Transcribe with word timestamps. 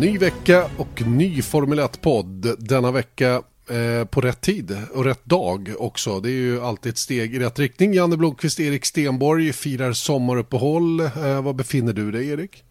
Ny 0.00 0.18
vecka 0.18 0.70
och 0.78 1.02
ny 1.06 1.42
Formel 1.42 1.80
1-podd. 1.80 2.56
Denna 2.58 2.90
vecka 2.92 3.42
eh, 3.70 4.04
på 4.04 4.20
rätt 4.20 4.40
tid 4.40 4.76
och 4.94 5.04
rätt 5.04 5.24
dag 5.24 5.74
också. 5.78 6.20
Det 6.20 6.30
är 6.30 6.32
ju 6.32 6.60
alltid 6.60 6.90
ett 6.90 6.98
steg 6.98 7.34
i 7.34 7.38
rätt 7.38 7.58
riktning. 7.58 7.94
Janne 7.94 8.16
Blomqvist, 8.16 8.60
Erik 8.60 8.84
Stenborg 8.84 9.52
firar 9.52 9.92
sommaruppehåll. 9.92 11.00
Eh, 11.00 11.42
var 11.42 11.52
befinner 11.52 11.92
du 11.92 12.10
dig, 12.10 12.28
Erik? 12.28 12.64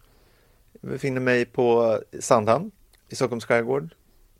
Jag 0.80 0.90
befinner 0.90 1.20
mig 1.20 1.44
på 1.44 1.98
Sandhamn 2.20 2.70
i 3.08 3.14
Stockholms 3.14 3.44
skärgård 3.44 3.94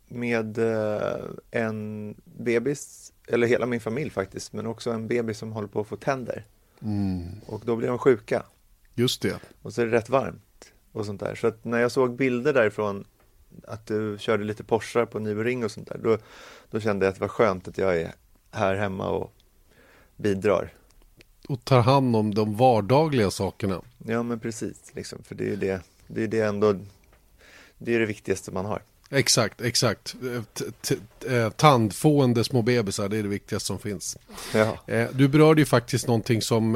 med 0.07 0.57
eh, 0.57 1.17
en 1.51 2.15
bebis, 2.37 3.13
eller 3.27 3.47
hela 3.47 3.65
min 3.65 3.79
familj 3.79 4.09
faktiskt, 4.09 4.53
men 4.53 4.65
också 4.67 4.91
en 4.91 5.07
bebis 5.07 5.37
som 5.37 5.51
håller 5.51 5.67
på 5.67 5.81
att 5.81 5.87
få 5.87 5.95
tänder. 5.95 6.45
Mm, 6.81 7.21
Och 7.45 7.61
då 7.65 7.75
blir 7.75 7.87
de 7.87 7.97
sjuka 7.97 8.43
just 8.95 9.21
det. 9.21 9.35
och 9.61 9.73
så 9.73 9.81
är 9.81 9.85
det 9.85 9.91
rätt 9.91 10.09
varmt 10.09 10.43
och 10.91 11.05
sånt 11.05 11.19
där. 11.19 11.35
Så 11.35 11.47
att 11.47 11.65
när 11.65 11.79
jag 11.79 11.91
såg 11.91 12.15
bilder 12.15 12.53
därifrån 12.53 13.05
att 13.67 13.85
du 13.85 14.17
körde 14.19 14.43
lite 14.43 14.63
Porschar 14.63 15.05
på 15.05 15.19
Nybro 15.19 15.65
och 15.65 15.71
sånt 15.71 15.87
där, 15.89 15.97
då, 16.03 16.17
då 16.71 16.79
kände 16.79 17.05
jag 17.05 17.09
att 17.11 17.15
det 17.15 17.21
var 17.21 17.27
skönt 17.27 17.67
att 17.67 17.77
jag 17.77 18.01
är 18.01 18.13
här 18.51 18.75
hemma 18.75 19.09
och 19.09 19.33
bidrar. 20.15 20.73
Och 21.49 21.65
tar 21.65 21.81
hand 21.81 22.15
om 22.15 22.33
de 22.33 22.55
vardagliga 22.57 23.31
sakerna. 23.31 23.81
Ja, 23.97 24.23
men 24.23 24.39
precis, 24.39 24.91
liksom, 24.93 25.23
för 25.23 25.35
det 25.35 25.43
är 25.43 25.49
ju 25.49 25.55
det, 25.55 25.81
det 26.07 26.23
är 26.23 26.27
det 26.27 26.41
ändå, 26.41 26.75
det 27.77 27.95
är 27.95 27.99
det 27.99 28.05
viktigaste 28.05 28.51
man 28.51 28.65
har. 28.65 28.81
Exakt, 29.11 29.61
exakt. 29.61 30.15
Eh, 31.25 31.33
eh, 31.33 31.49
Tandfående 31.49 32.43
små 32.43 32.61
bebisar, 32.61 33.09
det 33.09 33.17
är 33.17 33.23
det 33.23 33.29
viktigaste 33.29 33.67
som 33.67 33.79
finns. 33.79 34.17
Ja, 34.53 34.77
Eh, 34.87 35.09
Du 35.13 35.27
berörde 35.27 35.61
ju 35.61 35.65
faktiskt 35.65 36.07
någonting 36.07 36.41
som 36.41 36.75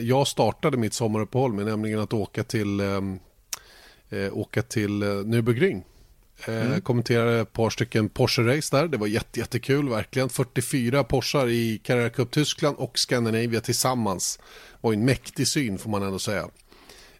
jag 0.00 0.26
startade 0.26 0.76
mitt 0.76 0.94
sommaruppehåll 0.94 1.52
med, 1.52 1.66
nämligen 1.66 2.00
att 2.00 2.12
åka 2.12 2.44
till, 2.44 2.80
eh, 4.10 4.38
åka 4.38 4.62
till 4.62 5.02
eh, 5.02 5.06
Nürburgring. 5.06 5.82
Eh, 6.44 6.78
Kommenterade 6.78 7.40
ett 7.40 7.52
par 7.52 7.70
stycken 7.70 8.08
Porsche-race 8.08 8.76
där, 8.76 8.88
det 8.88 8.96
var 8.96 9.06
jätte, 9.06 9.40
jättekul 9.40 9.88
verkligen. 9.88 10.28
44 10.28 11.04
Porschar 11.04 11.48
i 11.48 11.78
Carrera 11.78 12.10
Cup 12.10 12.30
Tyskland 12.30 12.76
och 12.76 12.98
Scandinavia 12.98 13.60
tillsammans. 13.60 14.38
var 14.80 14.92
ju 14.92 14.96
en 14.98 15.04
mäktig 15.04 15.48
syn 15.48 15.78
får 15.78 15.90
man 15.90 16.02
ändå 16.02 16.18
säga. 16.18 16.48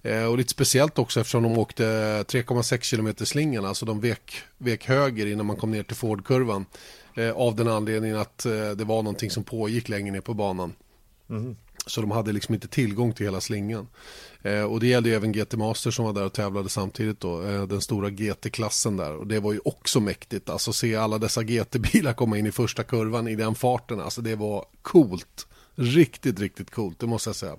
Eh, 0.03 0.25
och 0.25 0.39
lite 0.39 0.51
speciellt 0.51 0.99
också 0.99 1.21
eftersom 1.21 1.43
de 1.43 1.59
åkte 1.59 1.85
3,6 2.23 2.97
km 2.97 3.27
slingan, 3.27 3.65
alltså 3.65 3.87
de 3.87 4.01
vek, 4.01 4.37
vek 4.59 4.87
höger 4.87 5.27
innan 5.27 5.47
man 5.47 5.57
kom 5.57 5.71
ner 5.71 5.83
till 5.83 5.97
Ford-kurvan. 5.97 6.67
Eh, 7.15 7.31
av 7.31 7.57
den 7.57 7.69
anledningen 7.69 8.17
att 8.17 8.47
eh, 8.47 8.71
det 8.71 8.85
var 8.85 9.03
någonting 9.03 9.31
som 9.31 9.45
pågick 9.45 9.89
längre 9.89 10.13
ner 10.13 10.21
på 10.21 10.35
banan. 10.35 10.73
Så 11.87 12.01
de 12.01 12.11
hade 12.11 12.33
liksom 12.33 12.55
inte 12.55 12.69
tillgång 12.69 13.13
till 13.13 13.27
hela 13.27 13.41
slingan. 13.41 13.89
Eh, 14.43 14.63
och 14.63 14.81
det 14.81 14.87
gällde 14.87 15.09
ju 15.09 15.15
även 15.15 15.33
GT 15.33 15.57
Master 15.57 15.91
som 15.91 16.05
var 16.05 16.13
där 16.13 16.25
och 16.25 16.33
tävlade 16.33 16.69
samtidigt 16.69 17.21
då. 17.21 17.43
Eh, 17.43 17.63
den 17.67 17.81
stora 17.81 18.11
GT-klassen 18.11 18.97
där. 18.97 19.17
Och 19.17 19.27
det 19.27 19.41
var 19.41 19.53
ju 19.53 19.61
också 19.65 20.01
mäktigt. 20.01 20.51
Alltså 20.51 20.73
se 20.73 20.97
alla 20.97 21.19
dessa 21.19 21.43
GT-bilar 21.43 22.13
komma 22.13 22.39
in 22.39 22.47
i 22.47 22.53
första 22.53 22.83
kurvan 22.83 23.29
i 23.29 23.35
den 23.35 23.55
farten. 23.55 24.01
Alltså 24.01 24.21
det 24.21 24.35
var 24.37 24.65
coolt. 24.83 25.47
Riktigt, 25.75 26.41
riktigt 26.41 26.71
coolt, 26.71 27.01
det 27.01 27.07
måste 27.07 27.29
jag 27.29 27.37
säga. 27.37 27.57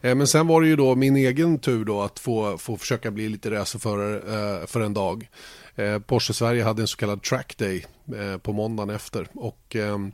Eh, 0.00 0.14
Men 0.14 0.26
sen 0.26 0.46
var 0.46 0.60
det 0.60 0.68
ju 0.68 0.76
då 0.76 0.94
min 0.94 1.16
egen 1.16 1.58
tur 1.58 1.84
då 1.84 2.02
att 2.02 2.18
få, 2.18 2.58
få 2.58 2.76
försöka 2.76 3.10
bli 3.10 3.28
lite 3.28 3.50
racerförare 3.50 4.60
eh, 4.60 4.66
för 4.66 4.80
en 4.80 4.94
dag. 4.94 5.28
Eh, 5.76 5.98
Porsche 5.98 6.34
Sverige 6.34 6.64
hade 6.64 6.82
en 6.82 6.88
så 6.88 6.96
kallad 6.96 7.22
track 7.22 7.54
day 7.58 7.86
eh, 8.16 8.38
på 8.38 8.52
måndagen 8.52 8.90
efter. 8.94 9.26
Och 9.34 9.76
ehm, 9.76 10.12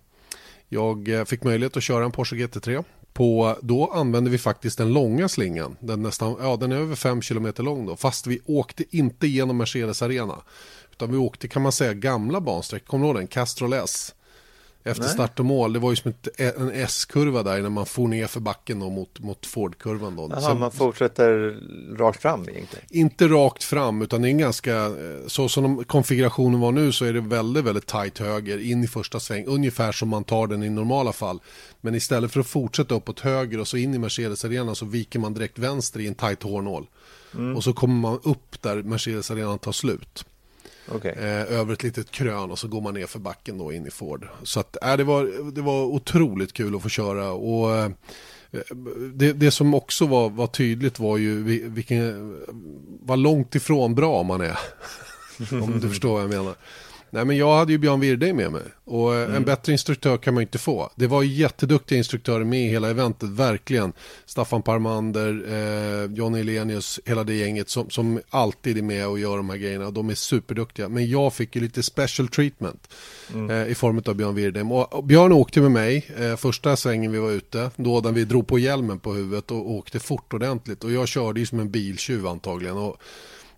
jag 0.68 1.08
eh, 1.08 1.24
fick 1.24 1.42
möjlighet 1.42 1.76
att 1.76 1.82
köra 1.82 2.04
en 2.04 2.12
Porsche 2.12 2.36
GT3. 2.36 2.84
På, 3.18 3.56
då 3.62 3.90
använde 3.94 4.30
vi 4.30 4.38
faktiskt 4.38 4.78
den 4.78 4.92
långa 4.92 5.28
slingan. 5.28 5.76
Den, 5.80 6.02
nästan, 6.02 6.36
ja, 6.40 6.56
den 6.56 6.72
är 6.72 6.76
över 6.76 6.94
5 6.96 7.20
km 7.20 7.52
lång 7.56 7.86
då. 7.86 7.96
Fast 7.96 8.26
vi 8.26 8.40
åkte 8.46 8.84
inte 8.96 9.26
genom 9.26 9.56
Mercedes 9.56 10.02
Arena. 10.02 10.36
Utan 10.92 11.10
vi 11.10 11.16
åkte 11.16 11.48
kan 11.48 11.62
man 11.62 11.72
säga 11.72 11.94
gamla 11.94 12.40
bansträck. 12.40 12.86
Kommer 12.86 13.04
du 13.04 13.08
ihåg 13.08 13.16
den? 13.16 13.26
Castrol 13.26 13.72
S. 13.72 14.14
Efter 14.84 15.02
Nej. 15.04 15.12
start 15.12 15.38
och 15.38 15.44
mål. 15.44 15.72
Det 15.72 15.78
var 15.78 15.90
ju 15.90 15.96
som 15.96 16.10
ett, 16.10 16.40
en 16.40 16.70
S-kurva 16.74 17.42
där 17.42 17.62
när 17.62 17.68
man 17.68 17.86
for 17.86 18.08
ner 18.08 18.26
för 18.26 18.40
backen 18.40 18.80
då 18.80 18.90
mot, 18.90 19.20
mot 19.20 19.46
Ford-kurvan. 19.46 20.16
Då. 20.16 20.28
Jaha, 20.32 20.54
man 20.54 20.70
fortsätter 20.72 21.58
rakt 21.98 22.22
fram 22.22 22.48
egentligen. 22.48 22.84
inte 22.90 23.28
rakt 23.28 23.64
fram 23.64 24.02
utan 24.02 24.22
det 24.22 24.28
är 24.28 24.30
en 24.30 24.38
ganska, 24.38 24.76
eh, 24.86 24.92
så 25.26 25.48
som 25.48 25.62
de- 25.62 25.84
konfigurationen 25.84 26.60
var 26.60 26.72
nu 26.72 26.92
så 26.92 27.04
är 27.04 27.12
det 27.12 27.20
väldigt, 27.20 27.64
väldigt 27.64 27.86
tight 27.86 28.18
höger 28.18 28.58
in 28.70 28.84
i 28.84 28.86
första 28.88 29.20
sväng. 29.20 29.44
Ungefär 29.46 29.92
som 29.92 30.08
man 30.08 30.24
tar 30.24 30.46
den 30.46 30.62
i 30.62 30.70
normala 30.70 31.12
fall. 31.12 31.40
Men 31.80 31.94
istället 31.94 32.32
för 32.32 32.40
att 32.40 32.46
fortsätta 32.46 32.94
uppåt 32.94 33.20
höger 33.20 33.60
och 33.60 33.68
så 33.68 33.76
in 33.76 33.94
i 33.94 33.98
Mercedes 33.98 34.44
Arena 34.44 34.74
så 34.74 34.84
viker 34.86 35.18
man 35.18 35.34
direkt 35.34 35.58
vänster 35.58 36.00
i 36.00 36.06
en 36.06 36.14
tight 36.14 36.42
hårnål. 36.42 36.86
Och 37.56 37.64
så 37.64 37.72
kommer 37.72 37.94
man 37.94 38.20
upp 38.22 38.62
där 38.62 38.82
Mercedes 38.82 39.30
Arena 39.30 39.58
tar 39.58 39.72
slut. 39.72 40.24
Okej. 40.92 41.12
Eh, 41.18 41.58
över 41.58 41.72
ett 41.72 41.82
litet 41.82 42.10
krön 42.10 42.50
och 42.50 42.58
så 42.58 42.68
går 42.68 42.80
man 42.80 42.94
ner 42.94 43.06
för 43.06 43.18
backen 43.18 43.58
då 43.58 43.72
in 43.72 43.86
i 43.86 43.90
Ford. 43.90 44.28
Så 44.42 44.60
att, 44.60 44.76
äh, 44.84 44.96
det, 44.96 45.04
var, 45.04 45.50
det 45.52 45.60
var 45.60 45.84
otroligt 45.84 46.52
kul 46.52 46.76
att 46.76 46.82
få 46.82 46.88
köra. 46.88 47.30
Och, 47.32 47.76
eh, 47.76 47.90
det, 49.14 49.32
det 49.32 49.50
som 49.50 49.74
också 49.74 50.06
var, 50.06 50.30
var 50.30 50.46
tydligt 50.46 50.98
var 50.98 51.16
ju 51.16 51.42
vi- 51.42 51.62
vilken, 51.68 52.36
vad 53.02 53.18
långt 53.18 53.54
ifrån 53.54 53.94
bra 53.94 54.22
man 54.22 54.40
är. 54.40 54.58
Om 55.62 55.80
du 55.80 55.88
förstår 55.88 56.12
vad 56.12 56.22
jag 56.22 56.30
menar. 56.30 56.54
Nej 57.10 57.24
men 57.24 57.36
jag 57.36 57.56
hade 57.56 57.72
ju 57.72 57.78
Björn 57.78 58.00
Wirdheim 58.00 58.36
med 58.36 58.52
mig 58.52 58.62
och 58.84 59.14
eh, 59.14 59.36
en 59.36 59.44
bättre 59.44 59.72
instruktör 59.72 60.16
kan 60.16 60.34
man 60.34 60.40
ju 60.40 60.44
inte 60.44 60.58
få. 60.58 60.90
Det 60.94 61.06
var 61.06 61.22
jätteduktiga 61.22 61.98
instruktörer 61.98 62.44
med 62.44 62.66
i 62.66 62.68
hela 62.68 62.90
eventet, 62.90 63.28
verkligen. 63.28 63.92
Staffan 64.26 64.62
Parmander, 64.62 65.44
eh, 65.48 66.12
John 66.16 66.34
Elenius, 66.34 67.00
hela 67.04 67.24
det 67.24 67.34
gänget 67.34 67.68
som, 67.68 67.90
som 67.90 68.20
alltid 68.30 68.78
är 68.78 68.82
med 68.82 69.08
och 69.08 69.18
gör 69.18 69.36
de 69.36 69.50
här 69.50 69.56
grejerna. 69.56 69.90
De 69.90 70.10
är 70.10 70.14
superduktiga. 70.14 70.88
Men 70.88 71.10
jag 71.10 71.32
fick 71.32 71.56
ju 71.56 71.62
lite 71.62 71.82
special 71.82 72.28
treatment 72.28 72.88
eh, 73.50 73.70
i 73.70 73.74
form 73.74 74.02
av 74.06 74.14
Björn 74.14 74.34
Wirdheim. 74.34 74.72
Och, 74.72 74.94
och 74.94 75.04
Björn 75.04 75.32
åkte 75.32 75.60
med 75.60 75.70
mig 75.70 76.10
eh, 76.18 76.36
första 76.36 76.76
svängen 76.76 77.12
vi 77.12 77.18
var 77.18 77.30
ute, 77.30 77.70
då 77.76 78.00
när 78.00 78.12
vi 78.12 78.24
drog 78.24 78.46
på 78.46 78.58
hjälmen 78.58 78.98
på 78.98 79.12
huvudet 79.12 79.50
och 79.50 79.70
åkte 79.70 80.00
fort 80.00 80.34
ordentligt. 80.34 80.84
Och 80.84 80.92
jag 80.92 81.08
körde 81.08 81.40
ju 81.40 81.46
som 81.46 81.60
en 81.60 81.70
biltjuv 81.70 82.26
antagligen. 82.26 82.76
Och, 82.76 82.96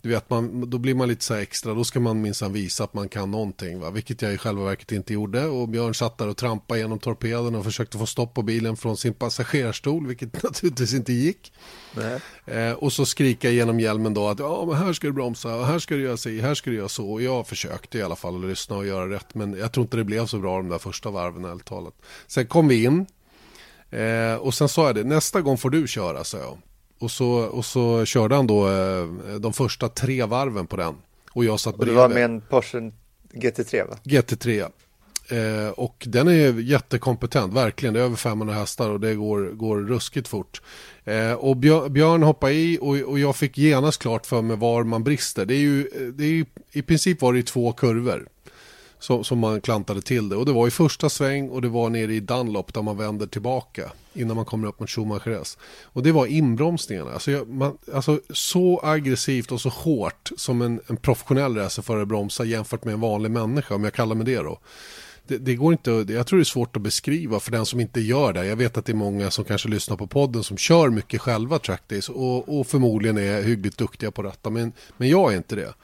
du 0.03 0.09
vet, 0.09 0.31
man, 0.31 0.71
då 0.71 0.79
blir 0.79 0.95
man 0.95 1.09
lite 1.09 1.25
så 1.25 1.35
här 1.35 1.41
extra, 1.41 1.75
då 1.75 1.85
ska 1.85 2.01
man 2.01 2.21
minsann 2.21 2.53
visa 2.53 2.85
att 2.85 2.95
man 2.95 3.09
kan 3.09 3.31
någonting, 3.31 3.81
va? 3.81 3.91
vilket 3.91 4.23
jag 4.23 4.35
i 4.35 4.39
själva 4.39 4.65
verket 4.65 4.93
inte 4.93 5.13
gjorde. 5.13 5.45
Och 5.45 5.69
Björn 5.69 5.95
satt 5.95 6.19
där 6.19 6.29
och 6.29 6.37
trampade 6.37 6.81
genom 6.81 6.99
torpeden 6.99 7.55
och 7.55 7.65
försökte 7.65 7.99
få 7.99 8.07
stopp 8.07 8.35
på 8.35 8.43
bilen 8.43 8.77
från 8.77 8.97
sin 8.97 9.15
passagerarstol, 9.15 10.07
vilket 10.07 10.43
naturligtvis 10.43 10.95
inte 10.95 11.13
gick. 11.13 11.53
Eh, 12.47 12.73
och 12.73 12.93
så 12.93 13.07
skrika 13.07 13.51
genom 13.51 13.81
hjälmen 13.81 14.15
då 14.15 14.29
att 14.29 14.39
ja, 14.39 14.65
men 14.67 14.77
här 14.77 14.93
ska 14.93 15.07
du 15.07 15.13
bromsa, 15.13 15.57
och 15.57 15.67
här 15.67 15.79
ska 15.79 15.95
du 15.95 16.03
göra 16.03 16.17
si, 16.17 16.41
här 16.41 16.55
ska 16.55 16.71
du 16.71 16.77
göra 16.77 16.89
så. 16.89 17.13
Och 17.13 17.23
jag 17.23 17.47
försökte 17.47 17.99
i 17.99 18.03
alla 18.03 18.17
fall 18.17 18.37
att 18.37 18.51
lyssna 18.51 18.77
och 18.77 18.87
göra 18.87 19.11
rätt, 19.11 19.35
men 19.35 19.59
jag 19.59 19.73
tror 19.73 19.85
inte 19.85 19.97
det 19.97 20.05
blev 20.05 20.27
så 20.27 20.39
bra 20.39 20.57
de 20.57 20.69
där 20.69 20.79
första 20.79 21.11
varven 21.11 21.45
ärligt 21.45 21.65
talat. 21.65 21.95
Sen 22.27 22.47
kom 22.47 22.69
vi 22.69 22.85
in 22.85 23.07
eh, 23.91 24.35
och 24.35 24.55
sen 24.55 24.69
sa 24.69 24.87
jag 24.87 24.95
det, 24.95 25.05
nästa 25.05 25.41
gång 25.41 25.59
får 25.59 25.71
du 25.71 25.89
köra, 25.89 26.25
sa 26.25 26.39
jag. 26.39 26.59
Och 27.01 27.11
så, 27.11 27.29
och 27.31 27.65
så 27.65 28.05
körde 28.05 28.35
han 28.37 28.47
då 28.47 28.69
eh, 28.69 29.07
de 29.41 29.53
första 29.53 29.89
tre 29.89 30.25
varven 30.25 30.67
på 30.67 30.77
den. 30.77 30.95
Och 31.33 31.45
jag 31.45 31.61
satt 31.61 31.75
Och 31.75 31.81
du 31.81 31.85
bredvid. 31.85 32.01
var 32.01 32.09
med 32.09 32.25
en 32.25 32.41
Porsche 32.41 32.79
GT3 33.35 33.89
va? 33.89 33.97
GT3. 34.05 34.71
Eh, 35.29 35.71
och 35.71 36.05
den 36.09 36.29
är 36.29 36.61
jättekompetent, 36.61 37.53
verkligen. 37.55 37.95
Det 37.95 38.01
är 38.01 38.05
över 38.05 38.17
500 38.17 38.55
hästar 38.55 38.91
och 38.91 39.01
det 39.01 39.15
går, 39.15 39.41
går 39.43 39.77
ruskigt 39.81 40.29
fort. 40.29 40.63
Eh, 41.05 41.33
och 41.33 41.57
Björ, 41.57 41.89
Björn 41.89 42.23
hoppade 42.23 42.53
i 42.53 42.79
och, 42.81 42.97
och 42.97 43.19
jag 43.19 43.37
fick 43.37 43.59
genast 43.59 44.03
klart 44.03 44.27
för 44.27 44.43
mig 44.43 44.57
var 44.57 44.85
man 44.85 45.05
brister. 45.05 45.47
Det 45.47 45.55
är 45.55 45.59
ju, 45.59 45.83
det 46.15 46.25
är 46.25 46.29
ju 46.29 46.45
i 46.73 46.83
princip 46.83 47.21
var 47.23 47.33
det 47.33 47.43
två 47.43 47.73
kurvor 47.73 48.29
som, 49.01 49.25
som 49.25 49.39
man 49.39 49.61
klantade 49.61 50.03
till 50.03 50.29
det. 50.29 50.37
Och 50.37 50.47
det 50.47 50.53
var 50.53 50.67
i 50.67 50.71
första 50.71 51.09
sväng 51.09 51.49
och 51.49 51.63
det 51.63 51.69
var 51.69 51.91
nere 51.91 52.15
i 52.15 52.21
Dunlop 52.21 52.75
där 52.75 52.83
man 52.83 52.97
vänder 52.97 53.27
tillbaka 53.27 53.93
innan 54.15 54.37
man 54.37 54.45
kommer 54.45 54.69
upp 54.69 54.81
mot 54.81 54.91
Schumacheres. 54.91 55.59
Och 55.85 56.03
det 56.03 56.13
var 56.13 56.27
inbromsningarna. 56.27 57.13
Alltså, 57.13 57.31
jag, 57.31 57.49
man, 57.49 57.79
alltså 57.95 58.21
så 58.31 58.81
aggressivt 58.83 59.53
och 59.53 59.61
så 59.61 59.69
hårt 59.69 60.31
som 60.37 60.63
en, 60.63 60.81
en 60.87 60.97
professionell 60.97 61.57
racerförare 61.57 62.07
bromsar 62.07 62.45
jämfört 62.45 62.85
med 62.85 62.95
en 62.95 63.01
vanlig 63.01 63.31
människa, 63.31 63.75
om 63.75 63.85
jag 63.85 63.93
kallar 63.93 64.15
mig 64.15 64.27
det 64.27 64.37
då. 64.37 64.59
det, 65.27 65.39
det, 65.39 65.55
går 65.55 65.73
inte, 65.73 65.91
jag 65.91 66.27
tror 66.27 66.39
det 66.39 66.43
är 66.43 66.45
svårt 66.45 66.77
att 66.77 66.83
beskriva 66.83 67.41
för 67.41 67.51
den 67.51 67.67
som 67.67 67.81
inte 67.81 68.01
gör 68.01 68.33
det. 68.33 68.47
Jag 68.47 68.57
vet 68.57 68.77
att 68.77 68.85
det 68.85 68.93
är 68.93 68.97
många 68.97 69.31
som 69.31 69.45
kanske 69.45 69.69
lyssnar 69.69 69.97
på 69.97 70.07
podden 70.07 70.45
som 70.45 70.57
kör 70.57 70.89
mycket 70.89 71.21
själva 71.21 71.59
trackdays 71.59 72.09
och, 72.09 72.61
och 72.61 72.67
förmodligen 72.67 73.19
är 73.19 73.43
hyggligt 73.43 73.79
duktiga 73.79 74.11
på 74.11 74.23
detta. 74.23 74.51
Men, 74.51 74.73
men 74.97 75.09
jag 75.09 75.33
är 75.33 75.37
inte 75.37 75.57
det. 75.57 75.75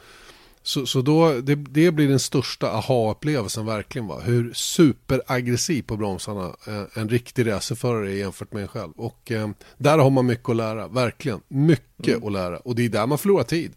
Så, 0.67 0.87
så 0.87 1.03
då, 1.03 1.33
det, 1.33 1.55
det 1.55 1.91
blir 1.91 2.09
den 2.09 2.19
största 2.19 2.71
aha-upplevelsen 2.71 3.67
verkligen. 3.67 4.07
Va? 4.07 4.21
Hur 4.21 4.53
superaggressiv 4.53 5.83
på 5.83 5.97
bromsarna 5.97 6.57
eh, 6.67 6.83
en 6.95 7.09
riktig 7.09 7.47
racerförare 7.51 8.11
är 8.11 8.15
jämfört 8.15 8.53
med 8.53 8.63
en 8.63 8.69
själv. 8.69 8.93
Och 8.97 9.33
eh, 9.33 9.49
där 9.77 9.99
har 9.99 10.11
man 10.11 10.27
mycket 10.27 10.49
att 10.49 10.57
lära, 10.57 10.89
verkligen. 10.89 11.41
Mycket 11.49 12.15
mm. 12.15 12.27
att 12.27 12.33
lära. 12.33 12.57
Och 12.57 12.75
det 12.75 12.85
är 12.85 12.89
där 12.89 13.07
man 13.07 13.19
förlorar 13.19 13.45
tid. 13.45 13.73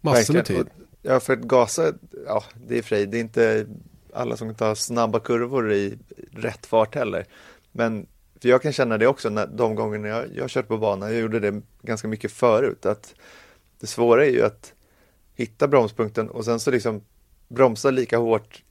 Massor 0.00 0.34
med 0.34 0.44
tid. 0.44 0.66
Ja, 1.02 1.20
för 1.20 1.32
att 1.32 1.38
gasa, 1.38 1.92
ja, 2.26 2.44
det 2.68 2.78
är 2.78 2.82
för 2.82 3.06
det 3.06 3.18
är 3.18 3.20
inte 3.20 3.66
alla 4.12 4.36
som 4.36 4.54
tar 4.54 4.74
snabba 4.74 5.20
kurvor 5.20 5.72
i 5.72 5.98
rätt 6.32 6.66
fart 6.66 6.94
heller. 6.94 7.26
Men 7.72 8.06
för 8.42 8.48
jag 8.48 8.62
kan 8.62 8.72
känna 8.72 8.98
det 8.98 9.06
också 9.06 9.28
när, 9.28 9.46
de 9.46 9.74
gångerna 9.74 10.08
jag, 10.08 10.24
jag 10.34 10.50
kört 10.50 10.68
på 10.68 10.78
banan, 10.78 11.12
jag 11.12 11.20
gjorde 11.20 11.40
det 11.40 11.62
ganska 11.82 12.08
mycket 12.08 12.32
förut, 12.32 12.86
att 12.86 13.14
det 13.80 13.86
svåra 13.86 14.26
är 14.26 14.30
ju 14.30 14.42
att 14.42 14.74
hitta 15.38 15.68
bromspunkten 15.68 16.30
och 16.30 16.44
sen 16.44 16.60
så 16.60 16.70
liksom 16.70 17.02
bromsa 17.48 17.90
lika 17.90 18.18
hårt 18.18 18.62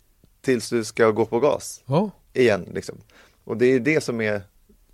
tills 0.41 0.69
du 0.69 0.83
ska 0.83 1.11
gå 1.11 1.25
på 1.25 1.39
gas 1.39 1.81
ja. 1.85 2.11
igen. 2.33 2.67
Liksom. 2.73 2.95
Och 3.43 3.57
det 3.57 3.65
är 3.65 3.79
det 3.79 4.01
som 4.01 4.21
är, 4.21 4.41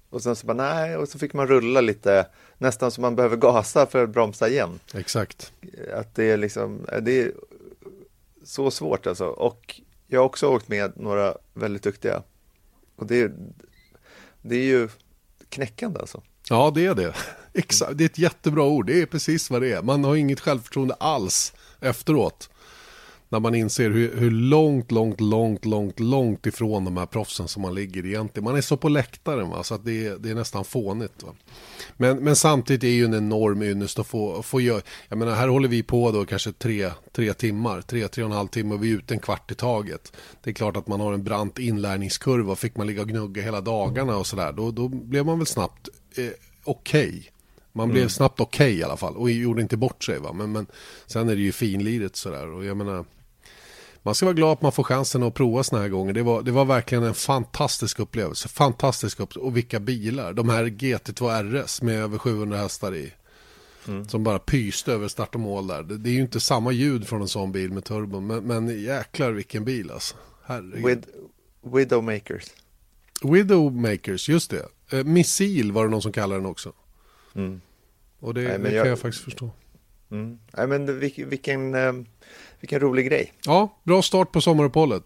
och 0.10 0.24
sen 0.24 0.36
så 0.36 0.48
bara 0.48 0.54
nej, 0.54 0.98
och 0.98 1.10
så 1.10 1.20
fick 1.20 1.34
man 1.34 1.48
rulla 1.48 1.82
lite, 1.82 2.28
nästan 2.58 2.92
som 2.92 3.02
man 3.02 3.16
behöver 3.16 3.38
gasa 3.38 3.86
för 3.86 4.04
att 4.04 4.10
bromsa 4.10 4.50
igen. 4.50 4.80
Exakt. 4.94 5.52
Att 5.94 6.16
det 6.16 6.24
är 6.24 6.38
liksom, 6.38 6.88
det 7.02 7.22
är 7.22 7.32
så 8.44 8.72
svårt 8.72 9.08
alltså. 9.08 9.26
Och 9.26 9.82
jag 10.08 10.20
har 10.20 10.26
också 10.26 10.48
åkt 10.48 10.68
med 10.68 10.92
några 10.96 11.38
väldigt 11.54 11.84
duktiga. 11.84 12.24
Och 12.96 13.08
det 13.08 13.22
är, 13.22 13.34
det 14.42 14.56
är 14.56 14.66
ju 14.66 14.90
knäckande 15.50 16.00
alltså. 16.00 16.22
Ja, 16.50 16.72
det 16.76 16.86
är 16.86 16.96
det. 16.96 17.14
Exakt, 17.54 17.98
det 17.98 18.04
är 18.04 18.06
ett 18.06 18.18
jättebra 18.18 18.64
ord. 18.64 18.88
Det 18.88 19.02
är 19.02 19.06
precis 19.06 19.50
vad 19.50 19.62
det 19.62 19.72
är. 19.72 19.82
Man 19.82 20.04
har 20.04 20.16
inget 20.16 20.40
självförtroende 20.40 20.94
alls 20.94 21.54
efteråt. 21.84 22.50
När 23.34 23.40
man 23.40 23.56
inser 23.56 23.90
hur, 23.90 24.16
hur, 24.18 24.32
långt, 24.32 24.92
långt, 24.92 25.22
långt, 25.22 25.66
långt, 25.66 26.00
långt 26.00 26.46
ifrån 26.46 26.86
de 26.86 26.98
här 26.98 27.06
proffsen 27.06 27.48
som 27.48 27.62
man 27.62 27.76
ligger 27.76 28.06
egentligen. 28.06 28.44
Man 28.44 28.56
är 28.56 28.62
så 28.62 28.78
på 28.78 28.90
läktaren 28.90 29.50
va? 29.50 29.64
så 29.64 29.76
att 29.76 29.86
det, 29.86 30.08
är, 30.08 30.18
det 30.18 30.30
är 30.30 30.36
nästan 30.36 30.66
fånigt. 30.66 31.24
Va? 31.24 31.30
Men, 31.98 32.18
men 32.18 32.36
samtidigt 32.36 32.84
är 32.84 32.88
det 32.88 32.94
ju 32.94 33.06
en 33.06 33.14
enorm 33.14 33.62
ynnest 33.62 34.00
att 34.00 34.08
få, 34.08 34.44
få 34.44 34.62
göra. 34.62 34.82
Jag 35.10 35.18
menar, 35.18 35.36
här 35.36 35.48
håller 35.48 35.68
vi 35.68 35.84
på 35.84 36.12
då 36.12 36.26
kanske 36.26 36.52
tre, 36.52 36.92
tre 37.12 37.34
timmar, 37.34 37.82
tre, 37.82 38.08
tre 38.08 38.24
och 38.24 38.30
en 38.30 38.36
halv 38.36 38.48
timme 38.48 38.76
och 38.76 38.84
vi 38.84 38.92
är 38.92 38.98
ute 38.98 39.14
en 39.14 39.20
kvart 39.20 39.52
i 39.52 39.56
taget. 39.56 40.14
Det 40.44 40.50
är 40.50 40.54
klart 40.54 40.78
att 40.78 40.88
man 40.88 41.00
har 41.00 41.14
en 41.14 41.24
brant 41.24 41.60
inlärningskurva. 41.60 42.56
Fick 42.56 42.78
man 42.78 42.88
ligga 42.88 43.02
och 43.02 43.10
gnugga 43.10 43.42
hela 43.42 43.62
dagarna 43.62 44.18
och 44.18 44.28
sådär, 44.28 44.52
då, 44.52 44.72
då 44.72 44.88
blev 44.88 45.26
man 45.26 45.38
väl 45.38 45.48
snabbt 45.48 45.90
eh, 46.18 46.26
okej. 46.64 47.08
Okay. 47.08 47.33
Man 47.74 47.90
blev 47.90 48.02
mm. 48.02 48.10
snabbt 48.10 48.40
okej 48.40 48.68
okay, 48.68 48.80
i 48.80 48.84
alla 48.84 48.98
fall 48.98 49.18
och 49.18 49.32
gjorde 49.32 49.62
inte 49.62 49.78
bort 49.78 50.04
sig. 50.04 50.20
Va? 50.20 50.34
Men, 50.34 50.52
men 50.52 50.68
sen 51.06 51.30
är 51.30 51.36
det 51.36 51.42
ju 51.42 51.52
finliret 51.52 52.16
sådär. 52.16 52.48
Och 52.48 52.66
jag 52.66 52.78
menar, 52.78 53.06
man 54.04 54.16
ska 54.16 54.26
vara 54.26 54.34
glad 54.34 54.52
att 54.52 54.62
man 54.62 54.72
får 54.72 54.84
chansen 54.84 55.24
att 55.24 55.34
prova 55.34 55.64
sådana 55.64 55.84
här 55.84 55.90
gånger. 55.90 56.14
Det 56.14 56.24
var, 56.24 56.42
det 56.42 56.52
var 56.52 56.66
verkligen 56.66 57.04
en 57.04 57.14
fantastisk 57.14 58.00
upplevelse. 58.00 58.48
Fantastisk 58.48 59.20
upplevelse. 59.20 59.48
Och 59.48 59.58
vilka 59.58 59.80
bilar. 59.80 60.34
De 60.34 60.50
här 60.50 60.66
GT2 60.66 61.64
RS 61.64 61.82
med 61.82 61.96
över 61.96 62.18
700 62.18 62.58
hästar 62.58 62.96
i. 62.96 63.14
Mm. 63.88 64.08
Som 64.08 64.24
bara 64.24 64.40
pyste 64.40 64.94
över 64.94 65.08
start 65.08 65.36
och 65.36 65.42
mål 65.42 65.68
där. 65.68 65.84
Det, 65.84 65.98
det, 65.98 66.10
är 66.10 66.14
ju 66.14 66.22
inte 66.22 66.40
samma 66.40 66.72
ljud 66.72 67.08
från 67.08 67.22
en 67.22 67.28
sån 67.28 67.52
bil 67.52 67.72
med 67.72 67.84
turbon. 67.84 68.28
Men, 68.28 68.44
men 68.44 68.84
jäklar 68.84 69.32
vilken 69.32 69.66
bil 69.66 69.92
alltså. 69.92 70.16
Herregud. 70.46 70.86
With, 70.86 71.08
Widowmakers. 71.76 72.44
Widowmakers, 73.24 74.30
just 74.30 74.52
det. 74.52 74.66
Eh, 74.92 75.04
missil 75.04 75.72
var 75.72 75.84
det 75.84 75.92
någon 75.92 76.02
som 76.02 76.12
kallade 76.12 76.40
den 76.42 76.50
också. 76.50 76.74
Mm. 77.36 77.62
Och 78.20 78.34
det, 78.34 78.42
Nej, 78.42 78.58
det 78.58 78.64
kan 78.64 78.74
jag, 78.74 78.88
jag, 78.88 79.00
faktiskt 79.00 79.24
förstå. 79.24 79.52
Mm. 80.12 80.40
Nej, 80.58 80.68
men 80.68 81.00
vilken, 81.00 81.76
eh, 81.76 81.94
vilken 82.60 82.80
rolig 82.80 83.06
grej. 83.08 83.34
Ja, 83.46 83.80
bra 83.84 84.02
start 84.02 84.32
på 84.32 84.42
sommaruppehållet. 84.42 85.04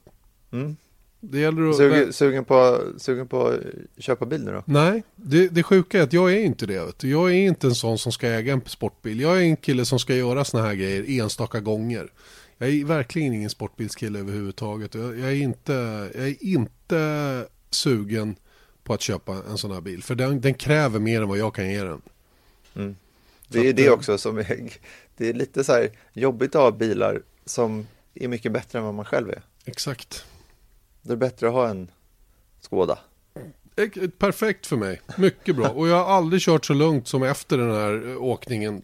Mm. 0.51 0.75
Det 1.19 1.39
gäller 1.39 1.69
att... 1.69 1.75
Sugen, 1.75 2.13
sugen, 2.13 2.45
på, 2.45 2.81
sugen 2.97 3.27
på 3.27 3.47
att 3.47 3.59
köpa 3.97 4.25
bil 4.25 4.43
nu 4.43 4.51
då? 4.51 4.63
Nej, 4.65 5.03
det, 5.15 5.47
det 5.47 5.63
sjuka 5.63 5.99
är 5.99 6.03
att 6.03 6.13
jag 6.13 6.33
är 6.33 6.39
inte 6.39 6.65
det. 6.65 6.85
Vet 6.85 6.99
du. 6.99 7.09
Jag 7.09 7.29
är 7.29 7.33
inte 7.33 7.67
en 7.67 7.75
sån 7.75 7.97
som 7.97 8.11
ska 8.11 8.27
äga 8.27 8.53
en 8.53 8.61
sportbil. 8.65 9.19
Jag 9.19 9.37
är 9.37 9.41
en 9.41 9.57
kille 9.57 9.85
som 9.85 9.99
ska 9.99 10.15
göra 10.15 10.45
såna 10.45 10.63
här 10.63 10.73
grejer 10.73 11.21
enstaka 11.21 11.59
gånger. 11.59 12.11
Jag 12.57 12.69
är 12.69 12.85
verkligen 12.85 13.33
ingen 13.33 13.49
sportbilskille 13.49 14.19
överhuvudtaget. 14.19 14.95
Jag, 14.95 15.19
jag, 15.19 15.31
är, 15.31 15.35
inte, 15.35 15.73
jag 16.15 16.27
är 16.27 16.43
inte 16.43 17.45
sugen 17.69 18.35
på 18.83 18.93
att 18.93 19.01
köpa 19.01 19.35
en 19.49 19.57
sån 19.57 19.71
här 19.71 19.81
bil. 19.81 20.03
För 20.03 20.15
den, 20.15 20.41
den 20.41 20.53
kräver 20.53 20.99
mer 20.99 21.21
än 21.21 21.27
vad 21.27 21.37
jag 21.37 21.55
kan 21.55 21.69
ge 21.69 21.83
den. 21.83 22.01
Mm. 22.77 22.95
Det 23.47 23.59
är 23.59 23.69
att, 23.69 23.75
det 23.75 23.89
också 23.89 24.17
som 24.17 24.37
är, 24.37 24.73
det 25.17 25.29
är 25.29 25.33
lite 25.33 25.63
så 25.63 25.73
här 25.73 25.89
jobbigt 26.13 26.55
att 26.55 26.61
ha 26.61 26.71
bilar 26.71 27.21
som 27.45 27.87
är 28.13 28.27
mycket 28.27 28.51
bättre 28.51 28.79
än 28.79 28.85
vad 28.85 28.93
man 28.93 29.05
själv 29.05 29.29
är. 29.29 29.41
Exakt. 29.65 30.25
Det 31.01 31.13
är 31.13 31.17
bättre 31.17 31.47
att 31.47 31.53
ha 31.53 31.69
en 31.69 31.91
Skoda. 32.61 32.99
Perfekt 34.17 34.67
för 34.67 34.77
mig, 34.77 35.01
mycket 35.17 35.55
bra. 35.55 35.69
Och 35.69 35.87
jag 35.87 36.03
har 36.05 36.13
aldrig 36.15 36.41
kört 36.41 36.65
så 36.65 36.73
lugnt 36.73 37.07
som 37.07 37.23
efter 37.23 37.57
den 37.57 37.71
här 37.71 38.17
åkningen. 38.17 38.81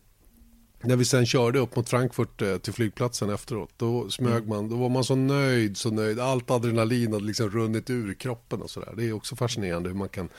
När 0.84 0.96
vi 0.96 1.06
sen 1.06 1.26
körde 1.26 1.60
upp 1.60 1.76
mot 1.76 1.90
Frankfurt 1.90 2.42
eh, 2.42 2.58
till 2.58 2.74
flygplatsen 2.74 3.30
efteråt. 3.30 3.70
Då 3.78 4.10
smög 4.10 4.34
mm. 4.34 4.50
man, 4.50 4.70
då 4.70 4.76
var 4.76 4.90
man 4.90 5.04
så 5.04 5.16
nöjd, 5.16 5.78
så 5.78 5.92
nöjd. 5.92 6.20
Allt 6.20 6.52
adrenalin 6.52 7.14
hade 7.14 7.26
liksom 7.26 7.50
runnit 7.50 7.90
ur 7.90 8.14
kroppen 8.14 8.62
och 8.62 8.70
sådär. 8.70 8.94
Det 8.98 9.06
är 9.06 9.14
också 9.14 9.36
fascinerande 9.36 9.90
hur 9.90 9.96
man 9.96 10.10
kan 10.10 10.30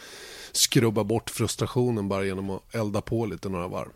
skrubba 0.53 1.05
bort 1.05 1.31
frustrationen 1.31 2.09
bara 2.09 2.25
genom 2.25 2.51
att 2.51 2.75
elda 2.75 3.01
på 3.01 3.27
lite 3.27 3.49
några 3.49 3.69
varv. 3.69 3.91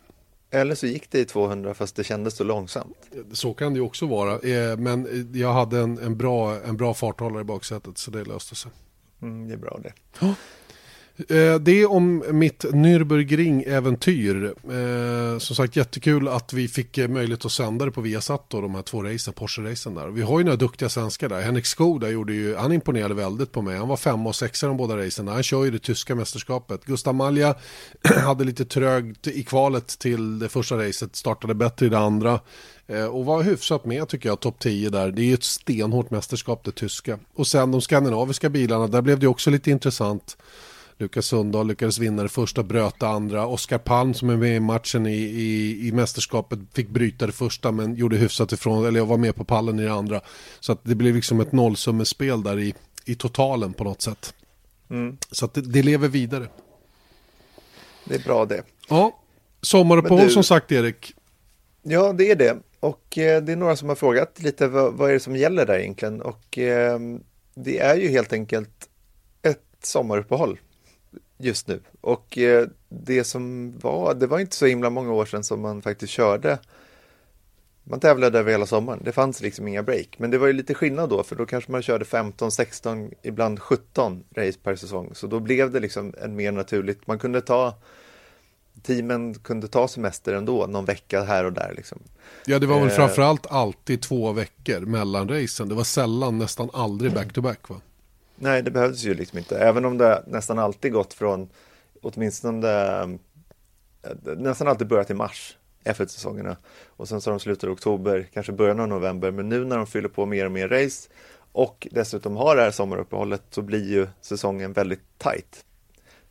Eller 0.50 0.74
så 0.74 0.86
gick 0.86 1.10
det 1.10 1.18
i 1.18 1.24
200 1.24 1.74
fast 1.74 1.96
det 1.96 2.04
kändes 2.04 2.36
så 2.36 2.44
långsamt. 2.44 2.96
Så 3.32 3.54
kan 3.54 3.72
det 3.72 3.78
ju 3.78 3.84
också 3.84 4.06
vara. 4.06 4.38
Eh, 4.38 4.76
men 4.76 5.30
jag 5.34 5.52
hade 5.52 5.78
en, 5.78 5.98
en, 5.98 6.16
bra, 6.16 6.60
en 6.60 6.76
bra 6.76 6.94
farthållare 6.94 7.40
i 7.40 7.44
baksätet 7.44 7.98
så 7.98 8.10
det 8.10 8.24
löste 8.24 8.54
sig. 8.54 8.70
Mm, 9.22 9.48
det 9.48 9.54
är 9.54 9.58
bra 9.58 9.80
det. 9.82 9.92
Ja. 10.20 10.34
Eh, 11.18 11.54
det 11.54 11.80
är 11.80 11.90
om 11.90 12.24
mitt 12.30 12.64
Nürburgring-äventyr. 12.64 14.44
Eh, 14.44 15.38
som 15.38 15.56
sagt 15.56 15.76
jättekul 15.76 16.28
att 16.28 16.52
vi 16.52 16.68
fick 16.68 16.98
eh, 16.98 17.08
möjlighet 17.08 17.44
att 17.44 17.52
sända 17.52 17.84
det 17.84 17.90
på 17.90 18.00
Viasat 18.00 18.44
då, 18.48 18.60
de 18.60 18.74
här 18.74 18.82
två 18.82 19.02
racen, 19.02 19.34
Porsche-racen 19.34 19.94
där. 19.94 20.08
Vi 20.08 20.22
har 20.22 20.38
ju 20.38 20.44
några 20.44 20.56
duktiga 20.56 20.88
svenskar 20.88 21.28
där. 21.28 21.40
Henrik 21.40 21.66
Skoda 21.66 22.10
gjorde 22.10 22.32
ju, 22.32 22.56
han 22.56 22.72
imponerade 22.72 23.14
väldigt 23.14 23.52
på 23.52 23.62
mig. 23.62 23.76
Han 23.76 23.88
var 23.88 23.96
femma 23.96 24.28
och 24.28 24.36
sexa 24.36 24.66
de 24.66 24.76
båda 24.76 24.96
racen. 24.96 25.28
Han 25.28 25.42
kör 25.42 25.64
ju 25.64 25.70
det 25.70 25.78
tyska 25.78 26.14
mästerskapet. 26.14 26.84
Gustav 26.84 27.14
Malja 27.14 27.54
hade 28.24 28.44
lite 28.44 28.64
trögt 28.64 29.26
i 29.26 29.42
kvalet 29.42 29.98
till 29.98 30.38
det 30.38 30.48
första 30.48 30.88
racet, 30.88 31.16
startade 31.16 31.54
bättre 31.54 31.86
i 31.86 31.88
det 31.88 31.98
andra. 31.98 32.40
Eh, 32.86 33.04
och 33.04 33.24
var 33.24 33.42
hyfsat 33.42 33.84
med 33.84 34.08
tycker 34.08 34.28
jag, 34.28 34.40
topp 34.40 34.58
10 34.58 34.90
där. 34.90 35.10
Det 35.10 35.22
är 35.22 35.26
ju 35.26 35.34
ett 35.34 35.44
stenhårt 35.44 36.10
mästerskap 36.10 36.64
det 36.64 36.72
tyska. 36.72 37.18
Och 37.34 37.46
sen 37.46 37.70
de 37.70 37.80
skandinaviska 37.80 38.48
bilarna, 38.48 38.86
där 38.86 39.02
blev 39.02 39.18
det 39.18 39.26
också 39.26 39.50
lite 39.50 39.70
intressant. 39.70 40.36
Lukas 41.00 41.26
Sundahl 41.26 41.66
lyckades 41.66 41.98
vinna 41.98 42.22
det 42.22 42.28
första, 42.28 42.62
bröt 42.62 43.00
det 43.00 43.08
andra. 43.08 43.46
Oskar 43.46 43.78
Palm 43.78 44.14
som 44.14 44.30
är 44.30 44.36
med 44.36 44.56
i 44.56 44.60
matchen 44.60 45.06
i, 45.06 45.16
i, 45.16 45.88
i 45.88 45.92
mästerskapet 45.92 46.58
fick 46.72 46.88
bryta 46.88 47.26
det 47.26 47.32
första 47.32 47.72
men 47.72 47.94
gjorde 47.94 48.16
hyfsat 48.16 48.52
ifrån, 48.52 48.86
eller 48.86 49.00
jag 49.00 49.06
var 49.06 49.16
med 49.16 49.34
på 49.34 49.44
pallen 49.44 49.80
i 49.80 49.82
det 49.82 49.92
andra. 49.92 50.20
Så 50.60 50.72
att 50.72 50.80
det 50.82 50.94
blev 50.94 51.14
liksom 51.14 51.40
ett 51.40 51.52
nollsummespel 51.52 52.42
där 52.42 52.58
i, 52.58 52.74
i 53.04 53.14
totalen 53.14 53.72
på 53.72 53.84
något 53.84 54.02
sätt. 54.02 54.34
Mm. 54.90 55.16
Så 55.30 55.44
att 55.44 55.54
det, 55.54 55.60
det, 55.60 55.82
lever 55.82 56.08
vidare. 56.08 56.48
Det 58.04 58.14
är 58.14 58.22
bra 58.24 58.44
det. 58.44 58.62
Ja, 58.88 59.18
sommaruppehåll 59.60 60.24
du... 60.24 60.30
som 60.30 60.44
sagt 60.44 60.72
Erik. 60.72 61.14
Ja, 61.82 62.12
det 62.12 62.30
är 62.30 62.36
det. 62.36 62.56
Och 62.80 63.18
eh, 63.18 63.42
det 63.42 63.52
är 63.52 63.56
några 63.56 63.76
som 63.76 63.88
har 63.88 63.96
frågat 63.96 64.42
lite 64.42 64.68
vad, 64.68 64.94
vad 64.94 65.10
är 65.10 65.14
det 65.14 65.20
som 65.20 65.36
gäller 65.36 65.66
där 65.66 65.78
egentligen. 65.78 66.22
Och 66.22 66.58
eh, 66.58 66.98
det 67.54 67.78
är 67.78 67.96
ju 67.96 68.08
helt 68.08 68.32
enkelt 68.32 68.88
ett 69.42 69.64
sommaruppehåll 69.82 70.58
just 71.38 71.68
nu. 71.68 71.80
Och 72.00 72.38
eh, 72.38 72.68
det 72.88 73.24
som 73.24 73.72
var, 73.78 74.14
det 74.14 74.26
var 74.26 74.38
inte 74.38 74.56
så 74.56 74.66
himla 74.66 74.90
många 74.90 75.12
år 75.12 75.24
sedan 75.24 75.44
som 75.44 75.60
man 75.60 75.82
faktiskt 75.82 76.12
körde 76.12 76.58
man 77.88 78.00
tävlade 78.00 78.38
över 78.38 78.50
hela 78.50 78.66
sommaren. 78.66 79.00
Det 79.04 79.12
fanns 79.12 79.40
liksom 79.40 79.68
inga 79.68 79.82
break. 79.82 80.18
Men 80.18 80.30
det 80.30 80.38
var 80.38 80.46
ju 80.46 80.52
lite 80.52 80.74
skillnad 80.74 81.10
då, 81.10 81.22
för 81.22 81.36
då 81.36 81.46
kanske 81.46 81.72
man 81.72 81.82
körde 81.82 82.04
15, 82.04 82.50
16, 82.50 83.10
ibland 83.22 83.60
17 83.60 84.24
race 84.36 84.58
per 84.62 84.76
säsong. 84.76 85.10
Så 85.14 85.26
då 85.26 85.40
blev 85.40 85.70
det 85.70 85.80
liksom 85.80 86.14
en 86.22 86.36
mer 86.36 86.52
naturligt, 86.52 87.06
man 87.06 87.18
kunde 87.18 87.40
ta 87.40 87.74
Teamen 88.82 89.34
kunde 89.34 89.68
ta 89.68 89.88
semester 89.88 90.32
ändå, 90.32 90.66
någon 90.66 90.84
vecka 90.84 91.22
här 91.22 91.44
och 91.44 91.52
där. 91.52 91.72
Liksom. 91.76 91.98
Ja, 92.46 92.58
det 92.58 92.66
var 92.66 92.80
väl 92.80 92.88
eh, 92.88 92.94
framförallt 92.94 93.46
alltid 93.46 94.02
två 94.02 94.32
veckor 94.32 94.80
mellan 94.80 95.28
racen. 95.28 95.68
Det 95.68 95.74
var 95.74 95.84
sällan, 95.84 96.38
nästan 96.38 96.70
aldrig 96.72 97.12
back-to-back 97.12 97.68
va? 97.68 97.80
Nej, 98.38 98.62
det 98.62 98.70
behövdes 98.70 99.04
ju 99.04 99.14
liksom 99.14 99.38
inte. 99.38 99.58
Även 99.58 99.84
om 99.84 99.98
det 99.98 100.24
nästan 100.26 100.58
alltid 100.58 100.92
gått 100.92 101.14
från, 101.14 101.48
åtminstone 102.02 102.68
eh, 103.02 103.08
nästan 104.36 104.68
alltid 104.68 104.86
börjat 104.86 105.10
i 105.10 105.14
mars, 105.14 105.56
F1-säsongerna. 105.84 106.56
Och 106.86 107.08
sen 107.08 107.20
så 107.20 107.30
har 107.30 107.32
de 107.32 107.40
slutat 107.40 107.64
i 107.64 107.72
oktober, 107.72 108.28
kanske 108.32 108.52
början 108.52 108.80
av 108.80 108.88
november. 108.88 109.30
Men 109.30 109.48
nu 109.48 109.64
när 109.64 109.76
de 109.76 109.86
fyller 109.86 110.08
på 110.08 110.26
mer 110.26 110.46
och 110.46 110.52
mer 110.52 110.68
race 110.68 111.08
och 111.52 111.88
dessutom 111.90 112.36
har 112.36 112.56
det 112.56 112.62
här 112.62 112.70
sommaruppehållet 112.70 113.42
så 113.50 113.62
blir 113.62 113.90
ju 113.90 114.06
säsongen 114.20 114.72
väldigt 114.72 115.18
tight. 115.18 115.64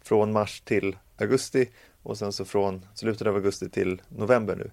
Från 0.01 0.31
mars 0.31 0.61
till 0.61 0.97
augusti 1.17 1.69
och 2.03 2.17
sen 2.17 2.31
så 2.31 2.45
från 2.45 2.85
slutet 2.93 3.27
av 3.27 3.35
augusti 3.35 3.69
till 3.69 4.01
november 4.09 4.55
nu. 4.55 4.71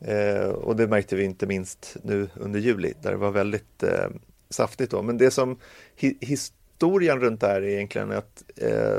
Eh, 0.00 0.48
och 0.48 0.76
det 0.76 0.86
märkte 0.86 1.16
vi 1.16 1.24
inte 1.24 1.46
minst 1.46 1.96
nu 2.02 2.28
under 2.34 2.60
juli 2.60 2.94
där 3.02 3.10
det 3.10 3.16
var 3.16 3.30
väldigt 3.30 3.82
eh, 3.82 4.08
saftigt 4.50 4.90
då. 4.90 5.02
Men 5.02 5.18
det 5.18 5.30
som 5.30 5.58
hi 5.96 6.16
historien 6.20 7.20
runt 7.20 7.40
det 7.40 7.46
här 7.46 7.62
är 7.62 7.68
egentligen 7.68 8.12
att 8.12 8.44
eh, 8.56 8.98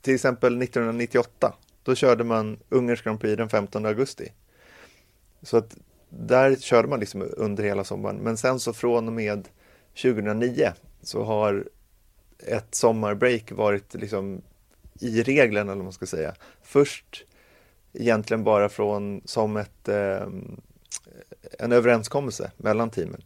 till 0.00 0.14
exempel 0.14 0.62
1998 0.62 1.54
då 1.82 1.94
körde 1.94 2.24
man 2.24 2.58
Ungerns 2.68 3.02
Grand 3.02 3.20
Prix 3.20 3.36
den 3.36 3.48
15 3.48 3.86
augusti. 3.86 4.32
Så 5.42 5.56
att 5.56 5.76
där 6.08 6.56
körde 6.56 6.88
man 6.88 7.00
liksom 7.00 7.28
under 7.36 7.64
hela 7.64 7.84
sommaren. 7.84 8.16
Men 8.16 8.36
sen 8.36 8.60
så 8.60 8.72
från 8.72 9.06
och 9.06 9.12
med 9.12 9.48
2009 10.02 10.72
så 11.02 11.22
har 11.22 11.68
ett 12.38 12.74
sommarbreak 12.74 13.52
varit 13.52 13.94
liksom 13.94 14.42
i 15.00 15.22
reglerna, 15.22 15.72
eller 15.72 15.78
vad 15.78 15.84
man 15.84 15.92
ska 15.92 16.06
säga. 16.06 16.34
Först 16.62 17.24
egentligen 17.92 18.44
bara 18.44 18.68
från 18.68 19.22
som 19.24 19.56
ett, 19.56 19.88
eh, 19.88 20.26
en 21.58 21.72
överenskommelse 21.72 22.50
mellan 22.56 22.90
teamen. 22.90 23.22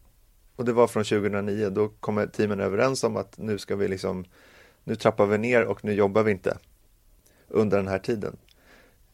Och 0.56 0.64
det 0.64 0.72
var 0.72 0.86
från 0.86 1.04
2009, 1.04 1.70
då 1.70 1.88
kom 1.88 2.28
teamen 2.32 2.60
överens 2.60 3.04
om 3.04 3.16
att 3.16 3.38
nu 3.38 3.58
ska 3.58 3.76
vi 3.76 3.88
liksom, 3.88 4.24
nu 4.84 4.96
trappar 4.96 5.26
vi 5.26 5.38
ner 5.38 5.64
och 5.64 5.84
nu 5.84 5.92
jobbar 5.92 6.22
vi 6.22 6.32
inte 6.32 6.58
under 7.48 7.76
den 7.76 7.88
här 7.88 7.98
tiden 7.98 8.36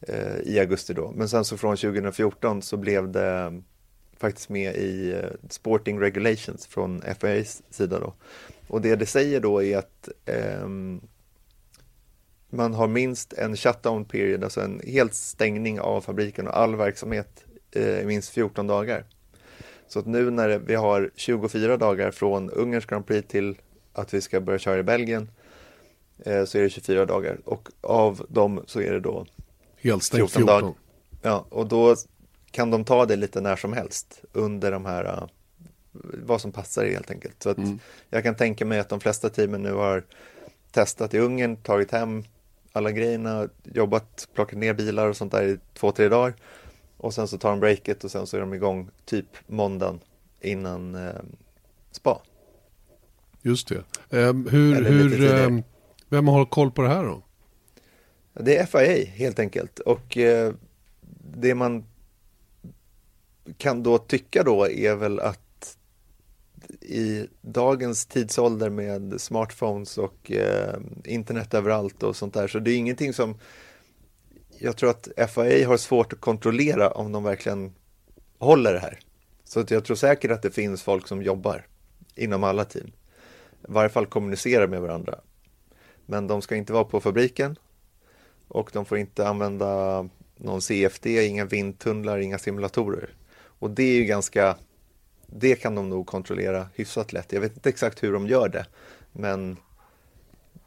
eh, 0.01 0.37
i 0.43 0.59
augusti 0.59 0.93
då. 0.93 1.11
Men 1.15 1.29
sen 1.29 1.45
så 1.45 1.57
från 1.57 1.77
2014 1.77 2.61
så 2.61 2.77
blev 2.77 3.11
det 3.11 3.61
faktiskt 4.17 4.49
med 4.49 4.75
i 4.75 5.11
eh, 5.11 5.49
Sporting 5.49 5.99
Regulations 5.99 6.67
från 6.67 7.01
FAAs 7.19 7.61
sida 7.69 7.99
då. 7.99 8.13
Och 8.67 8.81
det 8.81 8.95
det 8.95 9.05
säger 9.05 9.39
då 9.39 9.63
är 9.63 9.77
att 9.77 10.09
eh, 10.25 10.67
man 12.49 12.73
har 12.73 12.87
minst 12.87 13.33
en 13.33 13.55
shutdown 13.55 14.05
period, 14.05 14.43
alltså 14.43 14.61
en 14.61 14.81
helt 14.87 15.13
stängning 15.13 15.79
av 15.79 16.01
fabriken 16.01 16.47
och 16.47 16.57
all 16.57 16.75
verksamhet 16.75 17.45
eh, 17.71 17.99
i 17.99 18.05
minst 18.05 18.29
14 18.29 18.67
dagar. 18.67 19.05
Så 19.87 19.99
att 19.99 20.05
nu 20.05 20.31
när 20.31 20.57
vi 20.57 20.75
har 20.75 21.11
24 21.15 21.77
dagar 21.77 22.11
från 22.11 22.49
Ungerns 22.49 22.85
Grand 22.85 23.05
Prix 23.05 23.27
till 23.27 23.55
att 23.93 24.13
vi 24.13 24.21
ska 24.21 24.41
börja 24.41 24.59
köra 24.59 24.79
i 24.79 24.83
Belgien 24.83 25.29
eh, 26.25 26.45
så 26.45 26.57
är 26.57 26.61
det 26.61 26.69
24 26.69 27.05
dagar 27.05 27.37
och 27.45 27.69
av 27.81 28.25
dem 28.29 28.63
så 28.65 28.81
är 28.81 28.91
det 28.91 28.99
då 28.99 29.25
Helt 29.81 30.03
stängt 30.03 30.31
14, 30.31 30.41
14 30.41 30.45
dagar. 30.45 30.73
Ja, 31.21 31.45
och 31.49 31.67
då 31.67 31.95
kan 32.51 32.71
de 32.71 32.85
ta 32.85 33.05
det 33.05 33.15
lite 33.15 33.41
när 33.41 33.55
som 33.55 33.73
helst 33.73 34.21
under 34.31 34.71
de 34.71 34.85
här 34.85 35.05
uh, 35.05 35.27
vad 36.23 36.41
som 36.41 36.51
passar 36.51 36.85
helt 36.85 37.11
enkelt. 37.11 37.43
Så 37.43 37.49
att 37.49 37.57
mm. 37.57 37.79
jag 38.09 38.23
kan 38.23 38.35
tänka 38.35 38.65
mig 38.65 38.79
att 38.79 38.89
de 38.89 38.99
flesta 38.99 39.29
teamen 39.29 39.63
nu 39.63 39.73
har 39.73 40.03
testat 40.71 41.13
i 41.13 41.19
Ungern, 41.19 41.55
tagit 41.55 41.91
hem 41.91 42.23
alla 42.71 42.91
grejerna, 42.91 43.49
jobbat, 43.63 44.27
plockat 44.33 44.59
ner 44.59 44.73
bilar 44.73 45.07
och 45.07 45.17
sånt 45.17 45.31
där 45.31 45.43
i 45.43 45.57
två, 45.73 45.91
tre 45.91 46.09
dagar. 46.09 46.33
Och 47.03 47.13
sen 47.13 47.27
så 47.27 47.37
tar 47.37 47.49
de 47.49 47.59
breaket 47.59 48.03
och 48.03 48.11
sen 48.11 48.27
så 48.27 48.37
är 48.37 48.41
de 48.41 48.53
igång 48.53 48.89
typ 49.05 49.25
måndagen 49.47 49.99
innan 50.41 50.95
eh, 50.95 51.21
spa. 51.91 52.21
Just 53.41 53.67
det. 53.67 53.75
Eh, 54.09 54.33
hur, 54.33 54.83
hur 54.83 55.33
eh, 55.33 55.49
vem 56.09 56.27
har 56.27 56.45
koll 56.45 56.71
på 56.71 56.81
det 56.81 56.87
här 56.87 57.03
då? 57.03 57.21
Det 58.33 58.57
är 58.57 58.65
FIA 58.65 59.05
helt 59.05 59.39
enkelt 59.39 59.79
och 59.79 60.17
eh, 60.17 60.53
det 61.35 61.55
man 61.55 61.85
kan 63.57 63.83
då 63.83 63.97
tycka 63.97 64.43
då 64.43 64.69
är 64.69 64.95
väl 64.95 65.19
att 65.19 65.77
i 66.81 67.27
dagens 67.41 68.05
tidsålder 68.05 68.69
med 68.69 69.21
smartphones 69.21 69.97
och 69.97 70.31
eh, 70.31 70.79
internet 71.05 71.53
överallt 71.53 72.03
och 72.03 72.15
sånt 72.15 72.33
där 72.33 72.47
så 72.47 72.59
det 72.59 72.71
är 72.71 72.77
ingenting 72.77 73.13
som 73.13 73.35
jag 74.63 74.77
tror 74.77 74.89
att 74.89 75.07
FIA 75.31 75.67
har 75.67 75.77
svårt 75.77 76.13
att 76.13 76.19
kontrollera 76.19 76.91
om 76.91 77.11
de 77.11 77.23
verkligen 77.23 77.73
håller 78.37 78.73
det 78.73 78.79
här. 78.79 78.99
Så 79.43 79.59
att 79.59 79.71
jag 79.71 79.85
tror 79.85 79.95
säkert 79.95 80.31
att 80.31 80.41
det 80.41 80.51
finns 80.51 80.83
folk 80.83 81.07
som 81.07 81.21
jobbar 81.21 81.65
inom 82.15 82.43
alla 82.43 82.65
team. 82.65 82.87
I 82.87 83.65
varje 83.67 83.89
fall 83.89 84.05
kommunicerar 84.05 84.67
med 84.67 84.81
varandra. 84.81 85.19
Men 86.05 86.27
de 86.27 86.41
ska 86.41 86.55
inte 86.55 86.73
vara 86.73 86.83
på 86.83 86.99
fabriken 86.99 87.55
och 88.47 88.69
de 88.73 88.85
får 88.85 88.97
inte 88.97 89.27
använda 89.27 90.05
någon 90.35 90.61
CFD, 90.61 91.25
inga 91.25 91.45
vindtunnlar, 91.45 92.17
inga 92.17 92.37
simulatorer. 92.37 93.09
Och 93.59 93.69
det 93.71 93.83
är 93.83 93.95
ju 93.95 94.05
ganska, 94.05 94.57
det 95.27 95.55
kan 95.55 95.75
de 95.75 95.89
nog 95.89 96.07
kontrollera 96.07 96.67
hyfsat 96.75 97.13
lätt. 97.13 97.31
Jag 97.31 97.41
vet 97.41 97.55
inte 97.55 97.69
exakt 97.69 98.03
hur 98.03 98.13
de 98.13 98.27
gör 98.27 98.49
det, 98.49 98.65
men 99.11 99.57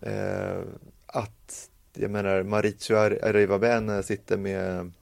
eh, 0.01 0.61
att, 1.07 1.71
jag 1.99 2.11
menar, 2.11 2.43
Mauricio 2.43 2.97
Arrivabene 2.97 4.03
sitter 4.03 4.37
med 4.37 4.93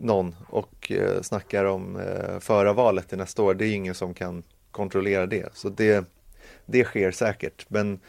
någon 0.00 0.36
och 0.48 0.92
eh, 0.92 1.22
snackar 1.22 1.64
om 1.64 1.96
eh, 1.96 2.38
förarvalet 2.38 3.08
till 3.08 3.18
nästa 3.18 3.42
år. 3.42 3.54
Det 3.54 3.66
är 3.66 3.74
ingen 3.74 3.94
som 3.94 4.14
kan 4.14 4.42
kontrollera 4.70 5.26
det. 5.26 5.48
Så 5.54 5.68
det, 5.68 6.04
det 6.66 6.84
sker 6.84 7.10
säkert. 7.10 7.66
Men 7.68 8.00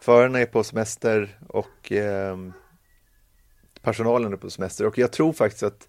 förarna 0.00 0.38
är 0.40 0.46
på 0.46 0.64
semester 0.64 1.38
och 1.48 1.92
eh, 1.92 2.36
personalen 3.82 4.32
är 4.32 4.36
på 4.36 4.50
semester. 4.50 4.86
Och 4.86 4.98
jag 4.98 5.12
tror 5.12 5.32
faktiskt 5.32 5.62
att 5.62 5.88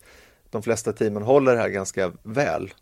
de 0.49 0.63
flesta 0.63 0.93
teamen 0.93 1.23
håller 1.23 1.55
det 1.55 1.61
här 1.61 1.69
ganska 1.69 2.11
väl 2.23 2.73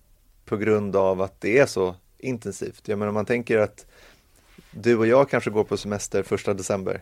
på 0.46 0.58
grund 0.58 0.96
av 0.96 1.22
att 1.22 1.42
det 1.42 1.60
är 1.60 1.66
så 1.66 1.96
intensivt. 2.18 2.88
Jag 2.88 3.00
menar 3.00 3.12
man 3.12 3.26
tänker 3.26 3.58
att 3.58 3.86
du 4.72 4.98
och 4.98 5.08
jag 5.08 5.30
kanske 5.30 5.50
går 5.50 5.64
på 5.64 5.78
semester 5.78 6.24
första 6.24 6.54
december 6.54 7.02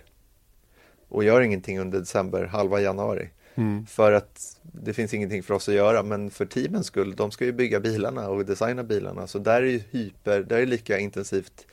och 1.13 1.24
gör 1.24 1.41
ingenting 1.41 1.79
under 1.79 2.00
december, 2.00 2.46
halva 2.46 2.82
januari. 2.82 3.29
Mm. 3.55 3.86
För 3.86 4.12
att 4.12 4.58
det 4.62 4.93
finns 4.93 5.13
ingenting 5.13 5.43
för 5.43 5.53
oss 5.53 5.70
att 5.70 5.75
göra, 5.75 6.03
men 6.03 6.32
för 6.32 6.46
teamens 6.46 6.88
skull, 6.88 7.15
de 7.15 7.32
ska 7.32 7.46
ju 7.46 7.51
bygga 7.51 7.79
bilarna 7.79 8.29
och 8.29 8.46
designa 8.46 8.84
bilarna, 8.84 9.27
så 9.27 9.39
där 9.39 9.62
är 9.62 9.65
ju 9.67 9.82
hyper, 9.91 10.43
där 10.43 10.58
är 10.58 10.65
lika 10.65 11.00
intensivt 11.00 11.65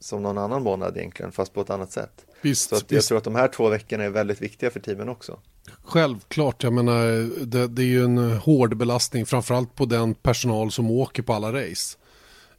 som 0.00 0.22
någon 0.22 0.38
annan 0.38 0.62
månad 0.62 0.96
egentligen, 0.96 1.32
fast 1.32 1.54
på 1.54 1.60
ett 1.60 1.70
annat 1.70 1.92
sätt. 1.92 2.26
Visst, 2.40 2.68
så 2.70 2.84
jag 2.88 3.04
tror 3.04 3.18
att 3.18 3.24
de 3.24 3.34
här 3.34 3.48
två 3.48 3.68
veckorna 3.68 4.04
är 4.04 4.10
väldigt 4.10 4.42
viktiga 4.42 4.70
för 4.70 4.80
teamen 4.80 5.08
också. 5.08 5.38
Självklart, 5.84 6.62
jag 6.62 6.72
menar 6.72 7.04
det, 7.46 7.66
det 7.66 7.82
är 7.82 7.86
ju 7.86 8.04
en 8.04 8.18
hård 8.18 8.76
belastning 8.76 9.26
framförallt 9.26 9.74
på 9.74 9.84
den 9.84 10.14
personal 10.14 10.72
som 10.72 10.90
åker 10.90 11.22
på 11.22 11.32
alla 11.32 11.52
race. 11.52 11.98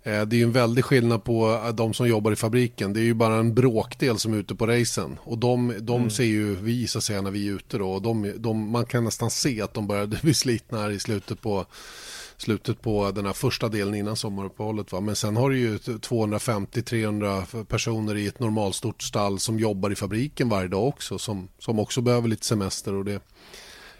Eh, 0.03 0.21
det 0.21 0.35
är 0.35 0.37
ju 0.37 0.43
en 0.43 0.51
väldig 0.51 0.85
skillnad 0.85 1.23
på 1.23 1.61
eh, 1.65 1.73
de 1.73 1.93
som 1.93 2.07
jobbar 2.07 2.31
i 2.31 2.35
fabriken. 2.35 2.93
Det 2.93 2.99
är 2.99 3.03
ju 3.03 3.13
bara 3.13 3.35
en 3.35 3.53
bråkdel 3.53 4.19
som 4.19 4.33
är 4.33 4.37
ute 4.37 4.55
på 4.55 4.67
racen. 4.67 5.19
Och 5.23 5.37
de, 5.37 5.73
de 5.79 5.95
mm. 5.95 6.09
ser 6.09 6.23
ju 6.23 6.55
vi 6.55 6.87
så 6.87 6.97
att 6.97 7.03
säga 7.03 7.21
när 7.21 7.31
vi 7.31 7.47
är 7.47 7.51
ute 7.51 7.77
då. 7.77 7.91
Och 7.91 8.01
de, 8.01 8.33
de, 8.37 8.71
man 8.71 8.85
kan 8.85 9.03
nästan 9.03 9.31
se 9.31 9.61
att 9.61 9.73
de 9.73 9.87
börjar 9.87 10.07
bli 10.21 10.33
slitna 10.33 10.81
här 10.81 10.91
i 10.91 10.99
slutet 10.99 11.41
på 11.41 11.65
slutet 12.37 12.81
på 12.81 13.11
den 13.11 13.25
här 13.25 13.33
första 13.33 13.69
delen 13.69 13.95
innan 13.95 14.15
sommaruppehållet. 14.15 14.91
Va? 14.91 14.99
Men 14.99 15.15
sen 15.15 15.37
har 15.37 15.49
du 15.49 15.59
ju 15.59 15.77
250-300 15.77 17.63
personer 17.63 18.15
i 18.15 18.27
ett 18.27 18.39
normalstort 18.39 19.01
stall 19.01 19.39
som 19.39 19.59
jobbar 19.59 19.91
i 19.91 19.95
fabriken 19.95 20.49
varje 20.49 20.67
dag 20.67 20.87
också 20.87 21.19
som, 21.19 21.47
som 21.59 21.79
också 21.79 22.01
behöver 22.01 22.27
lite 22.27 22.45
semester 22.45 22.93
och 22.93 23.05
det 23.05 23.21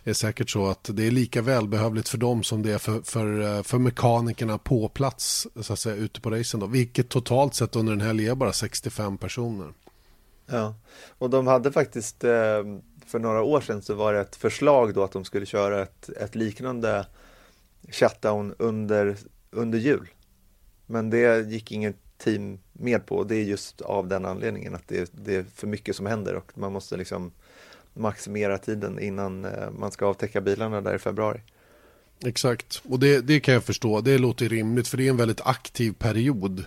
är 0.10 0.13
säkert 0.13 0.50
så 0.50 0.67
att 0.67 0.89
det 0.93 1.07
är 1.07 1.12
lika 1.12 1.41
välbehövligt 1.41 2.10
för 2.10 2.17
dem 2.17 2.43
som 2.43 2.62
det 2.62 2.74
är 2.74 2.77
för, 2.77 3.01
för, 3.01 3.41
eh, 3.41 3.63
för 3.63 3.77
mekanikerna 3.77 4.57
på 4.57 4.89
plats 4.89 5.48
så 5.62 5.74
att 5.74 5.79
säga, 5.79 5.95
ute 5.95 6.22
på 6.22 6.29
racen. 6.29 6.60
Då, 6.60 6.67
vilket 6.67 7.10
totalt 7.10 7.55
sett 7.55 7.75
under 7.75 7.93
en 7.93 8.01
helg 8.01 8.27
är 8.27 8.36
bara 8.36 8.53
65 8.53 9.17
personer. 9.17 9.74
Ja, 10.45 10.75
och 11.17 11.29
de 11.29 11.48
hade 11.48 11.72
faktiskt 11.72 12.24
eh, 12.24 12.63
för 13.05 13.19
några 13.19 13.43
år 13.43 13.62
sedan 13.62 13.81
så 13.81 13.93
var 13.93 14.13
det 14.13 14.19
ett 14.19 14.36
förslag 14.36 14.93
då 14.93 15.03
att 15.03 15.12
de 15.12 15.25
skulle 15.25 15.45
köra 15.45 15.81
ett, 15.81 16.10
ett 16.10 16.36
liknande 16.36 17.05
shutdown 17.89 18.55
under, 18.60 19.17
under 19.51 19.79
jul. 19.79 20.10
Men 20.86 21.10
det 21.10 21.48
gick 21.48 21.72
inget 21.72 22.17
team 22.17 22.60
med 22.74 23.05
på 23.05 23.15
och 23.15 23.27
det 23.27 23.36
är 23.36 23.43
just 23.43 23.81
av 23.81 24.07
den 24.07 24.25
anledningen 24.25 24.75
att 24.75 24.88
det, 24.88 25.12
det 25.25 25.36
är 25.36 25.43
för 25.43 25.67
mycket 25.67 25.95
som 25.95 26.05
händer 26.05 26.36
och 26.36 26.51
man 26.57 26.74
måste 26.74 26.98
liksom 26.98 27.31
maximera 27.93 28.57
tiden 28.57 29.00
innan 29.00 29.45
eh, 29.45 29.51
man 29.79 29.91
ska 29.91 30.05
avtäcka 30.05 30.41
bilarna 30.41 30.81
där 30.81 30.95
i 30.95 31.00
februari. 31.00 31.41
Exakt, 32.25 32.81
och 32.89 33.00
det, 33.00 33.21
det 33.21 33.39
kan 33.39 33.53
jag 33.53 33.63
förstå. 33.63 34.01
Det 34.01 34.17
låter 34.17 34.50
rimligt 34.50 34.88
för 34.88 34.97
det 34.97 35.05
är 35.05 35.09
en 35.09 35.17
väldigt 35.17 35.41
aktiv 35.41 35.93
period. 35.93 36.65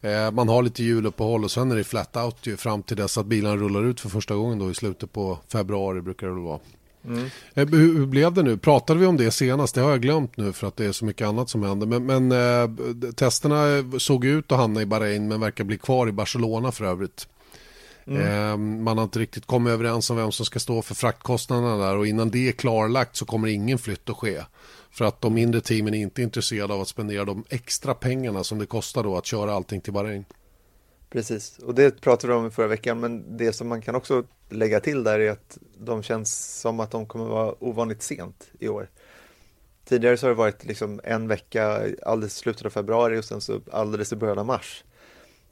Eh, 0.00 0.30
man 0.30 0.48
har 0.48 0.62
lite 0.62 0.82
juluppehåll 0.82 1.44
och 1.44 1.50
sen 1.50 1.70
är 1.70 1.76
det 1.76 1.84
flat 1.84 2.16
out 2.16 2.46
ju, 2.46 2.56
fram 2.56 2.82
till 2.82 2.96
dess 2.96 3.18
att 3.18 3.26
bilarna 3.26 3.56
rullar 3.56 3.84
ut 3.84 4.00
för 4.00 4.08
första 4.08 4.34
gången 4.34 4.58
då 4.58 4.70
i 4.70 4.74
slutet 4.74 5.12
på 5.12 5.38
februari 5.48 6.00
brukar 6.00 6.26
det 6.26 6.32
vara. 6.32 6.60
Mm. 7.04 7.24
Eh, 7.54 7.68
hur, 7.68 7.98
hur, 7.98 8.06
blev 8.06 8.32
det 8.32 8.42
nu? 8.42 8.56
Pratade 8.56 9.00
vi 9.00 9.06
om 9.06 9.16
det 9.16 9.30
senast? 9.30 9.74
Det 9.74 9.80
har 9.80 9.90
jag 9.90 10.02
glömt 10.02 10.36
nu 10.36 10.52
för 10.52 10.66
att 10.66 10.76
det 10.76 10.84
är 10.84 10.92
så 10.92 11.04
mycket 11.04 11.26
annat 11.26 11.50
som 11.50 11.62
händer. 11.62 11.86
Men, 11.86 12.06
men 12.06 12.32
eh, 12.32 13.12
testerna 13.12 13.84
såg 13.98 14.24
ut 14.24 14.52
att 14.52 14.58
hamna 14.58 14.82
i 14.82 14.86
Bahrain 14.86 15.28
men 15.28 15.40
verkar 15.40 15.64
bli 15.64 15.78
kvar 15.78 16.08
i 16.08 16.12
Barcelona 16.12 16.72
för 16.72 16.84
övrigt. 16.84 17.28
Mm. 18.10 18.84
Man 18.84 18.98
har 18.98 19.04
inte 19.04 19.18
riktigt 19.18 19.46
kommit 19.46 19.70
överens 19.70 20.10
om 20.10 20.16
vem 20.16 20.32
som 20.32 20.46
ska 20.46 20.58
stå 20.58 20.82
för 20.82 20.94
fraktkostnaderna 20.94 21.76
där 21.76 21.96
och 21.96 22.06
innan 22.06 22.30
det 22.30 22.48
är 22.48 22.52
klarlagt 22.52 23.16
så 23.16 23.24
kommer 23.24 23.48
ingen 23.48 23.78
flytt 23.78 24.10
att 24.10 24.16
ske. 24.16 24.42
För 24.90 25.04
att 25.04 25.20
de 25.20 25.34
mindre 25.34 25.60
teamen 25.60 25.94
är 25.94 25.98
inte 25.98 26.22
intresserade 26.22 26.74
av 26.74 26.80
att 26.80 26.88
spendera 26.88 27.24
de 27.24 27.44
extra 27.48 27.94
pengarna 27.94 28.44
som 28.44 28.58
det 28.58 28.66
kostar 28.66 29.02
då 29.02 29.16
att 29.16 29.26
köra 29.26 29.52
allting 29.52 29.80
till 29.80 29.92
Bahrain. 29.92 30.24
Precis, 31.10 31.58
och 31.58 31.74
det 31.74 32.00
pratade 32.00 32.32
vi 32.32 32.38
om 32.38 32.50
förra 32.50 32.66
veckan, 32.66 33.00
men 33.00 33.36
det 33.36 33.52
som 33.52 33.68
man 33.68 33.82
kan 33.82 33.94
också 33.94 34.24
lägga 34.48 34.80
till 34.80 35.04
där 35.04 35.20
är 35.20 35.30
att 35.30 35.58
de 35.78 36.02
känns 36.02 36.60
som 36.60 36.80
att 36.80 36.90
de 36.90 37.06
kommer 37.06 37.24
vara 37.24 37.64
ovanligt 37.64 38.02
sent 38.02 38.50
i 38.58 38.68
år. 38.68 38.88
Tidigare 39.84 40.16
så 40.16 40.26
har 40.26 40.30
det 40.30 40.36
varit 40.36 40.64
liksom 40.64 41.00
en 41.04 41.28
vecka 41.28 41.86
alldeles 42.02 42.36
i 42.36 42.38
slutet 42.38 42.66
av 42.66 42.70
februari 42.70 43.18
och 43.18 43.24
sen 43.24 43.40
så 43.40 43.60
alldeles 43.72 44.12
i 44.12 44.16
början 44.16 44.38
av 44.38 44.46
mars 44.46 44.84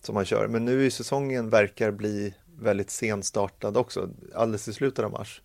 som 0.03 0.15
man 0.15 0.25
kör. 0.25 0.49
Men 0.49 0.65
nu 0.65 0.87
i 0.87 0.91
säsongen 0.91 1.51
verkar 1.51 1.91
bli 1.91 2.35
väldigt 2.61 2.91
senstartad 2.91 3.77
också, 3.77 4.09
alldeles 4.35 4.69
i 4.69 4.73
slutet 4.73 5.05
av 5.05 5.11
mars. 5.11 5.43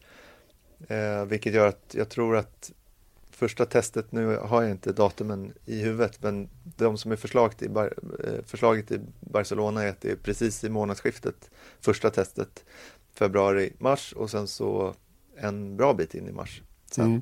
Eh, 0.87 1.25
vilket 1.25 1.53
gör 1.53 1.67
att 1.67 1.95
jag 1.97 2.09
tror 2.09 2.37
att 2.37 2.71
första 3.31 3.65
testet, 3.65 4.11
nu 4.11 4.37
har 4.37 4.61
jag 4.61 4.71
inte 4.71 4.91
datumen 4.91 5.53
i 5.65 5.81
huvudet, 5.81 6.23
men 6.23 6.49
de 6.77 6.97
som 6.97 7.11
är 7.11 7.15
förslag 7.15 7.57
till, 7.57 7.77
eh, 7.77 7.83
förslaget 8.45 8.91
i 8.91 8.99
Barcelona 9.19 9.83
är 9.83 9.89
att 9.89 10.01
det 10.01 10.11
är 10.11 10.15
precis 10.15 10.63
i 10.63 10.69
månadsskiftet, 10.69 11.49
första 11.81 12.09
testet, 12.09 12.65
februari-mars 13.13 14.13
och 14.13 14.31
sen 14.31 14.47
så 14.47 14.95
en 15.37 15.77
bra 15.77 15.93
bit 15.93 16.15
in 16.15 16.27
i 16.27 16.31
mars. 16.31 16.61
Sen, 16.91 17.05
mm. 17.05 17.21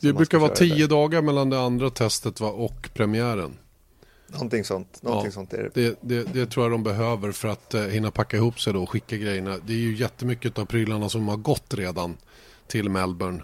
Det 0.00 0.12
brukar 0.12 0.38
vara 0.38 0.54
tio 0.54 0.86
dagar 0.86 1.22
mellan 1.22 1.50
det 1.50 1.60
andra 1.60 1.90
testet 1.90 2.40
va, 2.40 2.50
och 2.50 2.90
premiären. 2.94 3.58
Någonting 4.32 4.64
sånt, 4.64 5.02
någonting 5.02 5.26
ja, 5.26 5.32
sånt 5.32 5.52
är 5.52 5.62
det. 5.62 5.70
Det, 5.74 5.98
det. 6.00 6.32
det, 6.32 6.46
tror 6.46 6.64
jag 6.64 6.72
de 6.72 6.82
behöver 6.82 7.32
för 7.32 7.48
att 7.48 7.74
eh, 7.74 7.82
hinna 7.82 8.10
packa 8.10 8.36
ihop 8.36 8.60
sig 8.60 8.72
då 8.72 8.82
och 8.82 8.90
skicka 8.90 9.16
grejerna. 9.16 9.58
Det 9.66 9.72
är 9.72 9.76
ju 9.76 9.96
jättemycket 9.96 10.58
av 10.58 10.64
prylarna 10.64 11.08
som 11.08 11.28
har 11.28 11.36
gått 11.36 11.74
redan 11.74 12.16
till 12.66 12.88
Melbourne 12.88 13.42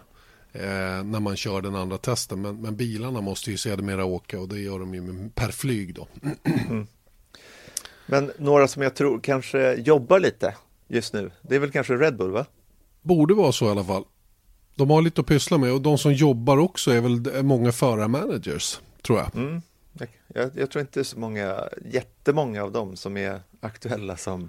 eh, 0.52 1.04
när 1.04 1.20
man 1.20 1.36
kör 1.36 1.62
den 1.62 1.74
andra 1.74 1.98
testen. 1.98 2.42
Men, 2.42 2.60
men 2.60 2.76
bilarna 2.76 3.20
måste 3.20 3.50
ju 3.50 3.56
sedermera 3.56 4.04
åka 4.04 4.40
och 4.40 4.48
det 4.48 4.60
gör 4.60 4.78
de 4.78 4.94
ju 4.94 5.30
per 5.34 5.48
flyg 5.48 5.94
då. 5.94 6.08
Mm. 6.44 6.86
Men 8.06 8.32
några 8.38 8.68
som 8.68 8.82
jag 8.82 8.94
tror 8.94 9.20
kanske 9.20 9.74
jobbar 9.74 10.20
lite 10.20 10.54
just 10.88 11.12
nu, 11.12 11.30
det 11.42 11.54
är 11.54 11.58
väl 11.58 11.72
kanske 11.72 11.94
Red 11.94 12.16
Bull 12.16 12.30
va? 12.30 12.46
Borde 13.02 13.34
vara 13.34 13.52
så 13.52 13.66
i 13.66 13.68
alla 13.68 13.84
fall. 13.84 14.04
De 14.74 14.90
har 14.90 15.02
lite 15.02 15.20
att 15.20 15.26
pyssla 15.26 15.58
med 15.58 15.72
och 15.72 15.80
de 15.80 15.98
som 15.98 16.12
jobbar 16.12 16.58
också 16.58 16.90
är 16.90 17.00
väl 17.00 17.42
många 17.42 17.72
förarmanagers, 17.72 18.80
tror 19.02 19.18
jag. 19.18 19.36
Mm. 19.36 19.62
Jag, 20.34 20.50
jag, 20.54 20.70
tror 20.70 20.80
inte 20.80 21.04
så 21.04 21.18
många, 21.18 21.68
jättemånga 21.84 22.62
av 22.62 22.72
dem 22.72 22.96
som 22.96 23.16
är 23.16 23.40
aktuella 23.60 24.16
som 24.16 24.48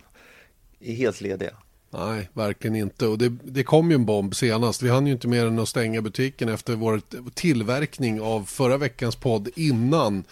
är 0.80 0.94
helt 0.94 1.22
lediga. 1.22 1.54
Nej, 1.90 2.30
verkligen 2.34 2.76
inte. 2.76 3.08
Och 3.08 3.18
det, 3.18 3.30
det 3.30 3.64
kom 3.64 3.90
ju 3.90 3.96
en 3.96 4.06
bomb 4.06 4.36
senast. 4.36 4.82
Vi 4.82 4.90
hann 4.90 5.08
ju 5.08 5.14
inte 5.14 5.28
mer 5.28 5.46
än 5.46 5.60
att 5.60 5.70
stänga 5.70 6.02
butiken 6.02 6.50
efter 6.50 6.76
vår 6.76 7.02
tillverkning 7.34 8.22
av 8.22 8.44
förra 8.44 8.78
veckans 8.78 9.16
podd 9.16 9.50
innan 9.56 10.24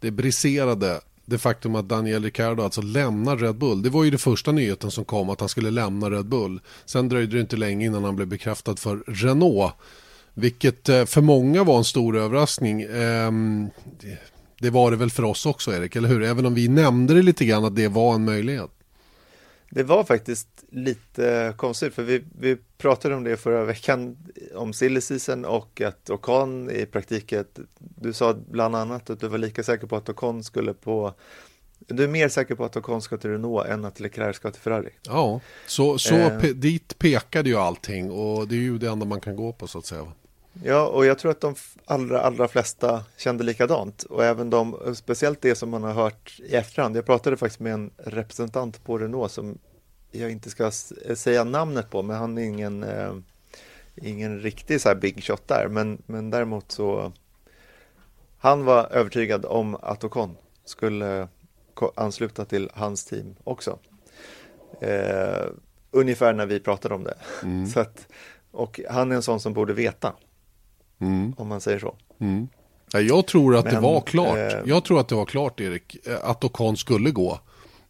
det 0.00 0.10
briserade 0.10 1.00
det 1.24 1.38
faktum 1.38 1.74
att 1.74 1.88
Daniel 1.88 2.24
Ricciardo 2.24 2.62
alltså 2.62 2.82
lämnar 2.82 3.36
Red 3.36 3.54
Bull. 3.54 3.82
Det 3.82 3.90
var 3.90 4.04
ju 4.04 4.10
det 4.10 4.18
första 4.18 4.52
nyheten 4.52 4.90
som 4.90 5.04
kom 5.04 5.30
att 5.30 5.40
han 5.40 5.48
skulle 5.48 5.70
lämna 5.70 6.10
Red 6.10 6.26
Bull. 6.26 6.60
Sen 6.84 7.08
dröjde 7.08 7.36
det 7.36 7.40
inte 7.40 7.56
länge 7.56 7.86
innan 7.86 8.04
han 8.04 8.16
blev 8.16 8.28
bekräftad 8.28 8.76
för 8.76 9.02
Renault. 9.06 9.72
Vilket 10.34 10.88
eh, 10.88 11.04
för 11.04 11.20
många 11.20 11.64
var 11.64 11.78
en 11.78 11.84
stor 11.84 12.16
överraskning. 12.16 12.82
Ehm, 12.82 13.70
det 14.58 14.70
var 14.70 14.90
det 14.90 14.96
väl 14.96 15.10
för 15.10 15.22
oss 15.22 15.46
också 15.46 15.72
Erik, 15.72 15.96
eller 15.96 16.08
hur? 16.08 16.22
Även 16.22 16.46
om 16.46 16.54
vi 16.54 16.68
nämnde 16.68 17.14
det 17.14 17.22
lite 17.22 17.44
grann 17.44 17.64
att 17.64 17.76
det 17.76 17.88
var 17.88 18.14
en 18.14 18.24
möjlighet. 18.24 18.70
Det 19.70 19.82
var 19.82 20.04
faktiskt 20.04 20.48
lite 20.70 21.54
konstigt 21.56 21.94
för 21.94 22.02
vi, 22.02 22.24
vi 22.38 22.56
pratade 22.78 23.14
om 23.14 23.24
det 23.24 23.36
förra 23.36 23.64
veckan 23.64 24.16
om 24.54 24.72
silly 24.72 25.00
season 25.00 25.44
och 25.44 25.80
att 25.80 26.10
Ocon 26.10 26.70
i 26.70 26.86
praktiken, 26.86 27.44
du 27.78 28.12
sa 28.12 28.34
bland 28.50 28.76
annat 28.76 29.10
att 29.10 29.20
du 29.20 29.28
var 29.28 29.38
lika 29.38 29.62
säker 29.62 29.86
på 29.86 29.96
att 29.96 30.08
Ocon 30.08 30.44
skulle 30.44 30.74
på 30.74 31.14
du 31.78 32.04
är 32.04 32.08
mer 32.08 32.28
säker 32.28 32.54
på 32.54 32.64
att 32.64 32.76
Ocon 32.76 33.02
ska 33.02 33.16
till 33.16 33.30
Renault 33.30 33.68
än 33.68 33.84
att 33.84 34.00
Leclerc 34.00 34.36
ska 34.36 34.50
till 34.50 34.62
Ferrari. 34.62 34.90
Ja, 35.02 35.40
så, 35.66 35.98
så 35.98 36.14
eh. 36.14 36.40
pe 36.40 36.52
dit 36.52 36.98
pekade 36.98 37.48
ju 37.48 37.56
allting 37.56 38.10
och 38.10 38.48
det 38.48 38.54
är 38.54 38.60
ju 38.60 38.78
det 38.78 38.88
enda 38.88 39.06
man 39.06 39.20
kan 39.20 39.36
gå 39.36 39.52
på 39.52 39.66
så 39.66 39.78
att 39.78 39.86
säga. 39.86 40.12
Ja, 40.64 40.86
och 40.86 41.06
jag 41.06 41.18
tror 41.18 41.30
att 41.30 41.40
de 41.40 41.54
allra, 41.84 42.20
allra 42.20 42.48
flesta 42.48 43.04
kände 43.16 43.44
likadant 43.44 44.02
och 44.02 44.24
även 44.24 44.50
de, 44.50 44.94
speciellt 44.94 45.42
det 45.42 45.54
som 45.54 45.70
man 45.70 45.82
har 45.82 45.92
hört 45.92 46.40
i 46.40 46.54
efterhand. 46.54 46.96
Jag 46.96 47.06
pratade 47.06 47.36
faktiskt 47.36 47.60
med 47.60 47.72
en 47.72 47.90
representant 47.96 48.84
på 48.84 48.98
Renault 48.98 49.32
som 49.32 49.58
jag 50.10 50.30
inte 50.30 50.50
ska 50.50 50.70
säga 51.14 51.44
namnet 51.44 51.90
på, 51.90 52.02
men 52.02 52.16
han 52.16 52.38
är 52.38 52.42
ingen, 52.42 52.82
eh, 52.82 53.14
ingen 53.96 54.40
riktig 54.40 54.80
så 54.80 54.88
här 54.88 54.96
big 54.96 55.24
shot 55.24 55.48
där, 55.48 55.68
men, 55.68 56.02
men 56.06 56.30
däremot 56.30 56.72
så 56.72 57.12
han 58.38 58.64
var 58.64 58.88
övertygad 58.92 59.44
om 59.44 59.74
att 59.74 60.04
Ocon 60.04 60.36
skulle 60.64 61.28
ansluta 61.94 62.44
till 62.44 62.70
hans 62.74 63.04
team 63.04 63.34
också. 63.44 63.78
Eh, 64.80 65.46
ungefär 65.90 66.32
när 66.32 66.46
vi 66.46 66.60
pratade 66.60 66.94
om 66.94 67.04
det. 67.04 67.16
Mm. 67.42 67.66
så 67.70 67.80
att, 67.80 68.06
och 68.50 68.80
han 68.90 69.12
är 69.12 69.16
en 69.16 69.22
sån 69.22 69.40
som 69.40 69.52
borde 69.52 69.72
veta. 69.72 70.12
Mm. 71.00 71.34
Om 71.36 71.48
man 71.48 71.60
säger 71.60 71.78
så. 71.78 71.94
Mm. 72.20 72.48
Jag 72.92 73.26
tror 73.26 73.56
att 73.56 73.64
Men, 73.64 73.74
det 73.74 73.80
var 73.80 74.00
klart. 74.00 74.38
Eh, 74.38 74.58
jag 74.64 74.84
tror 74.84 75.00
att 75.00 75.08
det 75.08 75.14
var 75.14 75.26
klart 75.26 75.60
Erik. 75.60 76.06
Eh, 76.06 76.16
att 76.22 76.44
Ocon 76.44 76.76
skulle 76.76 77.10
gå. 77.10 77.38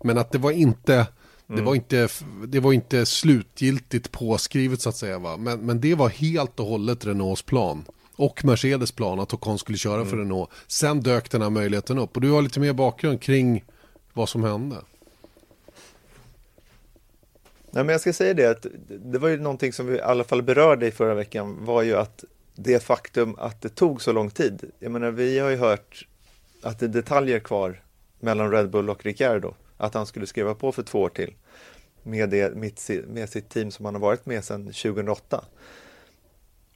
Men 0.05 0.18
att 0.18 0.33
det 0.33 0.38
var 0.38 0.51
inte. 0.51 1.07
Det, 1.47 1.62
var 1.62 1.73
mm. 1.73 1.75
inte, 1.75 2.09
det 2.47 2.61
var 2.61 2.73
inte 2.73 3.07
slutgiltigt 3.07 4.12
påskrivet 4.12 4.81
så 4.81 4.88
att 4.88 4.97
säga. 4.97 5.18
Va? 5.18 5.37
Men, 5.37 5.61
men 5.61 5.81
det 5.81 5.94
var 5.94 6.09
helt 6.09 6.61
och 6.61 6.66
hållet 6.66 7.07
Renaults 7.07 7.42
plan. 7.42 7.85
Och 8.16 8.44
Mercedes 8.44 8.92
plan 8.92 9.21
att 9.21 9.35
Ocon 9.35 9.59
skulle 9.59 9.79
köra 9.79 10.05
för 10.05 10.12
mm. 10.12 10.18
Renault. 10.18 10.51
Sen 10.66 11.01
dök 11.01 11.31
den 11.31 11.42
här 11.42 11.51
möjligheten 11.51 11.99
upp. 11.99 12.16
Och 12.16 12.21
du 12.21 12.31
har 12.31 12.42
lite 12.42 12.61
mer 12.61 12.73
bakgrund 12.73 13.23
kring 13.23 13.64
vad 14.12 14.29
som 14.29 14.44
hände. 14.44 14.77
Nej, 17.71 17.85
men 17.85 17.88
jag 17.88 18.01
ska 18.01 18.12
säga 18.12 18.35
det 18.35 18.51
att 18.51 18.66
det 18.88 19.18
var 19.18 19.29
ju 19.29 19.40
någonting 19.40 19.73
som 19.73 19.87
vi 19.87 19.97
i 19.97 20.01
alla 20.01 20.25
fall 20.25 20.42
berörde 20.42 20.87
i 20.87 20.90
förra 20.90 21.14
veckan 21.14 21.64
var 21.64 21.83
ju 21.83 21.97
att 21.97 22.25
det 22.61 22.83
faktum 22.83 23.35
att 23.38 23.61
det 23.61 23.68
tog 23.68 24.03
så 24.03 24.12
lång 24.12 24.31
tid. 24.31 24.71
Jag 24.79 24.92
menar, 24.92 25.11
vi 25.11 25.38
har 25.38 25.51
ju 25.51 25.57
hört 25.57 26.07
att 26.62 26.79
det 26.79 26.87
är 26.87 26.88
detaljer 26.88 27.38
kvar 27.38 27.83
mellan 28.21 28.51
Red 28.51 28.71
Bull 28.71 28.90
och 28.90 29.05
Ricciardo. 29.05 29.55
Att 29.77 29.94
han 29.94 30.07
skulle 30.07 30.27
skriva 30.27 30.55
på 30.55 30.73
för 30.73 30.83
två 30.83 31.01
år 31.01 31.09
till 31.09 31.35
med, 32.03 32.31
det, 32.31 32.55
med 33.09 33.29
sitt 33.29 33.49
team 33.49 33.71
som 33.71 33.85
han 33.85 33.94
har 33.94 34.01
varit 34.01 34.27
med 34.27 34.44
sedan 34.44 34.64
2008. 34.64 35.44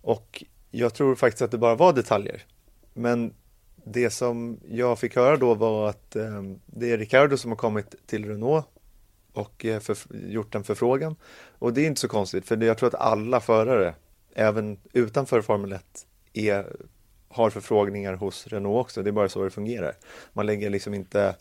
Och 0.03 0.45
jag 0.71 0.95
tror 0.95 1.15
faktiskt 1.15 1.43
att 1.43 1.51
det 1.51 1.59
bara 1.59 1.75
var 1.75 1.93
detaljer. 1.93 2.43
Men 2.95 3.35
det 3.85 4.11
som 4.11 4.61
jag 4.69 4.99
fick 4.99 5.17
höra 5.17 5.37
då 5.37 5.55
var 5.55 5.89
att 5.89 6.17
eh, 6.17 6.43
det 6.67 6.93
är 6.93 6.99
Ricardo 6.99 7.37
som 7.37 7.51
har 7.51 7.59
kommit 7.59 8.07
till 8.07 8.29
Renault 8.29 8.67
och 9.33 9.65
eh, 9.65 9.81
för, 9.81 9.97
gjort 10.27 10.55
en 10.55 10.65
förfrågan. 10.65 11.17
Och 11.59 11.73
det 11.73 11.81
är 11.81 11.87
inte 11.87 12.01
så 12.01 12.09
konstigt, 12.09 12.47
för 12.47 12.63
jag 12.63 12.79
tror 12.79 12.89
att 12.89 13.01
alla 13.01 13.41
förare 13.41 13.95
även 14.35 14.79
utanför 14.93 15.43
Formel 15.43 15.73
1 15.73 16.07
är, 16.33 16.77
har 17.29 17.51
förfrågningar 17.51 18.15
hos 18.15 18.47
Renault 18.47 18.81
också. 18.81 19.03
Det 19.03 19.11
är 19.11 19.13
bara 19.13 19.29
så 19.29 19.45
det 19.45 19.51
fungerar. 19.51 19.95
Man 20.33 20.47
lägger 20.47 20.71
liksom 20.71 20.95
inte 20.95 21.37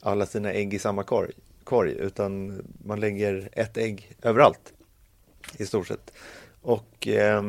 alla 0.00 0.26
sina 0.26 0.52
ägg 0.52 0.74
i 0.74 0.78
samma 0.78 1.02
korg, 1.02 1.32
korg 1.64 1.92
utan 1.92 2.62
man 2.84 3.00
lägger 3.00 3.48
ett 3.52 3.76
ägg 3.76 4.16
överallt 4.22 4.72
i 5.56 5.66
stort 5.66 5.86
sett. 5.86 6.12
Och 6.62 7.08
eh, 7.08 7.42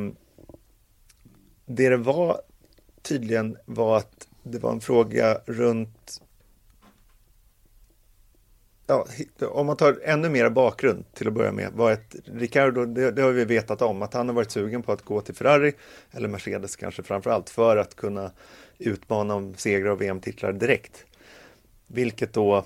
det 1.65 1.89
det 1.89 1.97
var 1.97 2.41
tydligen 3.01 3.57
var 3.65 3.97
att 3.97 4.27
det 4.43 4.59
var 4.59 4.71
en 4.71 4.81
fråga 4.81 5.41
runt 5.45 6.21
ja, 8.89 9.05
om 9.47 9.65
man 9.65 9.77
tar 9.77 9.99
ännu 10.03 10.29
mer 10.29 10.49
bakgrund 10.49 11.05
till 11.13 11.27
att 11.27 11.33
börja 11.33 11.51
med, 11.51 11.71
var 11.73 11.91
ett 11.91 12.15
Ricardo, 12.25 12.85
det, 12.85 13.11
det, 13.11 13.21
har 13.21 13.31
vi 13.31 13.45
vetat 13.45 13.81
om, 13.81 14.01
att 14.01 14.13
han 14.13 14.27
har 14.27 14.35
varit 14.35 14.51
sugen 14.51 14.83
på 14.83 14.91
att 14.91 15.05
gå 15.05 15.21
till 15.21 15.35
Ferrari, 15.35 15.73
eller 16.11 16.27
Mercedes 16.27 16.75
kanske 16.75 17.03
framför 17.03 17.29
allt, 17.29 17.49
för 17.49 17.77
att 17.77 17.95
kunna 17.95 18.31
utmana 18.77 19.35
om 19.35 19.53
segrar 19.55 19.89
och 19.89 20.01
VM-titlar 20.01 20.53
direkt. 20.53 21.05
Vilket 21.87 22.33
då 22.33 22.65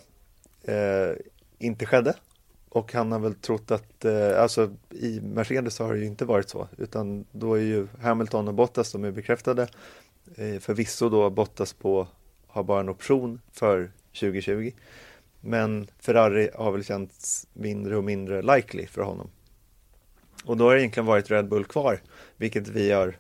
eh, 0.64 1.12
inte 1.58 1.86
skedde. 1.86 2.14
Och 2.70 2.94
han 2.94 3.12
har 3.12 3.20
väl 3.20 3.36
trott 3.36 3.72
att, 3.72 4.06
eh, 4.06 4.42
alltså 4.42 4.72
i 4.90 5.22
Mercedes 5.22 5.80
har 5.80 5.94
det 5.94 6.00
ju 6.00 6.06
inte 6.06 6.26
varit 6.26 6.50
så, 6.50 6.68
utan 6.78 7.26
då 7.32 7.54
är 7.54 7.62
ju 7.62 7.88
Hamilton 8.02 8.48
och 8.48 8.54
Bottas, 8.54 8.92
de 8.92 9.04
är 9.04 9.12
bekräftade. 9.12 9.68
Eh, 10.36 10.60
förvisso 10.60 11.10
då 11.10 11.30
Bottas 11.30 11.74
på, 11.74 12.08
har 12.48 12.64
bara 12.64 12.80
en 12.80 12.90
option 12.90 13.42
för 13.52 13.92
2020. 14.20 14.72
Men 15.46 15.88
Ferrari 16.00 16.50
har 16.56 16.72
väl 16.72 16.84
känts 16.84 17.48
mindre 17.54 17.98
och 17.98 18.04
mindre 18.04 18.42
likely 18.56 18.88
för 18.88 19.02
honom. 19.02 19.30
Och 20.46 20.58
då 20.58 20.66
har 20.66 20.76
det 20.76 20.82
egentligen 20.82 21.06
varit 21.06 21.32
Red 21.32 21.50
Bull 21.50 21.66
kvar, 21.66 22.02
vilket 22.38 22.68
vi 22.68 22.92
har 22.92 23.18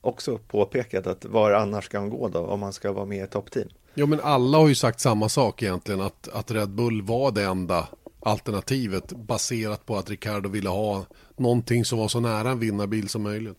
också 0.00 0.38
påpekat 0.38 1.06
att 1.06 1.24
var 1.24 1.52
annars 1.52 1.84
ska 1.84 1.98
han 1.98 2.10
gå 2.10 2.28
då 2.28 2.38
om 2.38 2.62
han 2.62 2.72
ska 2.72 2.92
vara 2.92 3.04
med 3.04 3.24
i 3.24 3.26
toppteam? 3.26 3.68
Ja 3.94 4.06
men 4.06 4.20
alla 4.20 4.58
har 4.58 4.68
ju 4.68 4.74
sagt 4.74 5.00
samma 5.00 5.28
sak 5.28 5.62
egentligen 5.62 6.00
att, 6.00 6.28
att 6.28 6.50
Red 6.50 6.70
Bull 6.70 7.02
var 7.02 7.30
det 7.30 7.42
enda 7.42 7.88
alternativet 8.20 9.12
baserat 9.12 9.86
på 9.86 9.96
att 9.96 10.10
Ricardo 10.10 10.48
ville 10.48 10.68
ha 10.68 11.04
någonting 11.36 11.84
som 11.84 11.98
var 11.98 12.08
så 12.08 12.20
nära 12.20 12.50
en 12.50 12.58
vinnarbil 12.58 13.08
som 13.08 13.22
möjligt. 13.22 13.58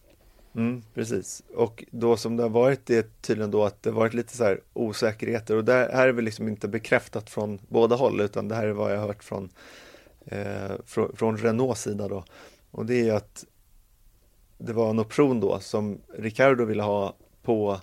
Mm, 0.56 0.84
precis, 0.94 1.44
och 1.56 1.84
då 1.92 2.18
som 2.18 2.38
det 2.38 2.44
har 2.44 2.50
varit 2.50 2.86
det 2.86 3.22
tydligen 3.22 3.52
då 3.52 3.64
att 3.64 3.84
det 3.84 3.92
varit 3.92 4.14
lite 4.14 4.38
så 4.38 4.44
här 4.44 4.62
osäkerheter 4.74 5.56
och 5.56 5.66
det 5.66 5.74
här 5.74 6.08
är 6.08 6.12
väl 6.12 6.26
liksom 6.26 6.48
inte 6.48 6.68
bekräftat 6.68 7.30
från 7.30 7.60
båda 7.68 7.96
håll 7.96 8.22
utan 8.22 8.48
det 8.48 8.56
här 8.56 8.68
är 8.68 8.72
vad 8.72 8.94
jag 8.94 9.00
har 9.00 9.08
hört 9.08 9.24
från, 9.24 9.50
eh, 10.26 10.72
från, 10.86 11.16
från 11.16 11.38
Renaults 11.38 11.82
sida 11.82 12.08
då. 12.08 12.24
Och 12.72 12.86
det 12.86 13.10
är 13.10 13.14
att 13.14 13.46
det 14.58 14.74
var 14.74 14.90
en 14.90 15.00
option 15.00 15.40
då 15.40 15.60
som 15.60 16.02
Ricardo 16.18 16.66
ville 16.66 16.84
ha 16.84 17.16
på, 17.44 17.80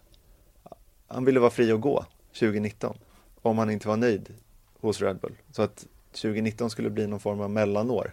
han 1.06 1.24
ville 1.24 1.40
vara 1.40 1.50
fri 1.50 1.72
att 1.72 1.80
gå 1.80 2.04
2019 2.38 2.98
om 3.42 3.58
han 3.58 3.70
inte 3.70 3.88
var 3.88 3.96
nöjd 3.96 4.34
hos 4.80 5.00
Red 5.00 5.18
Bull. 5.18 5.34
Så 5.50 5.62
att 5.62 5.86
2019 6.12 6.70
skulle 6.70 6.90
bli 6.90 7.06
någon 7.06 7.20
form 7.20 7.40
av 7.40 7.50
mellanår. 7.50 8.12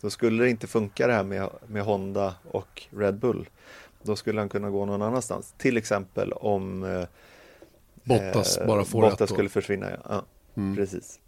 Då 0.00 0.10
skulle 0.10 0.44
det 0.44 0.50
inte 0.50 0.66
funka 0.66 1.06
det 1.06 1.12
här 1.12 1.24
med, 1.24 1.50
med 1.66 1.82
Honda 1.82 2.34
och 2.50 2.82
Red 2.90 3.18
Bull. 3.18 3.48
Då 4.02 4.16
skulle 4.16 4.40
han 4.40 4.48
kunna 4.48 4.70
gå 4.70 4.86
någon 4.86 5.02
annanstans. 5.02 5.54
Till 5.58 5.76
exempel 5.76 6.32
om 6.32 6.82
eh, 6.82 7.04
Bottas 8.04 8.58
eh, 8.58 8.66
bara 8.66 8.84
får 8.84 9.00
Bottas 9.00 9.30
skulle 9.30 9.48
försvinna. 9.48 9.90
Ja, 9.90 9.96
ja 10.08 10.24
mm. 10.56 10.76
precis. 10.76 11.20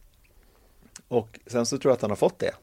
Och 1.08 1.40
sen 1.46 1.66
så 1.66 1.78
tror 1.78 1.90
jag 1.90 1.96
att 1.96 2.02
han 2.02 2.10
har 2.10 2.16
fått 2.16 2.38
det. 2.38 2.54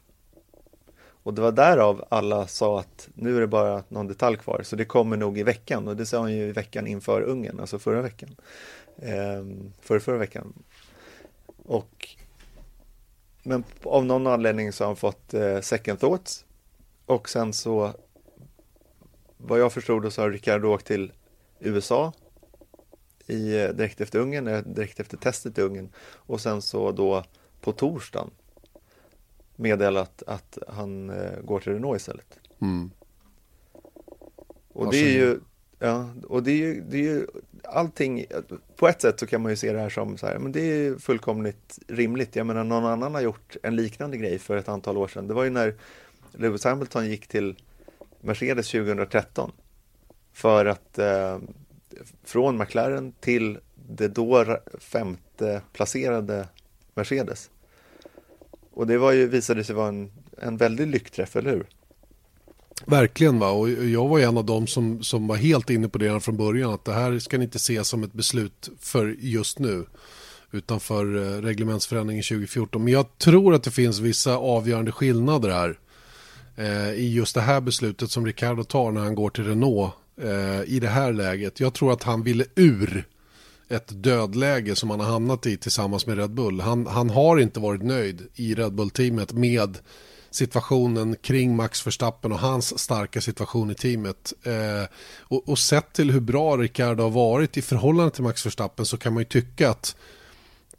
Och 1.24 1.34
det 1.34 1.42
var 1.42 1.52
därav 1.52 2.06
alla 2.10 2.48
sa 2.48 2.80
att 2.80 3.10
nu 3.14 3.38
är 3.38 3.42
det 3.42 3.48
bara 3.48 3.84
någon 3.90 4.08
detalj 4.08 4.38
kvar, 4.38 4.62
så 4.64 4.76
det 4.76 4.86
kommer 4.86 5.18
nog 5.18 5.38
i 5.38 5.44
veckan. 5.44 5.88
Och 5.88 5.96
det 5.96 6.06
sa 6.06 6.20
han 6.20 6.34
ju 6.34 6.44
i 6.44 6.52
veckan 6.52 6.88
inför 6.88 7.22
Ungern, 7.22 7.60
alltså 7.60 7.80
förra 7.80 8.02
veckan. 8.02 8.36
Eh, 8.98 9.46
förra, 9.82 10.00
förra 10.00 10.18
veckan. 10.18 10.54
Och 11.66 12.08
men 13.44 13.64
av 13.84 14.06
någon 14.06 14.28
anledning 14.28 14.72
så 14.72 14.84
har 14.84 14.88
han 14.88 14.96
fått 14.96 15.34
eh, 15.34 15.60
second 15.60 16.00
thoughts. 16.00 16.46
Och 17.06 17.30
sen 17.30 17.54
så, 17.54 17.94
vad 19.42 19.60
jag 19.60 19.74
förstod 19.74 20.14
så 20.14 20.22
har 20.22 20.32
Ricardo 20.32 20.68
åkt 20.68 20.86
till 20.86 21.12
USA 21.60 22.14
i, 23.28 23.62
eh, 23.62 23.70
direkt 23.70 24.02
efter 24.02 24.20
Ungern, 24.20 24.48
eh, 24.48 24.64
direkt 24.64 25.00
efter 25.00 25.18
testet 25.18 25.58
i 25.58 25.62
Ungern. 25.62 25.90
Och 26.16 26.42
sen 26.42 26.62
så 26.62 26.92
då 26.92 27.24
på 27.62 27.72
torsdagen 27.72 28.30
meddelat 29.56 30.24
att 30.28 30.58
han 30.68 31.10
eh, 31.10 31.40
går 31.44 31.60
till 31.60 31.74
Renault 31.74 32.00
istället. 32.00 32.40
Mm. 32.62 32.92
Och 34.74 34.92
det 34.92 34.98
är 34.98 35.12
ju, 35.12 35.40
ja, 35.80 36.10
och 36.28 36.44
det 36.44 36.52
är 36.52 36.58
ju, 36.58 36.82
det 36.82 36.98
är 36.98 37.02
ju 37.02 37.28
allting, 37.64 38.26
på 38.76 38.88
ett 38.88 39.02
sätt 39.02 39.20
så 39.20 39.28
kan 39.28 39.42
man 39.42 39.52
ju 39.52 39.56
se 39.56 39.74
det 39.74 39.80
här 39.80 39.90
som 39.90 40.18
så 40.18 40.26
här, 40.26 40.40
men 40.40 40.52
det 40.52 40.62
är 40.62 40.96
fullkomligt 40.96 41.80
rimligt. 41.88 42.36
Jag 42.36 42.48
menar 42.48 42.64
någon 42.64 42.86
annan 42.86 43.14
har 43.14 43.22
gjort 43.22 43.56
en 43.64 43.76
liknande 43.76 44.18
grej 44.18 44.40
för 44.40 44.58
ett 44.58 44.70
antal 44.70 44.98
år 44.98 45.08
sedan. 45.08 45.28
Det 45.28 45.34
var 45.34 45.44
ju 45.44 45.50
när 45.50 45.76
Lewis 46.32 46.64
Hamilton 46.64 47.08
gick 47.08 47.28
till 47.28 47.56
Mercedes 48.22 48.72
2013 48.72 49.52
för 50.34 50.66
att 50.66 51.00
eh, 51.00 51.38
från 52.24 52.58
McLaren 52.58 53.12
till 53.20 53.58
det 53.90 54.08
då 54.08 54.58
femte 54.80 55.62
placerade 55.74 56.48
Mercedes. 56.94 57.50
Och 58.72 58.88
det 58.88 58.98
var 58.98 59.12
ju, 59.12 59.28
visade 59.28 59.64
sig 59.64 59.76
vara 59.76 59.88
en, 59.88 60.12
en 60.38 60.58
väldig 60.58 60.88
lyckträff, 60.88 61.36
eller 61.36 61.52
hur? 61.52 61.68
Verkligen 62.86 63.40
va, 63.40 63.52
och 63.52 63.70
jag 63.70 64.08
var 64.08 64.20
en 64.20 64.38
av 64.38 64.46
dem 64.46 64.68
som, 64.68 65.04
som 65.04 65.28
var 65.28 65.36
helt 65.36 65.70
inne 65.70 65.90
på 65.90 65.98
det 65.98 66.20
från 66.20 66.38
början 66.38 66.74
att 66.74 66.86
det 66.86 66.94
här 66.94 67.20
ska 67.20 67.38
ni 67.38 67.44
inte 67.44 67.60
se 67.60 67.84
som 67.84 68.04
ett 68.04 68.14
beslut 68.14 68.70
för 68.80 69.16
just 69.20 69.60
nu 69.60 69.86
utan 70.52 70.80
för 70.80 71.16
eh, 71.16 71.42
reglementsförändringen 71.42 72.24
2014. 72.24 72.84
Men 72.84 72.94
jag 72.94 73.18
tror 73.18 73.54
att 73.54 73.64
det 73.64 73.72
finns 73.72 74.00
vissa 74.00 74.38
avgörande 74.38 74.92
skillnader 74.92 75.50
här 75.50 75.80
eh, 76.60 76.92
i 76.92 77.14
just 77.14 77.36
det 77.36 77.42
här 77.42 77.62
beslutet 77.62 78.12
som 78.12 78.26
Ricardo 78.26 78.64
tar 78.64 78.92
när 78.92 79.02
han 79.02 79.16
går 79.16 79.30
till 79.30 79.44
Renault 79.44 79.94
eh, 80.22 80.64
i 80.66 80.80
det 80.80 80.88
här 80.88 81.14
läget. 81.14 81.60
Jag 81.60 81.74
tror 81.74 81.92
att 81.92 82.04
han 82.04 82.24
ville 82.24 82.46
ur 82.56 83.08
ett 83.70 84.04
dödläge 84.04 84.76
som 84.76 84.90
han 84.90 85.00
har 85.00 85.08
hamnat 85.08 85.46
i 85.46 85.58
tillsammans 85.58 86.06
med 86.06 86.18
Red 86.18 86.32
Bull. 86.32 86.60
Han, 86.60 86.88
han 86.88 87.10
har 87.10 87.40
inte 87.40 87.60
varit 87.60 87.84
nöjd 87.84 88.28
i 88.36 88.56
Red 88.56 88.74
Bull-teamet 88.74 89.34
med 89.34 89.78
situationen 90.32 91.16
kring 91.16 91.56
Max 91.56 91.88
Verstappen 91.88 92.32
och 92.32 92.40
hans 92.40 92.80
starka 92.80 93.22
situation 93.22 93.72
i 93.72 93.76
teamet. 93.76 94.34
Eh, 94.44 94.90
och, 95.20 95.50
och 95.50 95.60
sett 95.60 95.94
till 95.94 96.12
hur 96.12 96.20
bra 96.20 96.58
Ricardo 96.58 97.04
har 97.04 97.10
varit 97.10 97.58
i 97.58 97.62
förhållande 97.62 98.12
till 98.12 98.24
Max 98.24 98.46
Verstappen 98.46 98.86
så 98.86 98.98
kan 98.98 99.14
man 99.14 99.22
ju 99.22 99.26
tycka 99.26 99.70
att 99.70 99.96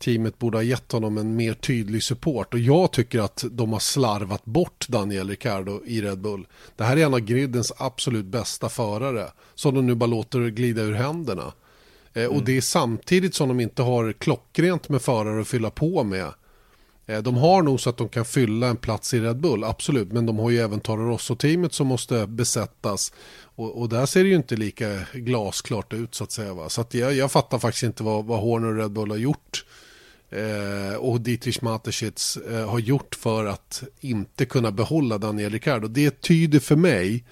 teamet 0.01 0.39
borde 0.39 0.59
ha 0.59 0.63
gett 0.63 0.93
honom 0.93 1.19
en 1.19 1.37
mer 1.37 1.55
tydlig 1.55 2.03
support 2.03 2.55
och 2.55 2.61
jag 2.61 2.93
tycker 2.93 3.21
att 3.21 3.45
de 3.51 3.73
har 3.73 3.81
slarvat 3.81 4.45
bort 4.45 4.89
Daniel 4.89 5.29
Ricardo 5.29 5.83
i 5.87 6.03
Red 6.03 6.21
Bull. 6.21 6.47
Det 6.77 6.85
här 6.85 6.97
är 6.97 7.07
en 7.07 7.15
av 7.15 7.21
gridens 7.21 7.73
absolut 7.77 8.27
bästa 8.27 8.69
förare 8.69 9.27
som 9.55 9.75
de 9.75 9.87
nu 9.87 9.95
bara 9.95 10.07
låter 10.07 10.49
glida 10.49 10.83
ur 10.83 10.95
händerna. 10.95 11.53
Eh, 12.13 12.25
mm. 12.25 12.37
Och 12.37 12.45
det 12.45 12.57
är 12.57 12.61
samtidigt 12.61 13.35
som 13.35 13.49
de 13.49 13.61
inte 13.61 13.83
har 13.83 14.13
klockrent 14.13 14.89
med 14.89 15.03
förare 15.03 15.41
att 15.41 15.49
fylla 15.49 15.71
på 15.71 16.05
med. 16.05 16.33
Eh, 17.07 17.23
de 17.23 17.37
har 17.37 17.63
nog 17.63 17.81
så 17.81 17.91
att 17.91 17.97
de 17.97 18.09
kan 18.09 18.25
fylla 18.25 18.67
en 18.67 18.77
plats 18.77 19.15
i 19.15 19.21
Red 19.21 19.41
Bull, 19.41 19.65
absolut. 19.65 20.13
Men 20.13 20.27
de 20.27 20.39
har 20.39 20.51
ju 20.51 20.59
även 20.59 20.81
Toro 20.81 21.09
Rosso-teamet 21.09 21.73
som 21.73 21.87
måste 21.87 22.27
besättas. 22.27 23.13
Och, 23.43 23.81
och, 23.81 23.89
där 23.89 24.07
ser 24.07 24.23
det 24.23 24.29
ju 24.29 24.37
inte 24.37 24.57
lika 24.57 24.99
glasklart 25.13 25.93
ut 25.93 26.15
så 26.15 26.25
att 26.25 26.33
säga. 26.33 26.55
Va? 26.55 26.69
Så 26.69 26.81
att 26.81 26.95
jag, 26.95 27.15
jag 27.15 27.33
fattar 27.33 27.59
faktiskt 27.59 27.83
inte 27.83 28.03
vad, 28.03 28.25
vad 28.25 28.41
Horner 28.41 28.69
och 28.69 28.77
Red 28.77 28.91
Bull 28.91 29.11
har 29.11 29.17
gjort. 29.17 29.65
Eh, 30.31 30.95
och 30.97 31.21
Dietrich 31.21 31.63
Mateschitz 31.63 32.37
eh, 32.37 32.71
har 32.71 32.79
gjort 32.79 33.15
för 33.15 33.47
att 33.47 33.83
inte 34.01 34.47
kunna 34.47 34.71
behålla 34.71 35.19
Daniel 35.19 35.53
Ricciardo. 35.53 35.89
Det 35.89 36.21
tyder 36.21 36.61
för 36.61 36.77
mig 36.77 37.25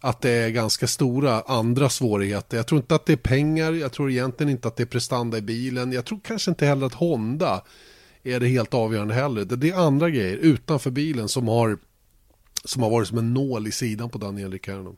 att 0.00 0.20
det 0.20 0.30
är 0.30 0.50
ganska 0.50 0.86
stora 0.86 1.40
andra 1.40 1.88
svårigheter. 1.88 2.56
Jag 2.56 2.66
tror 2.66 2.80
inte 2.80 2.94
att 2.94 3.06
det 3.06 3.12
är 3.12 3.16
pengar, 3.16 3.72
jag 3.72 3.92
tror 3.92 4.10
egentligen 4.10 4.50
inte 4.50 4.68
att 4.68 4.76
det 4.76 4.82
är 4.82 4.86
prestanda 4.86 5.38
i 5.38 5.42
bilen. 5.42 5.92
Jag 5.92 6.04
tror 6.04 6.20
kanske 6.24 6.50
inte 6.50 6.66
heller 6.66 6.86
att 6.86 6.94
Honda 6.94 7.62
är 8.22 8.40
det 8.40 8.46
helt 8.46 8.74
avgörande 8.74 9.14
heller. 9.14 9.44
Det 9.44 9.70
är 9.70 9.74
andra 9.74 10.10
grejer 10.10 10.36
utanför 10.36 10.90
bilen 10.90 11.28
som 11.28 11.48
har, 11.48 11.78
som 12.64 12.82
har 12.82 12.90
varit 12.90 13.08
som 13.08 13.18
en 13.18 13.34
nål 13.34 13.66
i 13.66 13.72
sidan 13.72 14.10
på 14.10 14.18
Daniel 14.18 14.52
Ricciardo. 14.52 14.96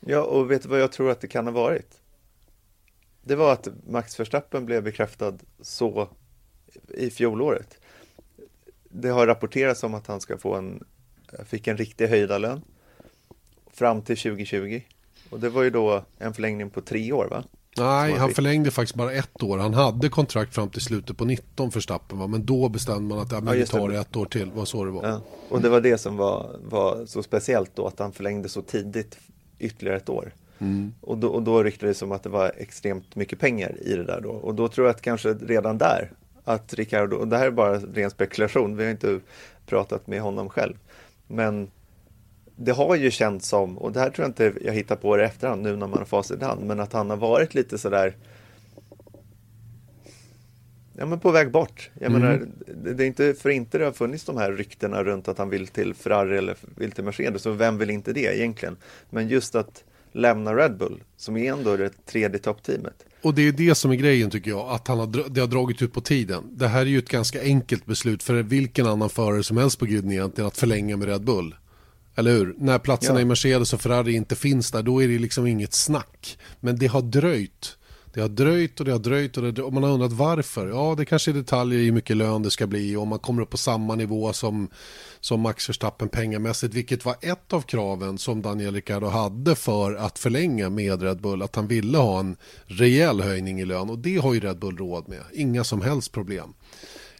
Ja, 0.00 0.22
och 0.22 0.50
vet 0.50 0.62
du 0.62 0.68
vad 0.68 0.80
jag 0.80 0.92
tror 0.92 1.10
att 1.10 1.20
det 1.20 1.28
kan 1.28 1.44
ha 1.44 1.52
varit? 1.52 2.00
Det 3.22 3.36
var 3.36 3.52
att 3.52 3.68
Max 3.88 4.20
Verstappen 4.20 4.66
blev 4.66 4.82
bekräftad 4.82 5.34
så 5.60 6.08
i 6.88 7.10
fjolåret. 7.10 7.78
Det 8.90 9.08
har 9.08 9.26
rapporterats 9.26 9.82
om 9.82 9.94
att 9.94 10.06
han 10.06 10.20
ska 10.20 10.38
få 10.38 10.54
en, 10.54 10.84
fick 11.44 11.66
en 11.66 11.76
riktig 11.76 12.06
höjda 12.06 12.38
lön 12.38 12.62
fram 13.72 14.02
till 14.02 14.16
2020. 14.16 14.80
Och 15.30 15.40
det 15.40 15.48
var 15.48 15.62
ju 15.62 15.70
då 15.70 16.04
en 16.18 16.34
förlängning 16.34 16.70
på 16.70 16.80
tre 16.80 17.12
år 17.12 17.26
va? 17.26 17.44
Nej, 17.76 18.12
han 18.12 18.30
förlängde 18.30 18.70
faktiskt 18.70 18.94
bara 18.94 19.12
ett 19.12 19.42
år. 19.42 19.58
Han 19.58 19.74
hade 19.74 20.08
kontrakt 20.08 20.54
fram 20.54 20.70
till 20.70 20.80
slutet 20.80 21.16
på 21.16 21.24
19 21.24 21.70
för 21.70 21.80
Stappen, 21.80 22.18
va? 22.18 22.26
men 22.26 22.46
då 22.46 22.68
bestämde 22.68 23.14
man 23.14 23.18
att 23.18 23.32
ja, 23.32 23.40
men 23.40 23.54
ja, 23.54 23.60
vi 23.60 23.66
tar 23.66 23.88
det 23.88 23.98
ett 23.98 24.16
år 24.16 24.26
till. 24.26 24.50
Vad 24.54 24.68
så 24.68 24.84
det 24.84 24.90
var. 24.90 25.08
Ja. 25.08 25.20
Och 25.48 25.60
det 25.62 25.68
var 25.68 25.80
det 25.80 25.98
som 25.98 26.16
var, 26.16 26.56
var 26.64 27.06
så 27.06 27.22
speciellt 27.22 27.70
då, 27.74 27.86
att 27.86 27.98
han 27.98 28.12
förlängde 28.12 28.48
så 28.48 28.62
tidigt 28.62 29.18
ytterligare 29.58 29.96
ett 29.96 30.08
år. 30.08 30.32
Mm. 30.58 30.94
Och, 31.00 31.18
då, 31.18 31.28
och 31.28 31.42
då 31.42 31.62
ryktades 31.62 31.96
det 31.96 31.98
som 31.98 32.12
att 32.12 32.22
det 32.22 32.28
var 32.28 32.52
extremt 32.56 33.16
mycket 33.16 33.40
pengar 33.40 33.76
i 33.80 33.94
det 33.94 34.04
där 34.04 34.20
då. 34.20 34.30
Och 34.30 34.54
då 34.54 34.68
tror 34.68 34.86
jag 34.86 34.94
att 34.94 35.02
kanske 35.02 35.32
redan 35.32 35.78
där, 35.78 36.12
att 36.48 36.74
Ricardo, 36.74 37.16
och 37.16 37.28
det 37.28 37.38
här 37.38 37.46
är 37.46 37.50
bara 37.50 37.78
ren 37.78 38.10
spekulation, 38.10 38.76
vi 38.76 38.84
har 38.84 38.90
inte 38.90 39.20
pratat 39.66 40.06
med 40.06 40.20
honom 40.20 40.48
själv, 40.48 40.74
men 41.26 41.70
det 42.56 42.72
har 42.72 42.96
ju 42.96 43.10
känts 43.10 43.48
som, 43.48 43.78
och 43.78 43.92
det 43.92 44.00
här 44.00 44.10
tror 44.10 44.24
jag 44.24 44.30
inte 44.30 44.64
jag 44.64 44.72
hittar 44.72 44.96
på 44.96 45.16
det 45.16 45.24
efterhand 45.24 45.62
nu 45.62 45.76
när 45.76 45.86
man 45.86 45.98
har 45.98 46.04
facit 46.04 46.42
i 46.42 46.44
hand, 46.44 46.66
men 46.66 46.80
att 46.80 46.92
han 46.92 47.10
har 47.10 47.16
varit 47.16 47.54
lite 47.54 47.78
sådär 47.78 48.14
Ja 51.00 51.06
men 51.06 51.20
på 51.20 51.30
väg 51.30 51.50
bort. 51.50 51.90
Jag 51.94 52.10
mm. 52.10 52.22
menar, 52.22 52.46
det 52.94 53.04
är 53.04 53.06
inte 53.06 53.34
för 53.34 53.50
inte 53.50 53.78
det 53.78 53.84
har 53.84 53.92
funnits 53.92 54.24
de 54.24 54.36
här 54.36 54.52
ryktena 54.52 55.04
runt 55.04 55.28
att 55.28 55.38
han 55.38 55.50
vill 55.50 55.66
till 55.66 55.94
Ferrari 55.94 56.38
eller 56.38 56.56
vill 56.76 56.92
till 56.92 57.04
Mercedes, 57.04 57.42
så 57.42 57.50
vem 57.50 57.78
vill 57.78 57.90
inte 57.90 58.12
det 58.12 58.38
egentligen? 58.38 58.76
Men 59.10 59.28
just 59.28 59.54
att 59.54 59.84
lämna 60.12 60.54
Red 60.54 60.76
Bull, 60.76 61.02
som 61.16 61.36
är 61.36 61.52
ändå 61.52 61.76
det 61.76 62.06
tredje 62.06 62.38
toppteamet. 62.38 63.04
Och 63.22 63.34
det 63.34 63.48
är 63.48 63.52
det 63.52 63.74
som 63.74 63.90
är 63.90 63.94
grejen 63.94 64.30
tycker 64.30 64.50
jag, 64.50 64.68
att 64.68 64.88
han 64.88 64.98
har, 64.98 65.28
det 65.30 65.40
har 65.40 65.48
dragit 65.48 65.82
ut 65.82 65.92
på 65.92 66.00
tiden. 66.00 66.44
Det 66.52 66.68
här 66.68 66.80
är 66.80 66.86
ju 66.86 66.98
ett 66.98 67.08
ganska 67.08 67.42
enkelt 67.42 67.86
beslut 67.86 68.22
för 68.22 68.42
vilken 68.42 68.86
annan 68.86 69.10
förare 69.10 69.42
som 69.42 69.56
helst 69.56 69.78
på 69.78 69.86
griden 69.86 70.12
egentligen 70.12 70.48
att 70.48 70.56
förlänga 70.56 70.96
med 70.96 71.08
Red 71.08 71.24
Bull. 71.24 71.54
Eller 72.16 72.30
hur? 72.30 72.54
När 72.58 72.78
platserna 72.78 73.18
ja. 73.18 73.22
i 73.22 73.24
Mercedes 73.24 73.72
och 73.72 73.80
Ferrari 73.80 74.14
inte 74.14 74.36
finns 74.36 74.70
där, 74.70 74.82
då 74.82 75.02
är 75.02 75.08
det 75.08 75.18
liksom 75.18 75.46
inget 75.46 75.74
snack. 75.74 76.38
Men 76.60 76.78
det 76.78 76.86
har 76.86 77.02
dröjt. 77.02 77.77
Det 78.12 78.20
har 78.20 78.28
dröjt 78.28 78.80
och 78.80 78.86
det 78.86 78.92
har 78.92 78.98
dröjt 78.98 79.36
och, 79.36 79.52
det, 79.52 79.62
och 79.62 79.72
man 79.72 79.82
har 79.82 79.90
undrat 79.90 80.12
varför. 80.12 80.68
Ja, 80.68 80.94
det 80.98 81.04
kanske 81.04 81.30
är 81.30 81.32
detaljer 81.32 81.78
i 81.78 81.84
hur 81.84 81.92
mycket 81.92 82.16
lön 82.16 82.42
det 82.42 82.50
ska 82.50 82.66
bli. 82.66 82.96
Och 82.96 83.06
man 83.06 83.18
kommer 83.18 83.42
upp 83.42 83.50
på 83.50 83.56
samma 83.56 83.94
nivå 83.94 84.32
som, 84.32 84.68
som 85.20 85.40
Max 85.40 85.68
Verstappen 85.68 86.08
pengamässigt, 86.08 86.74
vilket 86.74 87.04
var 87.04 87.16
ett 87.20 87.52
av 87.52 87.60
kraven 87.60 88.18
som 88.18 88.42
Daniel 88.42 88.74
Ricciardo 88.74 89.06
hade 89.06 89.54
för 89.54 89.94
att 89.94 90.18
förlänga 90.18 90.70
med 90.70 91.02
Red 91.02 91.20
Bull, 91.20 91.42
att 91.42 91.56
han 91.56 91.66
ville 91.66 91.98
ha 91.98 92.20
en 92.20 92.36
rejäl 92.66 93.20
höjning 93.20 93.60
i 93.60 93.64
lön. 93.64 93.90
Och 93.90 93.98
det 93.98 94.16
har 94.16 94.34
ju 94.34 94.40
Red 94.40 94.58
Bull 94.58 94.76
råd 94.76 95.08
med, 95.08 95.22
inga 95.32 95.64
som 95.64 95.80
helst 95.80 96.12
problem. 96.12 96.54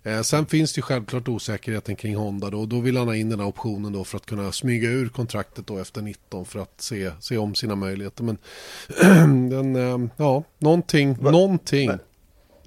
Eh, 0.08 0.22
sen 0.22 0.46
finns 0.46 0.72
det 0.72 0.82
självklart 0.82 1.28
osäkerheten 1.28 1.96
kring 1.96 2.16
Honda 2.16 2.50
då, 2.50 2.60
och 2.60 2.68
då 2.68 2.80
vill 2.80 2.96
han 2.96 3.08
ha 3.08 3.16
in 3.16 3.30
den 3.30 3.40
här 3.40 3.46
optionen 3.48 3.92
då 3.92 4.04
för 4.04 4.16
att 4.16 4.26
kunna 4.26 4.52
smyga 4.52 4.88
ur 4.90 5.08
kontraktet 5.08 5.66
då 5.66 5.78
efter 5.78 6.02
19 6.02 6.44
för 6.44 6.58
att 6.58 6.80
se, 6.80 7.10
se 7.20 7.38
om 7.38 7.54
sina 7.54 7.74
möjligheter. 7.74 8.24
Men 8.24 8.38
den, 9.50 9.76
eh, 9.76 10.08
ja, 10.16 10.42
någonting, 10.58 11.14
Va? 11.20 11.30
någonting 11.30 11.90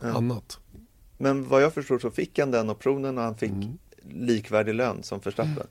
Ja. 0.01 0.07
annat. 0.17 0.57
Men 1.17 1.47
vad 1.47 1.61
jag 1.63 1.73
förstår 1.73 1.99
så 1.99 2.11
fick 2.11 2.39
han 2.39 2.51
den 2.51 2.69
optionen 2.69 3.17
och 3.17 3.23
han 3.23 3.35
fick 3.35 3.49
Mm. 3.51 3.77
likvärdig 4.09 4.73
lön 4.75 5.03
som 5.03 5.19
Verstappen. 5.19 5.67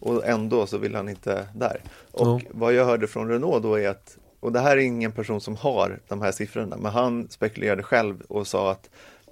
Och 0.00 0.26
ändå 0.26 0.66
så 0.66 0.78
vill 0.78 0.94
han 0.94 1.08
inte 1.08 1.48
där. 1.54 1.80
Och 2.12 2.26
Ja. 2.26 2.40
vad 2.50 2.72
jag 2.74 2.84
hörde 2.84 3.06
från 3.06 3.28
Renault 3.28 3.62
då 3.62 3.74
är 3.80 3.88
att, 3.88 4.16
och 4.40 4.52
det 4.52 4.60
här 4.60 4.76
är 4.76 4.80
ingen 4.80 5.12
person 5.12 5.40
som 5.40 5.56
har 5.56 6.00
de 6.08 6.20
här 6.22 6.32
siffrorna, 6.32 6.76
men 6.76 6.92
han 6.92 7.28
spekulerade 7.30 7.82
själv 7.82 8.20
och 8.28 8.46
sa 8.46 8.70
att 8.72 8.90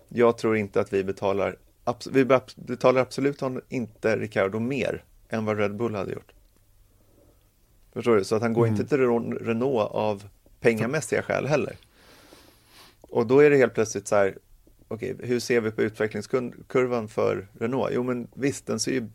jag 0.09 0.39
tror 0.39 0.57
inte 0.57 0.81
att 0.81 0.93
vi 0.93 1.05
betalar, 1.05 1.57
vi 2.13 2.25
be- 2.25 2.41
betalar 2.57 3.01
absolut 3.01 3.41
inte 3.69 4.17
Ricardo 4.17 4.59
mer 4.59 5.05
än 5.29 5.45
vad 5.45 5.59
Red 5.59 5.77
Bull 5.77 5.95
hade 5.95 6.13
gjort. 6.13 6.33
Förstår 7.93 8.17
du? 8.17 8.25
Så 8.25 8.37
att 8.37 8.43
han 8.43 8.53
går 8.53 8.69
inte 8.69 8.87
till 8.87 8.99
Ren- 8.99 9.39
Renault 9.41 9.91
av 9.93 10.29
pengamässiga 10.61 11.23
skäl 11.23 11.47
heller. 11.47 11.77
Och 13.01 13.27
då 13.27 13.41
är 13.41 13.51
det 13.51 13.57
helt 13.57 13.75
plötsligt 13.75 14.09
så 14.09 14.17
här, 14.17 14.39
okej, 14.89 15.17
hur 15.19 15.41
ser 15.41 15.61
vi 15.61 15.71
på 15.71 15.83
utvecklingskurvan 15.83 17.09
för 17.09 17.49
Renault? 17.59 17.91
Jo, 17.95 18.03
men 18.03 18.29
visst, 18.35 18.67
den 18.67 18.81
ser 18.81 18.93
ju 18.93 19.07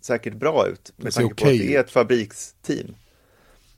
säkert 0.00 0.34
bra 0.34 0.66
ut 0.68 0.92
med 0.96 1.14
tanke 1.14 1.34
på 1.34 1.42
okej 1.44 1.54
att 1.60 1.66
det 1.66 1.76
är 1.76 1.80
ett 1.80 1.90
fabriksteam. 1.90 2.94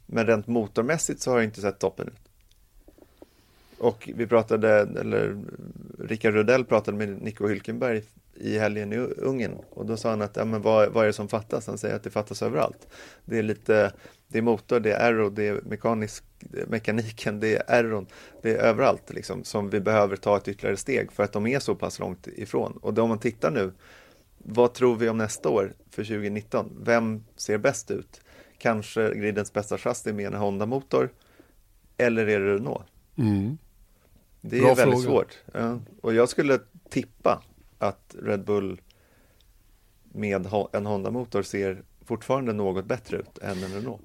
Men 0.07 0.27
rent 0.27 0.47
motormässigt 0.47 1.21
så 1.23 1.31
har 1.31 1.39
det 1.39 1.45
inte 1.45 1.61
sett 1.61 1.79
toppen 1.79 2.09
ut. 2.09 2.28
Och 3.79 4.11
vi 4.15 4.27
pratade, 4.27 4.71
eller 5.01 5.37
Rickard 5.99 6.35
Rudell 6.35 6.65
pratade 6.65 6.97
med 6.97 7.23
Nico 7.23 7.49
Hylkenberg 7.49 8.03
i 8.35 8.59
helgen 8.59 8.93
i 8.93 8.97
Ungern 8.97 9.59
och 9.71 9.87
då 9.87 9.97
sa 9.97 10.11
han 10.11 10.23
att 10.23 10.37
ja, 10.37 10.45
men 10.45 10.63
vad, 10.63 10.93
vad 10.93 11.03
är 11.03 11.07
det 11.07 11.13
som 11.13 11.29
fattas? 11.29 11.67
Han 11.67 11.79
säger 11.79 11.97
att 11.97 12.03
det 12.03 12.11
fattas 12.11 12.43
överallt. 12.43 12.89
Det 13.25 13.39
är 13.39 13.43
lite, 13.43 13.93
det 14.29 14.39
är 14.39 14.43
motor, 14.43 14.81
det 14.81 14.93
är 14.93 15.07
aero, 15.07 15.31
det 15.31 15.49
är 15.49 15.61
mekanisk, 15.63 16.25
det 16.39 16.61
är 16.61 16.67
mekaniken, 16.67 17.41
det 17.41 17.57
är 17.57 17.71
aeron, 17.71 18.07
det 18.43 18.51
är 18.51 18.59
överallt 18.59 19.11
liksom 19.15 19.45
som 19.45 19.71
vi 19.71 19.81
behöver 19.81 20.17
ta 20.17 20.37
ett 20.37 20.49
ytterligare 20.49 20.77
steg 20.77 21.13
för 21.13 21.23
att 21.23 21.33
de 21.33 21.47
är 21.47 21.59
så 21.59 21.75
pass 21.75 21.99
långt 21.99 22.27
ifrån. 22.27 22.79
Och 22.83 22.95
då 22.95 23.03
om 23.03 23.09
man 23.09 23.19
tittar 23.19 23.51
nu, 23.51 23.73
vad 24.39 24.75
tror 24.75 24.97
vi 24.97 25.09
om 25.09 25.19
nästa 25.19 25.49
år 25.49 25.73
för 25.91 26.05
2019? 26.05 26.73
Vem 26.83 27.25
ser 27.37 27.59
bäst 27.59 27.91
ut? 27.91 28.21
Kanske 28.59 29.15
gridens 29.15 29.53
bästa 29.53 29.79
chassi 29.79 30.13
med 30.13 30.27
en 30.27 30.35
Honda-motor 30.35 31.11
eller 31.97 32.27
är 32.27 32.41
det 32.41 32.55
Renault? 32.55 32.85
Mm. 33.17 33.59
Det 34.49 34.59
är 34.59 34.63
Bra 34.63 34.75
väldigt 34.75 35.05
fråga. 35.05 35.09
svårt. 35.09 35.39
Ja. 35.53 35.79
Och 36.03 36.15
jag 36.15 36.29
skulle 36.29 36.59
tippa 36.91 37.43
att 37.79 38.15
Red 38.23 38.45
Bull 38.45 38.81
med 40.13 40.47
en 40.73 40.87
Honda-motor 40.87 41.43
ser 41.43 41.83
fortfarande 42.05 42.53
något 42.53 42.85
bättre 42.85 43.17
ut 43.17 43.39
än 43.39 43.63
en 43.63 43.75
Renault. 43.75 44.03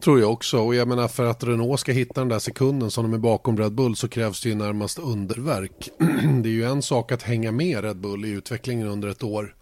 Tror 0.00 0.20
jag 0.20 0.32
också. 0.32 0.58
Och 0.58 0.74
jag 0.74 0.88
menar 0.88 1.08
för 1.08 1.24
att 1.24 1.44
Renault 1.44 1.80
ska 1.80 1.92
hitta 1.92 2.20
den 2.20 2.28
där 2.28 2.38
sekunden 2.38 2.90
som 2.90 3.04
de 3.04 3.14
är 3.14 3.18
bakom 3.18 3.58
Red 3.58 3.72
Bull 3.72 3.96
så 3.96 4.08
krävs 4.08 4.42
det 4.42 4.48
ju 4.48 4.54
närmast 4.54 4.98
underverk. 4.98 5.90
det 6.42 6.48
är 6.48 6.52
ju 6.52 6.64
en 6.64 6.82
sak 6.82 7.12
att 7.12 7.22
hänga 7.22 7.52
med 7.52 7.84
Red 7.84 7.96
Bull 7.96 8.24
i 8.24 8.30
utvecklingen 8.30 8.88
under 8.88 9.08
ett 9.08 9.22
år. 9.22 9.56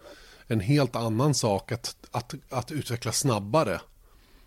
En 0.47 0.61
helt 0.61 0.97
annan 0.97 1.35
sak 1.35 1.73
att, 1.73 1.97
att, 2.11 2.35
att 2.51 2.73
utveckla 2.73 3.13
snabbare 3.13 3.81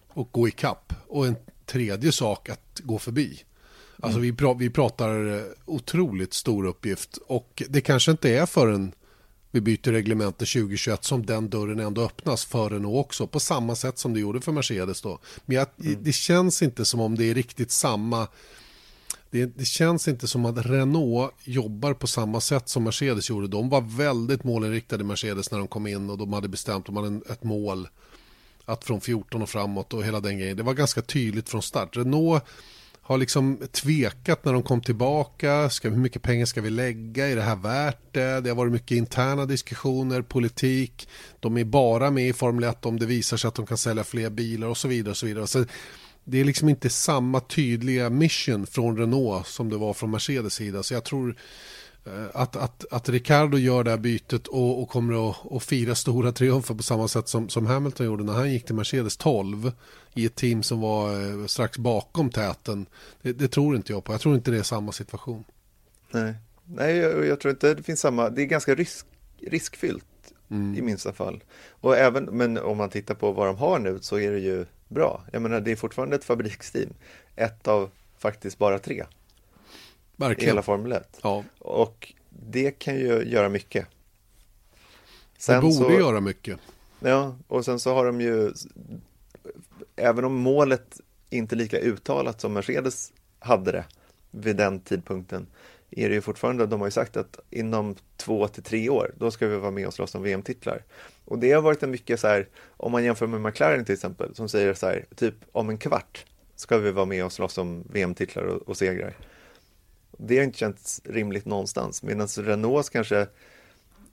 och 0.09 0.29
gå 0.31 0.47
i 0.47 0.51
kapp. 0.51 0.93
Och 1.07 1.27
en 1.27 1.35
tredje 1.65 2.11
sak 2.11 2.49
att 2.49 2.81
gå 2.83 2.99
förbi. 2.99 3.43
Alltså 3.99 4.19
vi, 4.19 4.33
pra, 4.33 4.53
vi 4.53 4.69
pratar 4.69 5.37
eh, 5.37 5.43
otroligt 5.65 6.33
stor 6.33 6.65
uppgift 6.65 7.17
och 7.27 7.63
det 7.69 7.81
kanske 7.81 8.11
inte 8.11 8.29
är 8.29 8.45
förrän 8.45 8.91
vi 9.51 9.61
byter 9.61 9.91
reglementet 9.91 10.49
2021 10.49 11.03
som 11.03 11.25
den 11.25 11.49
dörren 11.49 11.79
ändå 11.79 12.01
öppnas 12.01 12.45
för 12.45 12.69
Renault 12.69 13.05
också 13.05 13.27
på 13.27 13.39
samma 13.39 13.75
sätt 13.75 13.97
som 13.97 14.13
det 14.13 14.19
gjorde 14.19 14.41
för 14.41 14.51
Mercedes 14.51 15.01
då. 15.01 15.19
Men 15.45 15.57
jag, 15.57 15.67
det 16.01 16.13
känns 16.13 16.61
inte 16.61 16.85
som 16.85 16.99
om 16.99 17.15
det 17.15 17.29
är 17.29 17.33
riktigt 17.33 17.71
samma 17.71 18.27
det, 19.29 19.45
det 19.45 19.65
känns 19.65 20.07
inte 20.07 20.27
som 20.27 20.45
att 20.45 20.65
Renault 20.65 21.31
jobbar 21.43 21.93
på 21.93 22.07
samma 22.07 22.41
sätt 22.41 22.69
som 22.69 22.83
Mercedes 22.83 23.29
gjorde. 23.29 23.47
De 23.47 23.69
var 23.69 23.81
väldigt 23.81 24.43
målinriktade 24.43 25.03
Mercedes 25.03 25.51
när 25.51 25.59
de 25.59 25.67
kom 25.67 25.87
in 25.87 26.09
och 26.09 26.17
de 26.17 26.33
hade 26.33 26.47
bestämt 26.47 26.85
de 26.85 26.97
hade 26.97 27.21
ett 27.31 27.43
mål 27.43 27.87
att 28.65 28.83
från 28.83 29.01
14 29.01 29.41
och 29.41 29.49
framåt 29.49 29.93
och 29.93 30.03
hela 30.03 30.19
den 30.19 30.37
grejen. 30.37 30.57
Det 30.57 30.63
var 30.63 30.73
ganska 30.73 31.01
tydligt 31.01 31.49
från 31.49 31.61
start. 31.61 31.97
Renault 31.97 32.43
har 33.07 33.17
liksom 33.17 33.59
tvekat 33.71 34.45
när 34.45 34.53
de 34.53 34.63
kom 34.63 34.81
tillbaka. 34.81 35.69
Ska, 35.69 35.89
hur 35.89 35.97
mycket 35.97 36.21
pengar 36.21 36.45
ska 36.45 36.61
vi 36.61 36.69
lägga? 36.69 37.27
Är 37.27 37.35
det 37.35 37.41
här 37.41 37.55
värt 37.55 38.13
det? 38.13 38.41
Det 38.41 38.49
har 38.49 38.55
varit 38.55 38.71
mycket 38.71 38.97
interna 38.97 39.45
diskussioner, 39.45 40.21
politik. 40.21 41.09
De 41.39 41.57
är 41.57 41.63
bara 41.63 42.11
med 42.11 42.27
i 42.27 42.33
Formel 42.33 42.63
1 42.63 42.85
om 42.85 42.99
det 42.99 43.05
visar 43.05 43.37
sig 43.37 43.47
att 43.47 43.55
de 43.55 43.65
kan 43.65 43.77
sälja 43.77 44.03
fler 44.03 44.29
bilar 44.29 44.67
och 44.67 44.77
så 44.77 44.87
vidare. 44.87 45.11
Och 45.11 45.17
så 45.17 45.25
vidare. 45.25 45.47
Så 45.47 45.65
det 46.23 46.39
är 46.39 46.45
liksom 46.45 46.69
inte 46.69 46.89
samma 46.89 47.39
tydliga 47.39 48.09
mission 48.09 48.67
från 48.67 48.97
Renault 48.97 49.47
som 49.47 49.69
det 49.69 49.77
var 49.77 49.93
från 49.93 50.11
Mercedes 50.11 50.53
sida. 50.53 50.83
Så 50.83 50.93
jag 50.93 51.03
tror 51.03 51.35
att, 52.33 52.55
att, 52.55 52.85
att 52.91 53.09
Ricardo 53.09 53.57
gör 53.57 53.83
det 53.83 53.89
här 53.89 53.97
bytet 53.97 54.47
och, 54.47 54.81
och 54.81 54.89
kommer 54.89 55.29
att, 55.29 55.51
att 55.51 55.63
fira 55.63 55.95
stora 55.95 56.31
triumfer 56.31 56.75
på 56.75 56.83
samma 56.83 57.07
sätt 57.07 57.27
som, 57.27 57.49
som 57.49 57.65
Hamilton 57.65 58.05
gjorde 58.05 58.23
när 58.23 58.33
han 58.33 58.51
gick 58.51 58.65
till 58.65 58.75
Mercedes 58.75 59.17
12 59.17 59.71
i 60.13 60.25
ett 60.25 60.35
team 60.35 60.63
som 60.63 60.81
var 60.81 61.13
eh, 61.41 61.45
strax 61.45 61.77
bakom 61.77 62.29
täten. 62.29 62.85
Det, 63.21 63.33
det 63.33 63.47
tror 63.47 63.75
inte 63.75 63.93
jag 63.93 64.03
på. 64.03 64.13
Jag 64.13 64.21
tror 64.21 64.35
inte 64.35 64.51
det 64.51 64.57
är 64.57 64.63
samma 64.63 64.91
situation. 64.91 65.43
Nej, 66.11 66.33
Nej 66.65 66.95
jag, 66.95 67.25
jag 67.25 67.39
tror 67.39 67.51
inte 67.51 67.73
det 67.73 67.83
finns 67.83 67.99
samma, 67.99 68.29
det 68.29 68.41
är 68.41 68.45
ganska 68.45 68.75
risk, 68.75 69.05
riskfyllt 69.41 70.05
i 70.49 70.81
minsta 70.81 71.13
fall. 71.13 71.43
Och 71.69 71.97
även, 71.97 72.23
men 72.23 72.57
om 72.57 72.77
man 72.77 72.89
tittar 72.89 73.15
på 73.15 73.31
vad 73.31 73.47
de 73.47 73.57
har 73.57 73.79
nu 73.79 73.99
så 74.01 74.19
är 74.19 74.31
det 74.31 74.39
ju 74.39 74.65
bra. 74.87 75.23
Jag 75.31 75.41
menar, 75.41 75.61
det 75.61 75.71
är 75.71 75.75
fortfarande 75.75 76.15
ett 76.15 76.23
fabriksteam. 76.23 76.93
Ett 77.35 77.67
av 77.67 77.89
faktiskt 78.17 78.57
bara 78.57 78.79
tre 78.79 79.05
i 80.17 80.21
Verkligen. 80.21 80.49
hela 80.49 80.61
Formel 80.61 80.91
1. 80.91 81.19
Ja, 81.21 81.43
Och 81.59 82.13
det 82.29 82.71
kan 82.71 82.95
ju 82.95 83.23
göra 83.23 83.49
mycket. 83.49 83.87
det 85.47 85.61
borde 85.61 85.73
så, 85.73 85.91
göra 85.91 86.19
mycket. 86.21 86.59
Ja, 86.99 87.37
och 87.47 87.65
sen 87.65 87.79
så 87.79 87.93
har 87.93 88.05
de 88.05 88.21
ju, 88.21 88.51
även 89.95 90.25
om 90.25 90.33
målet 90.33 91.01
inte 91.29 91.55
lika 91.55 91.79
uttalat 91.79 92.41
som 92.41 92.53
Mercedes 92.53 93.13
hade 93.39 93.71
det 93.71 93.85
vid 94.31 94.55
den 94.55 94.79
tidpunkten, 94.79 95.47
är 95.91 96.09
det 96.09 96.15
ju 96.15 96.21
fortfarande, 96.21 96.65
de 96.65 96.79
har 96.79 96.87
ju 96.87 96.91
sagt 96.91 97.17
att 97.17 97.39
inom 97.49 97.95
två 98.17 98.47
till 98.47 98.63
tre 98.63 98.89
år, 98.89 99.13
då 99.17 99.31
ska 99.31 99.47
vi 99.47 99.57
vara 99.57 99.71
med 99.71 99.87
och 99.87 99.93
slåss 99.93 100.15
om 100.15 100.23
VM-titlar. 100.23 100.83
Och 101.25 101.39
det 101.39 101.51
har 101.51 101.61
varit 101.61 101.83
en 101.83 101.91
mycket 101.91 102.19
så 102.19 102.27
här, 102.27 102.47
om 102.77 102.91
man 102.91 103.03
jämför 103.03 103.27
med 103.27 103.41
McLaren 103.41 103.85
till 103.85 103.93
exempel, 103.93 104.35
som 104.35 104.49
säger 104.49 104.73
så 104.73 104.85
här, 104.85 105.05
typ 105.15 105.35
om 105.51 105.69
en 105.69 105.77
kvart 105.77 106.25
ska 106.55 106.77
vi 106.77 106.91
vara 106.91 107.05
med 107.05 107.25
och 107.25 107.31
slåss 107.31 107.57
om 107.57 107.83
VM-titlar 107.91 108.43
och, 108.43 108.61
och 108.69 108.77
segrar. 108.77 109.13
Det 110.17 110.37
har 110.37 110.43
inte 110.43 110.57
känts 110.57 111.01
rimligt 111.03 111.45
någonstans, 111.45 112.03
medan 112.03 112.27
Renault 112.27 112.89
kanske, 112.89 113.27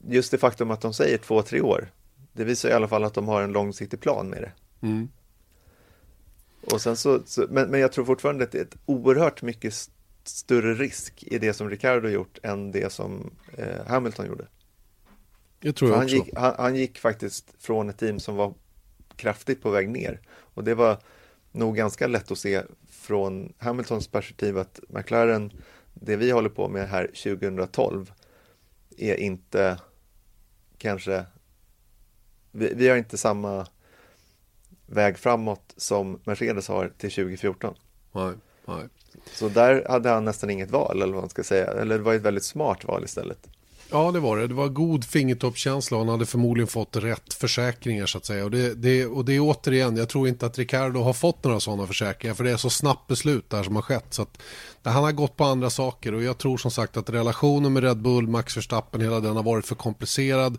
just 0.08 0.30
det 0.30 0.38
faktum 0.38 0.70
att 0.70 0.80
de 0.80 0.94
säger 0.94 1.18
två, 1.18 1.42
tre 1.42 1.60
år, 1.60 1.90
det 2.32 2.44
visar 2.44 2.68
i 2.68 2.72
alla 2.72 2.88
fall 2.88 3.04
att 3.04 3.14
de 3.14 3.28
har 3.28 3.42
en 3.42 3.52
långsiktig 3.52 4.00
plan 4.00 4.28
med 4.28 4.42
det. 4.42 4.52
Mm. 4.86 5.08
Och 6.66 6.80
sen 6.80 6.96
så, 6.96 7.22
så 7.26 7.46
men, 7.50 7.70
men 7.70 7.80
jag 7.80 7.92
tror 7.92 8.04
fortfarande 8.04 8.44
att 8.44 8.52
det 8.52 8.58
är 8.58 8.62
ett 8.62 8.76
oerhört 8.86 9.42
mycket 9.42 9.72
st- 9.72 9.92
större 10.24 10.74
risk 10.74 11.24
i 11.26 11.38
det 11.38 11.52
som 11.52 11.70
Ricardo 11.70 12.08
gjort 12.08 12.38
än 12.42 12.72
det 12.72 12.92
som 12.92 13.30
eh, 13.56 13.86
Hamilton 13.86 14.26
gjorde. 14.26 14.46
Det 15.60 15.72
tror 15.72 15.90
jag 15.90 15.96
han, 15.96 16.04
också. 16.04 16.16
gick, 16.16 16.30
han, 16.36 16.54
han 16.58 16.76
gick 16.76 16.98
faktiskt 16.98 17.54
från 17.58 17.88
ett 17.88 17.98
team 17.98 18.20
som 18.20 18.36
var 18.36 18.54
kraftigt 19.16 19.62
på 19.62 19.70
väg 19.70 19.88
ner. 19.88 20.20
Och 20.54 20.64
det 20.64 20.74
var 20.74 20.98
nog 21.52 21.76
ganska 21.76 22.06
lätt 22.06 22.30
att 22.30 22.38
se 22.38 22.62
från 22.90 23.52
Hamiltons 23.58 24.08
perspektiv 24.08 24.58
att 24.58 24.80
McLaren, 24.88 25.52
det 26.04 26.16
vi 26.16 26.30
håller 26.30 26.48
på 26.48 26.68
med 26.68 26.88
här 26.88 27.06
2012, 27.06 28.12
är 28.96 29.14
inte 29.14 29.78
kanske, 30.78 31.24
vi, 32.50 32.74
vi 32.74 32.88
har 32.88 32.96
inte 32.96 33.18
samma 33.18 33.66
väg 34.86 35.18
framåt 35.18 35.74
som 35.76 36.20
Mercedes 36.24 36.68
har 36.68 36.88
till 36.88 37.10
2014. 37.10 37.74
Nej, 38.12 38.34
nej. 38.66 38.88
Så 39.32 39.48
där 39.48 39.86
hade 39.88 40.08
han 40.08 40.24
nästan 40.24 40.50
inget 40.50 40.70
val, 40.70 41.02
eller 41.02 41.12
vad 41.12 41.22
man 41.22 41.30
ska 41.30 41.44
säga. 41.44 41.66
Eller 41.66 41.98
det 41.98 42.04
var 42.04 42.14
ett 42.14 42.22
väldigt 42.22 42.44
smart 42.44 42.84
val 42.84 43.04
istället. 43.04 43.48
Ja, 43.92 44.10
det 44.10 44.20
var 44.20 44.36
det. 44.36 44.46
Det 44.46 44.54
var 44.54 44.68
god 44.68 45.04
fingertoppskänsla 45.04 45.96
och 45.96 46.04
han 46.04 46.12
hade 46.12 46.26
förmodligen 46.26 46.68
fått 46.68 46.96
rätt 46.96 47.34
försäkringar 47.34 48.06
så 48.06 48.18
att 48.18 48.24
säga. 48.24 48.44
Och 48.44 48.50
det, 48.50 48.74
det, 48.74 49.06
och 49.06 49.24
det 49.24 49.32
är 49.32 49.40
återigen, 49.40 49.96
jag 49.96 50.08
tror 50.08 50.28
inte 50.28 50.46
att 50.46 50.58
Ricardo 50.58 51.00
har 51.00 51.12
fått 51.12 51.44
några 51.44 51.60
sådana 51.60 51.86
försäkringar 51.86 52.34
för 52.34 52.44
det 52.44 52.50
är 52.50 52.56
så 52.56 52.70
snabbt 52.70 53.06
beslut 53.06 53.50
där 53.50 53.62
som 53.62 53.74
har 53.74 53.82
skett. 53.82 54.06
Så 54.10 54.22
att, 54.22 54.38
han 54.82 55.04
har 55.04 55.12
gått 55.12 55.36
på 55.36 55.44
andra 55.44 55.70
saker 55.70 56.14
och 56.14 56.22
jag 56.22 56.38
tror 56.38 56.56
som 56.56 56.70
sagt 56.70 56.96
att 56.96 57.10
relationen 57.10 57.72
med 57.72 57.82
Red 57.82 58.02
Bull, 58.02 58.28
Max 58.28 58.56
Verstappen, 58.56 59.00
hela 59.00 59.20
den 59.20 59.36
har 59.36 59.42
varit 59.42 59.66
för 59.66 59.74
komplicerad. 59.74 60.58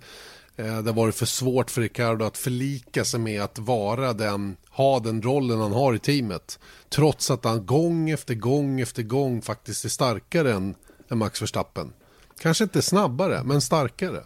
Eh, 0.56 0.78
det 0.78 0.90
har 0.90 0.94
varit 0.94 1.16
för 1.16 1.26
svårt 1.26 1.72
för 1.72 1.82
Ricardo 1.82 2.26
att 2.26 2.38
förlika 2.38 3.06
sig 3.06 3.20
med 3.20 3.42
att 3.42 3.60
vara 3.60 4.14
den, 4.14 4.56
ha 4.70 5.00
den 5.00 5.22
rollen 5.22 5.60
han 5.60 5.74
har 5.74 5.94
i 5.94 6.00
teamet. 6.00 6.60
Trots 6.90 7.32
att 7.32 7.46
han 7.46 7.66
gång 7.66 8.10
efter 8.10 8.34
gång 8.34 8.82
efter 8.82 9.04
gång 9.04 9.42
faktiskt 9.42 9.86
är 9.86 9.90
starkare 9.90 10.54
än, 10.54 10.76
än 11.10 11.18
Max 11.18 11.42
Verstappen. 11.42 11.94
Kanske 12.40 12.64
inte 12.64 12.82
snabbare, 12.82 13.44
men 13.44 13.62
starkare. 13.62 14.24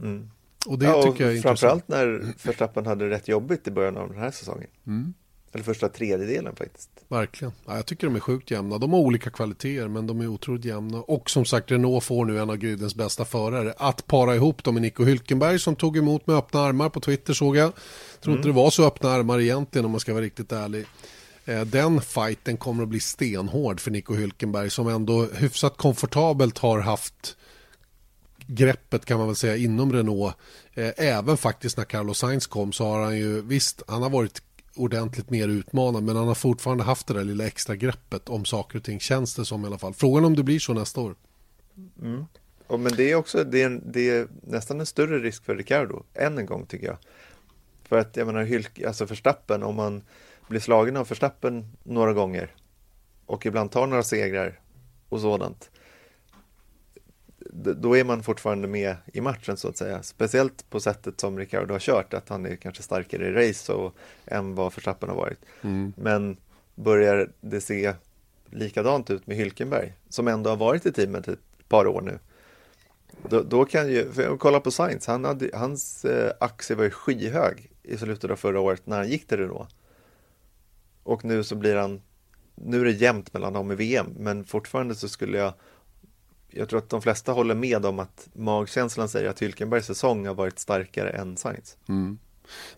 Mm. 0.00 0.30
Och 0.66 0.78
det 0.78 0.86
ja, 0.86 1.02
tycker 1.02 1.24
jag 1.24 1.36
är 1.36 1.40
framförallt 1.40 1.84
intressant. 1.88 2.34
när 2.34 2.46
Verstappen 2.46 2.86
hade 2.86 3.10
rätt 3.10 3.28
jobbigt 3.28 3.68
i 3.68 3.70
början 3.70 3.96
av 3.96 4.08
den 4.08 4.18
här 4.18 4.30
säsongen. 4.30 4.68
Mm. 4.86 5.14
Eller 5.52 5.64
första 5.64 5.88
tredjedelen 5.88 6.56
faktiskt. 6.56 6.90
Verkligen. 7.08 7.52
Ja, 7.66 7.76
jag 7.76 7.86
tycker 7.86 8.06
de 8.06 8.16
är 8.16 8.20
sjukt 8.20 8.50
jämna. 8.50 8.78
De 8.78 8.92
har 8.92 9.00
olika 9.00 9.30
kvaliteter 9.30 9.88
men 9.88 10.06
de 10.06 10.20
är 10.20 10.26
otroligt 10.26 10.64
jämna. 10.64 10.98
Och 10.98 11.30
som 11.30 11.44
sagt 11.44 11.70
Renault 11.70 12.04
får 12.04 12.24
nu 12.24 12.38
en 12.38 12.50
av 12.50 12.56
gridens 12.56 12.94
bästa 12.94 13.24
förare. 13.24 13.74
Att 13.78 14.06
para 14.06 14.34
ihop 14.34 14.64
dem 14.64 14.74
med 14.74 14.82
Nico 14.82 15.04
Hülkenberg 15.04 15.58
som 15.58 15.76
tog 15.76 15.96
emot 15.96 16.26
med 16.26 16.36
öppna 16.36 16.60
armar 16.60 16.88
på 16.88 17.00
Twitter 17.00 17.32
såg 17.32 17.56
jag. 17.56 17.72
Tror 18.20 18.36
inte 18.36 18.48
det 18.48 18.54
var 18.54 18.70
så 18.70 18.86
öppna 18.86 19.10
armar 19.10 19.40
egentligen 19.40 19.84
om 19.84 19.90
man 19.90 20.00
ska 20.00 20.12
vara 20.12 20.24
riktigt 20.24 20.52
ärlig. 20.52 20.86
Eh, 21.48 21.64
den 21.64 22.00
fighten 22.00 22.56
kommer 22.56 22.82
att 22.82 22.88
bli 22.88 23.00
stenhård 23.00 23.80
för 23.80 23.90
Nico 23.90 24.14
Hülkenberg 24.14 24.68
som 24.68 24.88
ändå 24.88 25.26
hyfsat 25.26 25.76
komfortabelt 25.76 26.58
har 26.58 26.80
haft 26.80 27.36
greppet 28.46 29.04
kan 29.04 29.18
man 29.18 29.26
väl 29.26 29.36
säga 29.36 29.56
inom 29.56 29.92
Renault. 29.92 30.34
Eh, 30.74 30.92
även 30.96 31.36
faktiskt 31.36 31.76
när 31.76 31.84
Carlos 31.84 32.18
Sainz 32.18 32.46
kom 32.46 32.72
så 32.72 32.84
har 32.84 33.00
han 33.00 33.16
ju 33.16 33.42
visst, 33.42 33.82
han 33.88 34.02
har 34.02 34.10
varit 34.10 34.42
ordentligt 34.74 35.30
mer 35.30 35.48
utmanad 35.48 36.02
men 36.02 36.16
han 36.16 36.28
har 36.28 36.34
fortfarande 36.34 36.84
haft 36.84 37.06
det 37.06 37.14
där 37.14 37.24
lilla 37.24 37.46
extra 37.46 37.76
greppet 37.76 38.28
om 38.28 38.44
saker 38.44 38.78
och 38.78 38.84
ting 38.84 39.00
känns 39.00 39.34
det 39.34 39.44
som 39.44 39.64
i 39.64 39.66
alla 39.66 39.78
fall. 39.78 39.94
Frågan 39.94 40.24
om 40.24 40.36
det 40.36 40.42
blir 40.42 40.58
så 40.58 40.74
nästa 40.74 41.00
år. 41.00 41.14
Mm. 42.02 42.24
Och 42.66 42.80
men 42.80 42.92
det 42.96 43.10
är 43.10 43.14
också 43.14 43.44
det 43.44 43.62
är, 43.62 43.80
det 43.84 44.10
är 44.10 44.28
nästan 44.42 44.80
en 44.80 44.86
större 44.86 45.18
risk 45.18 45.44
för 45.44 45.56
Ricardo, 45.56 46.02
än 46.14 46.38
en 46.38 46.46
gång 46.46 46.66
tycker 46.66 46.86
jag. 46.86 46.96
För 47.84 47.98
att 47.98 48.16
jag 48.16 48.26
menar, 48.26 48.42
Hylk, 48.42 48.82
alltså 48.82 49.04
Verstappen, 49.04 49.62
om 49.62 49.76
man 49.76 50.02
blir 50.48 50.60
slagen 50.60 50.96
av 50.96 51.08
Verstappen 51.08 51.76
några 51.82 52.12
gånger 52.12 52.54
och 53.26 53.46
ibland 53.46 53.70
tar 53.70 53.86
några 53.86 54.02
segrar 54.02 54.60
och 55.08 55.20
sådant. 55.20 55.70
Då 57.76 57.96
är 57.96 58.04
man 58.04 58.22
fortfarande 58.22 58.68
med 58.68 58.96
i 59.12 59.20
matchen 59.20 59.56
så 59.56 59.68
att 59.68 59.76
säga. 59.76 60.02
Speciellt 60.02 60.70
på 60.70 60.80
sättet 60.80 61.20
som 61.20 61.38
Ricardo 61.38 61.74
har 61.74 61.78
kört, 61.78 62.14
att 62.14 62.28
han 62.28 62.46
är 62.46 62.56
kanske 62.56 62.82
starkare 62.82 63.26
i 63.26 63.48
race 63.48 63.72
och, 63.72 63.94
än 64.26 64.54
vad 64.54 64.74
Verstappen 64.74 65.08
har 65.08 65.16
varit. 65.16 65.38
Men 65.96 66.36
börjar 66.74 67.30
det 67.40 67.60
se 67.60 67.94
likadant 68.50 69.10
ut 69.10 69.26
med 69.26 69.36
Hylkenberg, 69.36 69.92
som 70.08 70.28
ändå 70.28 70.50
har 70.50 70.56
varit 70.56 70.86
i 70.86 70.92
teamet 70.92 71.28
ett 71.28 71.38
par 71.68 71.86
år 71.86 72.00
nu. 72.00 72.18
Då, 73.28 73.42
då 73.42 73.64
kan 73.64 73.88
ju, 73.88 74.12
för 74.12 74.22
jag 74.22 74.38
kollar 74.40 74.60
på 74.60 74.70
Sainz, 74.70 75.06
han 75.06 75.24
hade, 75.24 75.50
hans 75.54 76.04
eh, 76.04 76.32
aktie 76.40 76.76
var 76.76 76.84
ju 76.84 76.90
skyhög 76.90 77.70
i 77.82 77.96
slutet 77.96 78.30
av 78.30 78.36
förra 78.36 78.60
året 78.60 78.86
när 78.86 78.96
han 78.96 79.08
gick 79.08 79.26
till 79.26 79.38
Renault. 79.38 79.68
Och 81.08 81.24
nu 81.24 81.44
så 81.44 81.54
blir 81.56 81.76
han, 81.76 82.00
nu 82.54 82.80
är 82.80 82.84
det 82.84 82.90
jämnt 82.90 83.32
mellan 83.32 83.52
dem 83.52 83.72
i 83.72 83.74
VM, 83.74 84.06
men 84.18 84.44
fortfarande 84.44 84.94
så 84.94 85.08
skulle 85.08 85.38
jag, 85.38 85.52
jag 86.50 86.68
tror 86.68 86.78
att 86.78 86.90
de 86.90 87.02
flesta 87.02 87.32
håller 87.32 87.54
med 87.54 87.86
om 87.86 87.98
att 87.98 88.28
magkänslan 88.32 89.08
säger 89.08 89.30
att 89.30 89.42
Hylkenbergs 89.42 89.86
säsong 89.86 90.26
har 90.26 90.34
varit 90.34 90.58
starkare 90.58 91.10
än 91.10 91.36
Sainz. 91.36 91.76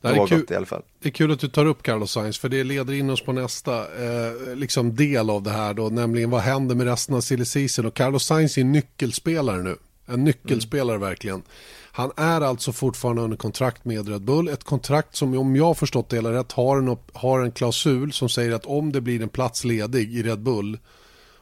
Det 0.01 0.09
här 0.09 0.23
är 0.23 0.27
kul, 0.27 0.47
i 0.51 0.55
alla 0.55 0.67
fall. 0.67 0.83
det 1.03 1.09
är 1.09 1.13
kul 1.13 1.33
att 1.33 1.41
du 1.41 1.49
tar 1.49 1.67
upp 1.67 1.83
Carlos 1.83 2.13
Sainz 2.13 2.39
för 2.39 2.49
det 2.49 2.65
leder 2.65 2.93
in 2.95 3.11
oss 3.11 3.25
på 3.25 3.33
nästa 3.33 3.79
eh, 4.05 4.55
liksom 4.55 4.97
del 4.97 5.31
av 5.31 5.43
det 5.43 5.51
här 5.51 5.75
då, 5.75 5.89
nämligen 5.89 6.31
vad 6.31 6.41
händer 6.41 6.75
med 6.75 6.87
resten 6.87 7.15
av 7.15 7.21
silly 7.21 7.45
season 7.45 7.87
och 7.87 7.95
Carlos 7.95 8.25
Sainz 8.25 8.57
är 8.57 8.61
en 8.61 8.73
nyckelspelare 8.73 9.63
nu. 9.63 9.77
En 10.07 10.25
nyckelspelare 10.25 10.99
verkligen. 10.99 11.43
Han 11.93 12.13
är 12.17 12.41
alltså 12.41 12.73
fortfarande 12.73 13.23
under 13.23 13.37
kontrakt 13.37 13.85
med 13.85 14.09
Red 14.09 14.23
Bull. 14.23 14.49
Ett 14.49 14.65
kontrakt 14.65 15.17
som 15.17 15.39
om 15.39 15.57
jag 15.57 15.79
förstått 15.79 16.09
det 16.09 16.17
hela 16.17 16.33
rätt 16.33 16.53
har 16.53 16.79
en, 16.79 16.97
har 17.13 17.41
en 17.41 17.53
klausul 17.53 18.13
som 18.13 18.29
säger 18.29 18.53
att 18.53 18.67
om 18.67 18.93
det 18.93 19.01
blir 19.01 19.23
en 19.23 19.29
plats 19.29 19.65
ledig 19.65 20.15
i 20.17 20.23
Red 20.23 20.41
Bull 20.41 20.79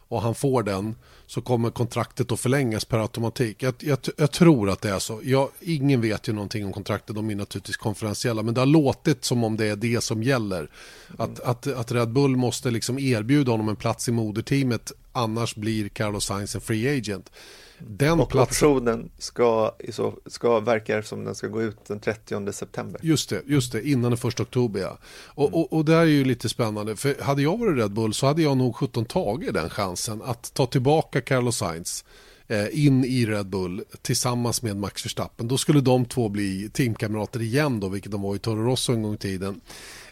och 0.08 0.22
han 0.22 0.34
får 0.34 0.62
den 0.62 0.94
så 1.26 1.40
kommer 1.40 1.70
kontraktet 1.70 2.32
att 2.32 2.40
förlängas 2.40 2.84
per 2.84 2.98
automatik. 2.98 3.62
Jag, 3.62 3.74
jag, 3.78 3.98
jag 4.16 4.30
tror 4.30 4.70
att 4.70 4.80
det 4.80 4.90
är 4.90 4.98
så. 4.98 5.20
Jag, 5.22 5.48
ingen 5.60 6.00
vet 6.00 6.28
ju 6.28 6.32
någonting 6.32 6.66
om 6.66 6.72
kontraktet, 6.72 7.16
de 7.16 7.30
är 7.30 7.34
naturligtvis 7.34 7.76
konferentiella, 7.76 8.42
men 8.42 8.54
det 8.54 8.60
har 8.60 8.66
låtit 8.66 9.24
som 9.24 9.44
om 9.44 9.56
det 9.56 9.66
är 9.66 9.76
det 9.76 10.00
som 10.04 10.22
gäller. 10.22 10.70
Att, 11.16 11.40
att, 11.40 11.66
att 11.66 11.92
Red 11.92 12.12
Bull 12.12 12.36
måste 12.36 12.70
liksom 12.70 12.98
erbjuda 12.98 13.50
honom 13.50 13.68
en 13.68 13.76
plats 13.76 14.08
i 14.08 14.12
moderteamet, 14.12 14.92
annars 15.12 15.54
blir 15.54 15.88
Carlos 15.88 16.24
Sainz 16.24 16.54
en 16.54 16.60
free 16.60 16.98
agent. 16.98 17.30
Den 17.78 18.20
Och 18.20 18.28
platsen, 18.28 18.68
optionen 18.68 19.10
ska, 19.18 19.74
så, 19.90 20.14
ska 20.26 20.60
verkar 20.60 21.02
som 21.02 21.24
den 21.24 21.34
ska 21.34 21.46
gå 21.46 21.62
ut 21.62 21.84
den 21.86 22.00
30 22.00 22.52
september. 22.52 23.00
Just 23.04 23.30
det, 23.30 23.42
just 23.46 23.72
det, 23.72 23.88
innan 23.88 24.10
den 24.10 24.18
första 24.18 24.42
oktober 24.42 24.80
ja. 24.80 24.98
Och, 25.24 25.54
och, 25.54 25.72
och 25.72 25.84
det 25.84 25.92
här 25.92 26.00
är 26.00 26.04
ju 26.04 26.24
lite 26.24 26.48
spännande, 26.48 26.96
för 26.96 27.22
hade 27.22 27.42
jag 27.42 27.58
varit 27.58 27.78
Red 27.78 27.92
Bull 27.92 28.14
så 28.14 28.26
hade 28.26 28.42
jag 28.42 28.56
nog 28.56 28.76
17 28.76 29.04
tagit 29.04 29.54
den 29.54 29.70
chansen 29.70 30.22
att 30.22 30.54
ta 30.54 30.66
tillbaka 30.66 31.20
Carlos 31.20 31.56
Sainz 31.56 32.04
eh, 32.46 32.84
in 32.84 33.04
i 33.04 33.26
Red 33.26 33.46
Bull 33.46 33.84
tillsammans 34.02 34.62
med 34.62 34.76
Max 34.76 35.04
Verstappen. 35.04 35.48
Då 35.48 35.58
skulle 35.58 35.80
de 35.80 36.04
två 36.04 36.28
bli 36.28 36.70
teamkamrater 36.72 37.42
igen 37.42 37.80
då, 37.80 37.88
vilket 37.88 38.12
de 38.12 38.22
var 38.22 38.36
i 38.36 38.38
Toro 38.38 38.64
Rosso 38.64 38.92
en 38.92 39.02
gång 39.02 39.14
i 39.14 39.18
tiden. 39.18 39.60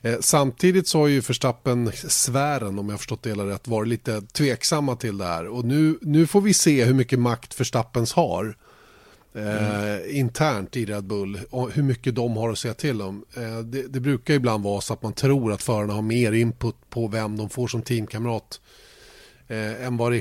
Eh, 0.02 0.16
samtidigt 0.20 0.88
så 0.88 0.98
har 0.98 1.06
ju 1.06 1.20
Verstappen 1.20 1.92
sfären, 1.92 2.78
om 2.78 2.88
jag 2.88 2.98
förstått 2.98 3.22
det 3.22 3.30
hela 3.30 3.46
rätt, 3.46 3.68
varit 3.68 3.88
lite 3.88 4.20
tveksamma 4.20 4.96
till 4.96 5.18
det 5.18 5.24
här. 5.24 5.46
Och 5.46 5.64
nu, 5.64 5.98
nu 6.02 6.26
får 6.26 6.40
vi 6.40 6.54
se 6.54 6.84
hur 6.84 6.94
mycket 6.94 7.18
makt 7.18 7.60
Verstappens 7.60 8.12
har 8.12 8.56
eh, 9.34 10.18
internt 10.18 10.76
i 10.76 10.84
Red 10.84 11.04
Bull 11.04 11.40
hur 11.72 11.82
mycket 11.82 12.14
de 12.14 12.36
har 12.36 12.50
att 12.50 12.58
säga 12.58 12.74
till 12.74 13.02
om. 13.02 13.24
Eh, 13.36 13.58
det, 13.58 13.82
det 13.82 14.00
brukar 14.00 14.34
ibland 14.34 14.64
vara 14.64 14.80
så 14.80 14.92
att 14.92 15.02
man 15.02 15.12
tror 15.12 15.52
att 15.52 15.62
förarna 15.62 15.92
har 15.92 16.02
mer 16.02 16.32
input 16.32 16.76
på 16.90 17.08
vem 17.08 17.36
de 17.36 17.50
får 17.50 17.68
som 17.68 17.82
teamkamrat 17.82 18.60
eh, 19.48 19.86
än 19.86 19.96
vad 19.96 20.12
det 20.12 20.20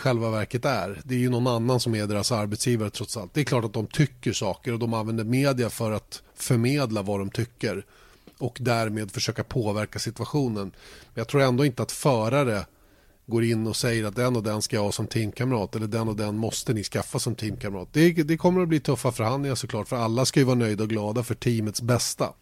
Själva 0.00 0.30
verket 0.30 0.64
är. 0.64 1.00
Det 1.04 1.14
är 1.14 1.18
ju 1.18 1.30
någon 1.30 1.46
annan 1.46 1.80
som 1.80 1.94
är 1.94 2.06
deras 2.06 2.32
arbetsgivare 2.32 2.90
trots 2.90 3.16
allt. 3.16 3.34
Det 3.34 3.40
är 3.40 3.44
klart 3.44 3.64
att 3.64 3.72
de 3.72 3.86
tycker 3.86 4.32
saker 4.32 4.72
och 4.72 4.78
de 4.78 4.94
använder 4.94 5.24
media 5.24 5.70
för 5.70 5.92
att 5.92 6.22
förmedla 6.34 7.02
vad 7.02 7.20
de 7.20 7.30
tycker 7.30 7.84
och 8.38 8.58
därmed 8.60 9.10
försöka 9.10 9.44
påverka 9.44 9.98
situationen. 9.98 10.72
Men 11.14 11.20
jag 11.20 11.28
tror 11.28 11.42
ändå 11.42 11.64
inte 11.64 11.82
att 11.82 11.92
förare 11.92 12.66
går 13.26 13.44
in 13.44 13.66
och 13.66 13.76
säger 13.76 14.04
att 14.04 14.16
den 14.16 14.36
och 14.36 14.42
den 14.42 14.62
ska 14.62 14.76
jag 14.76 14.82
ha 14.82 14.92
som 14.92 15.06
teamkamrat 15.06 15.76
eller 15.76 15.86
den 15.86 16.08
och 16.08 16.16
den 16.16 16.36
måste 16.36 16.72
ni 16.72 16.82
skaffa 16.82 17.18
som 17.18 17.34
teamkamrat. 17.34 17.88
Det, 17.92 18.12
det 18.12 18.36
kommer 18.36 18.62
att 18.62 18.68
bli 18.68 18.80
tuffa 18.80 19.12
förhandlingar 19.12 19.54
såklart 19.54 19.88
för 19.88 19.96
alla 19.96 20.24
ska 20.24 20.40
ju 20.40 20.46
vara 20.46 20.56
nöjda 20.56 20.82
och 20.82 20.90
glada 20.90 21.22
för 21.22 21.34
teamets 21.34 21.82
bästa. 21.82 22.32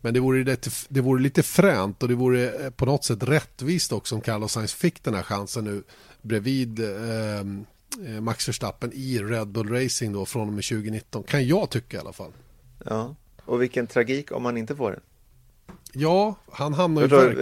Men 0.00 0.14
det 0.14 0.20
vore, 0.20 0.44
lite, 0.44 0.70
det 0.88 1.00
vore 1.00 1.22
lite 1.22 1.42
fränt 1.42 2.02
och 2.02 2.08
det 2.08 2.14
vore 2.14 2.64
eh, 2.64 2.70
på 2.70 2.86
något 2.86 3.04
sätt 3.04 3.22
rättvist 3.22 3.92
också 3.92 4.14
om 4.14 4.20
Carlos 4.20 4.52
Sainz 4.52 4.74
fick 4.74 5.04
den 5.04 5.14
här 5.14 5.22
chansen 5.22 5.64
nu 5.64 5.82
bredvid 6.22 6.80
eh, 6.80 7.38
eh, 7.38 8.20
Max 8.20 8.48
Verstappen 8.48 8.92
i 8.94 9.18
Red 9.18 9.48
Bull 9.48 9.68
Racing 9.68 10.12
då 10.14 10.26
från 10.26 10.48
och 10.48 10.54
med 10.54 10.64
2019. 10.64 11.22
Kan 11.22 11.46
jag 11.46 11.70
tycka 11.70 11.96
i 11.96 12.00
alla 12.00 12.12
fall. 12.12 12.32
Ja, 12.84 13.14
och 13.44 13.62
vilken 13.62 13.86
tragik 13.86 14.32
om 14.32 14.42
man 14.42 14.56
inte 14.56 14.76
får 14.76 14.90
den. 14.90 15.00
Ja, 15.92 16.34
han 16.52 16.74
hamnar 16.74 17.02
ju 17.02 17.08
verk- 17.08 17.38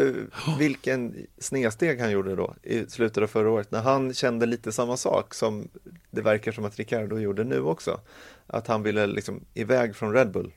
eh, 0.47 0.59
vilken 0.59 1.27
snedsteg 1.39 2.01
han 2.01 2.11
gjorde 2.11 2.37
då 2.37 2.55
i 2.63 2.87
slutet 2.87 3.23
av 3.23 3.27
förra 3.27 3.51
året 3.51 3.71
när 3.71 3.81
han 3.83 4.15
kände 4.15 4.47
lite 4.47 4.73
samma 4.73 4.97
sak 4.97 5.35
som 5.35 5.69
det 6.11 6.23
verkar 6.23 6.53
som 6.53 6.65
att 6.65 6.77
Ricardo 6.77 7.19
gjorde 7.19 7.45
nu 7.45 7.61
också. 7.61 8.01
Att 8.47 8.67
han 8.67 8.83
ville 8.83 9.07
liksom 9.07 9.45
iväg 9.55 9.97
från 9.97 10.13
Red 10.13 10.31
Bull. 10.33 10.53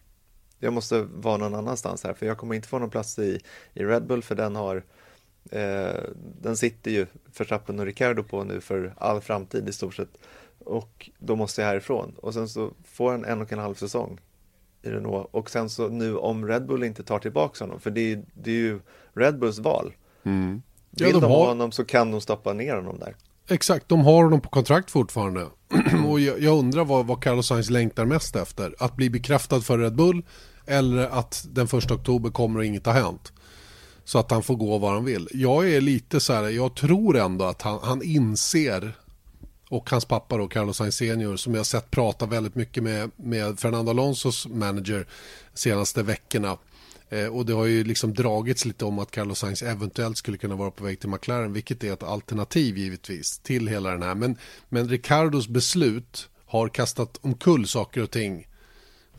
Jag 0.60 0.73
måste 0.73 1.01
vara 1.01 1.38
någon 1.38 1.55
annanstans 1.55 2.03
här 2.03 2.13
för 2.13 2.25
jag 2.25 2.38
kommer 2.38 2.55
inte 2.55 2.67
få 2.67 2.79
någon 2.79 2.89
plats 2.89 3.19
i, 3.19 3.39
i 3.73 3.84
Red 3.84 4.07
Bull 4.07 4.23
för 4.23 4.36
den 4.36 4.55
har 4.55 4.84
eh, 5.51 5.99
den 6.41 6.58
sitter 6.58 6.91
ju 6.91 7.06
Verstappen 7.38 7.80
och 7.80 7.86
Ricardo 7.86 8.23
på 8.23 8.43
nu 8.43 8.62
för 8.62 8.93
all 8.97 9.21
framtid 9.21 9.69
i 9.69 9.73
stort 9.73 9.95
sett. 9.95 10.10
Och 10.65 11.09
då 11.20 11.36
måste 11.36 11.61
jag 11.61 11.68
härifrån. 11.70 12.13
Och 12.18 12.34
sen 12.34 12.49
så 12.49 12.72
får 12.86 13.11
han 13.11 13.26
en 13.26 13.41
och 13.41 13.51
en 13.51 13.59
halv 13.59 13.76
säsong 13.76 14.20
i 14.82 14.89
Renault. 14.89 15.28
Och 15.32 15.49
sen 15.49 15.70
så 15.70 15.89
nu 15.89 16.15
om 16.18 16.47
Red 16.47 16.65
Bull 16.65 16.84
inte 16.84 17.03
tar 17.03 17.20
tillbaka 17.20 17.63
honom, 17.63 17.80
för 17.80 17.91
det 17.91 18.11
är, 18.11 18.24
det 18.34 18.51
är 18.51 18.55
ju 18.55 18.80
Red 19.13 19.39
Bulls 19.39 19.59
val. 19.59 19.93
Ja, 20.24 20.32
Vill 21.05 21.13
de 21.13 21.20
de, 21.20 21.22
har- 21.24 21.30
ha 21.30 21.47
honom 21.47 21.72
så 21.72 21.86
kan 21.86 22.11
de 22.11 22.22
stoppa 22.22 22.53
ner 22.53 22.76
honom 22.76 22.99
där. 22.99 23.15
Exakt, 23.49 23.89
de 23.89 23.99
har 23.99 24.24
honom 24.24 24.41
på 24.41 24.49
kontrakt 24.49 24.91
fortfarande. 24.91 25.47
och 26.07 26.20
jag, 26.20 26.39
jag 26.39 26.57
undrar 26.59 26.86
vad, 26.86 27.07
vad 27.07 27.24
Carlos 27.24 27.47
Sainz 27.47 27.70
längtar 27.70 28.05
mest 28.05 28.36
efter. 28.36 28.76
Att 28.80 28.95
bli 28.95 29.09
bekräftad 29.09 29.61
för 29.61 29.78
Red 29.78 29.95
Bull 29.95 30.24
eller 30.65 31.07
att 31.20 31.45
den 31.51 31.68
första 31.68 31.93
oktober 31.93 32.30
kommer 32.30 32.59
och 32.59 32.65
inget 32.65 32.86
har 32.86 32.93
hänt. 32.93 33.34
Så 34.04 34.20
att 34.20 34.32
han 34.32 34.43
får 34.43 34.56
gå 34.56 34.78
var 34.78 34.93
han 34.93 35.06
vill. 35.06 35.28
Jag 35.34 35.72
är 35.72 35.82
lite 35.82 36.20
så 36.20 36.34
här, 36.34 36.49
jag 36.49 36.76
tror 36.76 37.18
ändå 37.18 37.45
att 37.45 37.62
han, 37.62 37.80
han 37.84 38.04
inser 38.04 38.93
och 39.70 39.89
hans 39.89 40.06
pappa 40.06 40.38
då, 40.38 40.47
Carlos 40.47 40.78
Sainz 40.78 40.95
senior, 40.95 41.36
som 41.36 41.56
jag 41.56 41.66
sett 41.66 41.91
prata 41.91 42.26
väldigt 42.26 42.56
mycket 42.56 42.84
med, 42.84 43.12
med 43.16 43.60
Fernando 43.60 43.89
Alonsos 43.89 44.47
manager 44.47 45.08
senaste 45.54 46.04
veckorna. 46.04 46.58
Eh, 47.10 47.26
och 47.26 47.45
det 47.45 47.54
har 47.54 47.66
ju 47.66 47.84
liksom 47.84 48.14
dragits 48.14 48.66
lite 48.66 48.86
om 48.86 48.99
att 48.99 49.12
Carlos 49.12 49.39
Sainz 49.39 49.62
eventuellt 49.62 50.18
skulle 50.18 50.38
kunna 50.38 50.56
vara 50.56 50.72
på 50.72 50.84
väg 50.84 50.99
till 50.99 51.10
McLaren, 51.10 51.54
vilket 51.54 51.84
är 51.84 51.93
ett 51.93 52.04
alternativ 52.04 52.78
givetvis 52.78 53.39
till 53.39 53.68
hela 53.68 53.91
den 53.91 54.04
här. 54.04 54.16
Men, 54.16 54.38
men 54.70 54.89
Ricardos 54.89 55.47
beslut 55.47 56.30
har 56.45 56.70
kastat 56.70 57.20
omkull 57.22 57.68
saker 57.68 58.04
och 58.04 58.12
ting 58.12 58.47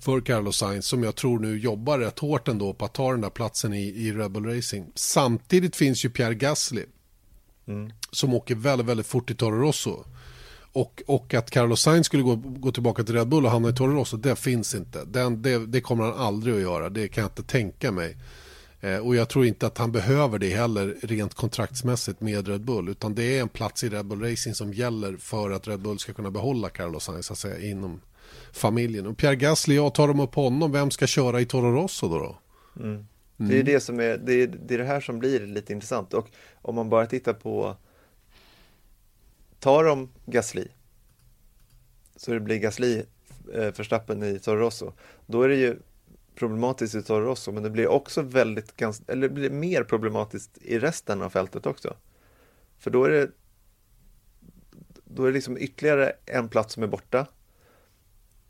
för 0.02 0.20
Carlos 0.20 0.56
Sainz 0.56 0.86
som 0.86 1.02
jag 1.02 1.14
tror 1.14 1.38
nu 1.38 1.58
jobbar 1.58 1.98
rätt 1.98 2.18
hårt 2.18 2.48
ändå 2.48 2.74
på 2.74 2.84
att 2.84 2.94
ta 2.94 3.10
den 3.10 3.20
där 3.20 3.30
platsen 3.30 3.74
i, 3.74 3.82
i 3.82 4.12
Red 4.12 4.30
Bull 4.30 4.46
Racing. 4.46 4.92
Samtidigt 4.94 5.76
finns 5.76 6.04
ju 6.04 6.10
Pierre 6.10 6.34
Gasly 6.34 6.84
mm. 7.66 7.92
som 8.10 8.34
åker 8.34 8.54
väldigt, 8.54 8.86
väldigt 8.86 9.06
fort 9.06 9.30
i 9.30 9.34
Toro 9.34 9.60
Rosso. 9.60 10.04
Och, 10.72 11.02
och 11.06 11.34
att 11.34 11.50
Carlos 11.50 11.80
Sainz 11.80 12.06
skulle 12.06 12.22
gå, 12.22 12.36
gå 12.36 12.72
tillbaka 12.72 13.04
till 13.04 13.14
Red 13.14 13.28
Bull 13.28 13.44
och 13.44 13.50
hamna 13.50 13.68
i 13.68 13.72
Toro 13.72 13.94
Rosso, 13.94 14.16
det 14.16 14.36
finns 14.36 14.74
inte. 14.74 15.04
Den, 15.04 15.42
det, 15.42 15.66
det 15.66 15.80
kommer 15.80 16.04
han 16.04 16.14
aldrig 16.14 16.54
att 16.54 16.60
göra, 16.60 16.88
det 16.88 17.08
kan 17.08 17.22
jag 17.22 17.30
inte 17.30 17.42
tänka 17.42 17.92
mig. 17.92 18.16
Eh, 18.80 18.98
och 18.98 19.16
jag 19.16 19.28
tror 19.28 19.46
inte 19.46 19.66
att 19.66 19.78
han 19.78 19.92
behöver 19.92 20.38
det 20.38 20.50
heller 20.50 20.96
rent 21.02 21.34
kontraktsmässigt 21.34 22.20
med 22.20 22.48
Red 22.48 22.64
Bull. 22.64 22.88
Utan 22.88 23.14
det 23.14 23.38
är 23.38 23.42
en 23.42 23.48
plats 23.48 23.84
i 23.84 23.88
Red 23.88 24.06
Bull 24.06 24.22
Racing 24.22 24.54
som 24.54 24.72
gäller 24.72 25.16
för 25.16 25.50
att 25.50 25.68
Red 25.68 25.80
Bull 25.80 25.98
ska 25.98 26.12
kunna 26.12 26.30
behålla 26.30 26.68
Carlos 26.68 27.04
Sainz 27.04 27.26
så 27.26 27.32
att 27.32 27.38
säga, 27.38 27.70
inom 27.70 28.00
familjen. 28.52 29.06
Och 29.06 29.16
Pierre 29.16 29.36
Gasly, 29.36 29.74
jag 29.74 29.94
tar 29.94 30.08
dem 30.08 30.20
upp 30.20 30.34
honom. 30.34 30.72
Vem 30.72 30.90
ska 30.90 31.06
köra 31.06 31.40
i 31.40 31.46
Toro 31.46 31.72
Rosso 31.72 32.08
då? 32.08 32.18
då? 32.18 32.38
Mm. 32.82 33.06
Det 33.36 33.58
är 33.58 33.62
det 33.62 33.80
som 33.80 34.00
är, 34.00 34.16
det 34.18 34.32
är, 34.32 34.46
det 34.46 34.74
är 34.74 34.78
det 34.78 34.84
här 34.84 35.00
som 35.00 35.18
blir 35.18 35.46
lite 35.46 35.72
intressant. 35.72 36.14
Och 36.14 36.28
om 36.62 36.74
man 36.74 36.88
bara 36.88 37.06
tittar 37.06 37.32
på 37.32 37.76
Tar 39.58 39.84
de 39.84 40.08
Gasly 40.26 40.68
så 42.16 42.32
det 42.32 42.40
blir 42.40 42.58
Gasly 42.58 43.02
eh, 43.54 43.72
förstappen 43.72 44.22
i 44.22 44.38
Toro 44.38 44.58
Rosso, 44.58 44.92
då 45.26 45.42
är 45.42 45.48
det 45.48 45.56
ju 45.56 45.76
problematiskt 46.34 46.94
i 46.94 47.02
Toro 47.02 47.24
Rosso, 47.24 47.52
men 47.52 47.62
det 47.62 47.70
blir 47.70 47.88
också 47.88 48.22
väldigt, 48.22 48.76
ganska, 48.76 49.12
eller 49.12 49.28
det 49.28 49.34
blir 49.34 49.50
mer 49.50 49.84
problematiskt 49.84 50.58
i 50.60 50.78
resten 50.78 51.22
av 51.22 51.30
fältet 51.30 51.66
också. 51.66 51.96
För 52.78 52.90
då 52.90 53.04
är 53.04 53.10
det 53.10 53.30
då 55.04 55.22
är 55.22 55.26
det 55.26 55.34
liksom 55.34 55.58
ytterligare 55.58 56.12
en 56.26 56.48
plats 56.48 56.74
som 56.74 56.82
är 56.82 56.86
borta. 56.86 57.26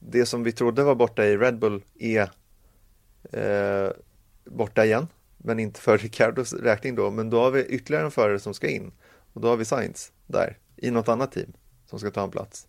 Det 0.09 0.27
som 0.27 0.43
vi 0.43 0.53
trodde 0.53 0.83
var 0.83 0.95
borta 0.95 1.25
i 1.25 1.37
Red 1.37 1.59
Bull 1.59 1.83
är 1.99 2.31
eh, 3.33 3.91
borta 4.45 4.85
igen, 4.85 5.07
men 5.39 5.59
inte 5.59 5.81
för 5.81 5.99
Ricardos 5.99 6.53
räkning 6.53 6.95
då. 6.95 7.11
Men 7.11 7.31
då 7.31 7.41
har 7.41 7.51
vi 7.51 7.65
ytterligare 7.65 8.05
en 8.05 8.11
förare 8.11 8.39
som 8.39 8.55
ska 8.55 8.69
in 8.69 8.93
och 9.33 9.41
då 9.41 9.49
har 9.49 9.57
vi 9.57 9.65
Sainz 9.65 10.13
där 10.27 10.59
i 10.77 10.91
något 10.91 11.09
annat 11.09 11.33
team 11.33 11.53
som 11.87 11.99
ska 11.99 12.11
ta 12.11 12.25
en 12.25 12.31
plats. 12.31 12.69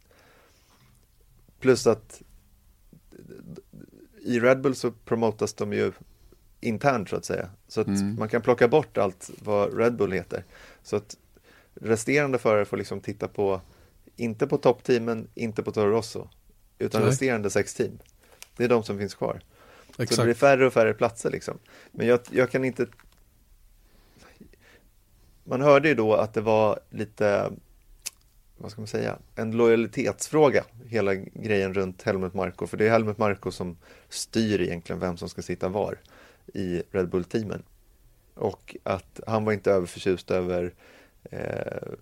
Plus 1.60 1.88
att 1.88 2.22
i 4.26 4.40
Red 4.40 4.62
Bull 4.62 4.76
så 4.76 4.92
promotas 4.92 5.54
de 5.54 5.74
ju 5.74 5.92
internt 6.62 7.10
så 7.10 7.16
att 7.16 7.26
säga. 7.26 7.50
Så 7.68 7.82
att 7.82 7.88
mm. 7.88 8.16
man 8.20 8.30
kan 8.30 8.42
plocka 8.42 8.68
bort 8.68 8.98
allt 8.98 9.32
vad 9.44 9.78
Red 9.78 9.96
Bull 9.96 10.12
heter. 10.12 10.46
Så 10.84 10.96
att 10.96 11.18
resterande 11.74 12.38
förare 12.38 12.66
får 12.66 12.78
liksom 12.78 13.02
titta 13.02 13.28
på, 13.28 13.62
inte 14.16 14.48
på 14.48 14.58
toppteamen, 14.58 15.28
inte 15.36 15.64
på 15.64 15.72
Toro 15.72 15.90
Rosso, 15.90 16.30
utan 16.84 17.02
Nej. 17.02 17.10
resterande 17.10 17.50
sex 17.50 17.74
team. 17.74 18.00
Det 18.58 18.64
är 18.64 18.70
de 18.70 18.84
som 18.84 18.98
finns 18.98 19.16
kvar. 19.16 19.42
Exakt. 19.90 20.14
Så 20.14 20.22
det 20.22 20.26
blir 20.26 20.34
färre 20.34 20.66
och 20.68 20.74
färre 20.74 20.94
platser 20.94 21.32
liksom. 21.32 21.58
Men 21.92 22.08
jag, 22.08 22.20
jag 22.32 22.52
kan 22.52 22.66
inte... 22.66 22.88
Man 25.44 25.62
hörde 25.62 25.88
ju 25.88 25.96
då 25.96 26.14
att 26.14 26.34
det 26.34 26.42
var 26.42 26.80
lite 26.90 27.52
vad 28.64 28.72
ska 28.72 28.82
man 28.82 28.88
säga, 28.88 29.18
en 29.36 29.52
lojalitetsfråga, 29.52 30.64
hela 30.86 31.16
grejen 31.16 31.74
runt 31.74 32.02
Helmut 32.02 32.34
Marko. 32.34 32.68
För 32.68 32.78
det 32.78 32.86
är 32.86 32.90
Helmut 32.90 33.18
Marko 33.18 33.52
som 33.52 33.78
styr 34.10 34.62
egentligen 34.62 35.00
vem 35.00 35.18
som 35.18 35.30
ska 35.30 35.42
sitta 35.42 35.70
var 35.70 36.00
i 36.54 36.84
Red 36.92 37.10
Bull-teamen. 37.10 37.64
Och 38.34 38.76
att 38.84 39.20
han 39.28 39.46
var 39.46 39.54
inte 39.54 39.72
överförtjust 39.72 40.32
över 40.32 40.74
eh, 41.24 41.94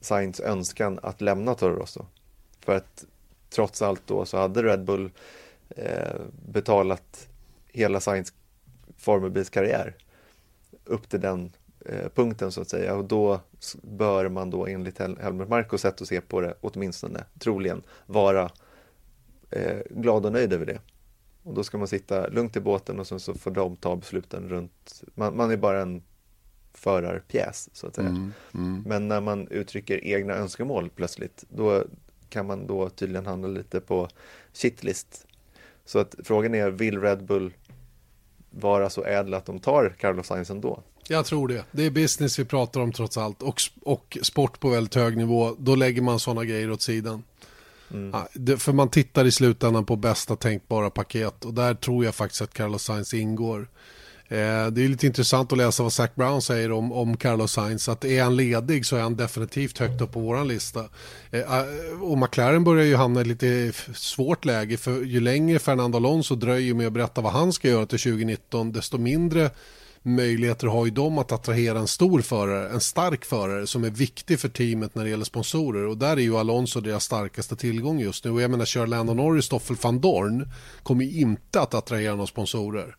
Sainz 0.00 0.40
önskan 0.40 0.98
att 1.02 1.20
lämna 1.20 1.54
Toro 1.54 1.74
Rosso. 1.74 2.06
För 2.60 2.76
att 2.76 3.04
trots 3.50 3.82
allt 3.82 4.02
då 4.06 4.24
så 4.24 4.36
hade 4.36 4.62
Red 4.62 4.84
Bull 4.84 5.10
eh, 5.68 6.20
betalat 6.48 7.28
hela 7.68 8.00
Sainz 8.00 8.32
formelbilskarriär 8.96 9.96
upp 10.84 11.08
till 11.08 11.20
den 11.20 11.52
Eh, 11.86 12.08
punkten 12.14 12.52
så 12.52 12.60
att 12.60 12.68
säga 12.68 12.96
och 12.96 13.04
då 13.04 13.40
bör 13.82 14.28
man 14.28 14.50
då 14.50 14.66
enligt 14.66 14.98
Helmut 14.98 15.48
Markos 15.48 15.80
sätt 15.80 16.02
att 16.02 16.08
se 16.08 16.20
på 16.20 16.40
det 16.40 16.54
åtminstone 16.60 17.24
troligen 17.38 17.82
vara 18.06 18.50
eh, 19.50 19.78
glad 19.90 20.26
och 20.26 20.32
nöjd 20.32 20.52
över 20.52 20.66
det. 20.66 20.80
Och 21.42 21.54
då 21.54 21.64
ska 21.64 21.78
man 21.78 21.88
sitta 21.88 22.28
lugnt 22.28 22.56
i 22.56 22.60
båten 22.60 23.00
och 23.00 23.06
sen 23.06 23.20
så 23.20 23.34
får 23.34 23.50
de 23.50 23.76
ta 23.76 23.96
besluten 23.96 24.48
runt, 24.48 25.02
man, 25.14 25.36
man 25.36 25.50
är 25.50 25.56
bara 25.56 25.82
en 25.82 26.02
förarpjäs 26.74 27.68
så 27.72 27.86
att 27.86 27.94
säga. 27.94 28.08
Mm, 28.08 28.32
mm. 28.54 28.82
Men 28.86 29.08
när 29.08 29.20
man 29.20 29.48
uttrycker 29.48 30.04
egna 30.04 30.34
önskemål 30.34 30.90
plötsligt, 30.90 31.44
då 31.48 31.84
kan 32.30 32.46
man 32.46 32.66
då 32.66 32.88
tydligen 32.88 33.26
handla 33.26 33.48
lite 33.48 33.80
på 33.80 34.08
shitlist. 34.54 35.26
Så 35.84 35.98
att 35.98 36.14
frågan 36.24 36.54
är, 36.54 36.70
vill 36.70 37.00
Red 37.00 37.24
Bull 37.24 37.52
vara 38.50 38.90
så 38.90 39.04
ädla 39.04 39.36
att 39.36 39.46
de 39.46 39.58
tar 39.58 39.94
Carlos 39.98 40.26
Sainz 40.26 40.50
ändå? 40.50 40.82
Jag 41.08 41.26
tror 41.26 41.48
det. 41.48 41.64
Det 41.72 41.86
är 41.86 41.90
business 41.90 42.38
vi 42.38 42.44
pratar 42.44 42.80
om 42.80 42.92
trots 42.92 43.16
allt. 43.16 43.42
Och, 43.42 43.60
och 43.82 44.18
sport 44.22 44.60
på 44.60 44.68
väldigt 44.68 44.94
hög 44.94 45.16
nivå. 45.16 45.56
Då 45.58 45.74
lägger 45.74 46.02
man 46.02 46.20
sådana 46.20 46.44
grejer 46.44 46.70
åt 46.70 46.82
sidan. 46.82 47.22
Mm. 47.90 48.10
Ja, 48.10 48.28
det, 48.32 48.56
för 48.56 48.72
man 48.72 48.88
tittar 48.88 49.24
i 49.24 49.30
slutändan 49.30 49.86
på 49.86 49.96
bästa 49.96 50.36
tänkbara 50.36 50.90
paket. 50.90 51.44
Och 51.44 51.54
där 51.54 51.74
tror 51.74 52.04
jag 52.04 52.14
faktiskt 52.14 52.42
att 52.42 52.54
Carlos 52.54 52.82
Sainz 52.82 53.14
ingår. 53.14 53.68
Eh, 54.30 54.66
det 54.66 54.84
är 54.84 54.88
lite 54.88 55.06
intressant 55.06 55.52
att 55.52 55.58
läsa 55.58 55.82
vad 55.82 55.92
Zac 55.92 56.10
Brown 56.14 56.42
säger 56.42 56.72
om, 56.72 56.92
om 56.92 57.16
Carlos 57.16 57.52
Sainz. 57.52 57.88
Att 57.88 58.04
är 58.04 58.22
han 58.22 58.36
ledig 58.36 58.86
så 58.86 58.96
är 58.96 59.00
han 59.00 59.16
definitivt 59.16 59.78
högt 59.78 60.00
upp 60.00 60.12
på 60.12 60.20
vår 60.20 60.44
lista. 60.44 60.84
Eh, 61.30 61.40
eh, 61.40 62.02
och 62.02 62.18
McLaren 62.18 62.64
börjar 62.64 62.84
ju 62.84 62.96
hamna 62.96 63.20
i 63.20 63.24
lite 63.24 63.72
svårt 63.94 64.44
läge. 64.44 64.76
För 64.76 65.02
ju 65.02 65.20
längre 65.20 65.58
Fernando 65.58 65.98
Alonso 65.98 66.34
dröjer 66.34 66.74
med 66.74 66.86
att 66.86 66.92
berätta 66.92 67.20
vad 67.20 67.32
han 67.32 67.52
ska 67.52 67.68
göra 67.68 67.86
till 67.86 67.98
2019 67.98 68.72
desto 68.72 68.98
mindre 68.98 69.50
möjligheter 70.02 70.66
har 70.66 70.84
ju 70.84 70.90
de 70.90 71.18
att 71.18 71.32
attrahera 71.32 71.78
en 71.78 71.88
stor 71.88 72.20
förare, 72.20 72.70
en 72.70 72.80
stark 72.80 73.24
förare 73.24 73.66
som 73.66 73.84
är 73.84 73.90
viktig 73.90 74.40
för 74.40 74.48
teamet 74.48 74.94
när 74.94 75.04
det 75.04 75.10
gäller 75.10 75.24
sponsorer 75.24 75.86
och 75.86 75.96
där 75.96 76.16
är 76.16 76.20
ju 76.20 76.36
Alonso 76.36 76.80
deras 76.80 77.04
starkaste 77.04 77.56
tillgång 77.56 78.00
just 78.00 78.24
nu 78.24 78.30
och 78.30 78.42
jag 78.42 78.50
menar 78.50 78.64
kör 78.64 78.86
Landon 78.86 79.16
Norris, 79.16 79.44
Stoffel 79.44 79.76
van 79.82 80.00
Dorn 80.00 80.48
kommer 80.82 81.04
inte 81.04 81.60
att 81.60 81.74
attrahera 81.74 82.12
några 82.12 82.26
sponsorer. 82.26 82.96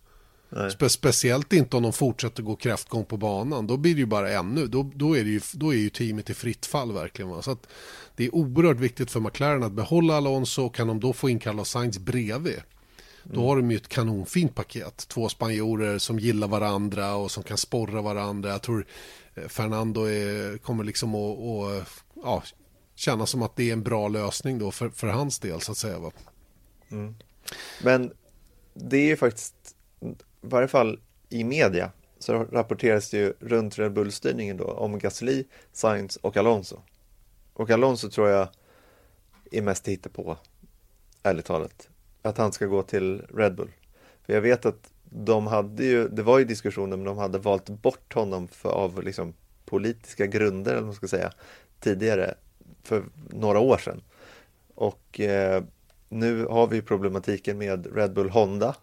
Spe 0.72 0.89
speciellt 0.89 1.54
inte 1.54 1.78
om 1.78 1.84
de 1.84 1.93
fortsätter 1.93 2.43
gå 2.43 2.56
kräftgång 2.56 3.06
på 3.06 3.18
banan. 3.18 3.68
Då 3.68 3.78
blir 3.78 3.93
det 3.93 3.99
ju 3.99 4.06
bara 4.06 4.32
ännu. 4.32 4.68
Då, 4.68 4.91
då, 4.95 5.18
är, 5.18 5.24
det 5.24 5.30
ju, 5.30 5.41
då 5.54 5.74
är 5.74 5.78
ju 5.78 5.89
teamet 5.89 6.30
i 6.30 6.34
fritt 6.34 6.66
fall 6.66 6.91
verkligen. 6.91 7.32
Va? 7.32 7.41
Så 7.41 7.52
att 7.52 7.68
det 8.16 8.26
är 8.26 8.36
oerhört 8.36 8.80
viktigt 8.80 9.12
för 9.12 9.20
McLaren 9.20 9.64
att 9.64 9.72
behålla 9.72 10.18
Alonso. 10.18 10.70
Kan 10.70 10.88
de 10.88 10.99
då 10.99 11.14
få 11.14 11.30
in 11.30 11.39
Carlos 11.39 11.70
Sainz 11.70 11.99
bredvid 11.99 12.62
då 13.24 13.47
har 13.47 13.56
de 13.56 13.72
ju 13.72 13.78
ett 13.78 13.88
kanonfint 13.88 14.56
paket. 14.56 15.08
Två 15.08 15.30
spanjorer 15.30 15.97
som 15.97 16.20
gillar 16.20 16.47
varandra 16.47 17.16
och 17.16 17.32
som 17.32 17.43
kan 17.43 17.58
sporra 17.58 18.02
varandra. 18.02 18.49
Jag 18.49 18.62
tror 18.62 18.86
eh, 19.36 19.47
Fernando 19.47 20.04
är, 20.04 20.58
kommer 20.58 20.84
liksom 20.84 21.16
att 21.16 21.38
och, 21.38 21.84
ja, 22.24 22.43
känna 22.95 23.26
som 23.26 23.41
att 23.41 23.56
det 23.56 23.70
är 23.70 23.74
en 23.74 23.84
bra 23.84 24.08
lösning 24.08 24.60
då 24.60 24.72
för, 24.72 24.89
för 24.89 25.08
hans 25.08 25.39
del 25.39 25.62
så 25.62 25.72
att 25.72 25.78
säga. 25.78 26.12
Mm. 26.91 27.16
Men 27.84 28.12
det 28.74 28.97
är 28.97 29.08
ju 29.08 29.18
faktiskt, 29.18 29.56
i 30.44 30.48
varje 30.48 30.68
fall 30.68 31.00
i 31.30 31.44
media, 31.44 31.92
så 32.20 32.34
rapporteras 32.44 33.10
det 33.10 33.18
ju 33.18 33.34
runt 33.39 33.80
Red 33.80 33.94
Bull-styrningen 33.94 34.58
då 34.58 34.66
om 34.66 35.00
Gasly, 35.00 35.44
Sainz 35.74 36.16
och 36.16 36.38
Alonso. 36.38 36.80
Och 37.54 37.70
Alonso 37.70 38.10
tror 38.10 38.30
jag 38.30 38.48
är 39.52 39.62
mest 39.62 40.14
på 40.14 40.38
ärligt 41.24 41.46
talat 41.46 41.89
att 42.22 42.38
han 42.38 42.52
ska 42.52 42.66
gå 42.66 42.84
till 42.84 43.22
Red 43.36 43.56
Bull. 43.56 43.72
För 44.26 44.34
jag 44.34 44.42
vet 44.42 44.66
att 44.66 44.94
de 45.04 45.48
hade 45.48 45.84
ju, 45.84 46.08
det 46.08 46.24
var 46.24 46.39
ju 46.39 46.46
diskussioner, 46.46 46.98
men 46.98 47.06
de 47.06 47.18
hade 47.18 47.38
valt 47.38 47.70
bort 47.70 48.14
honom 48.14 48.48
för, 48.48 48.70
av 48.70 49.04
liksom 49.04 49.34
politiska 49.66 50.26
grunder, 50.26 50.72
eller 50.72 50.82
vad 50.82 50.88
man 50.88 50.96
ska 50.96 51.08
säga, 51.08 51.32
tidigare, 51.80 52.36
för 52.84 53.04
några 53.30 53.60
år 53.60 53.78
sedan. 53.78 54.02
Och 54.76 55.20
eh, 55.20 55.64
nu 56.10 56.46
har 56.46 56.68
vi 56.68 56.82
problematiken 56.82 57.58
med 57.58 57.96
Red 57.96 58.14
Bull 58.14 58.30
Honda. 58.30 58.76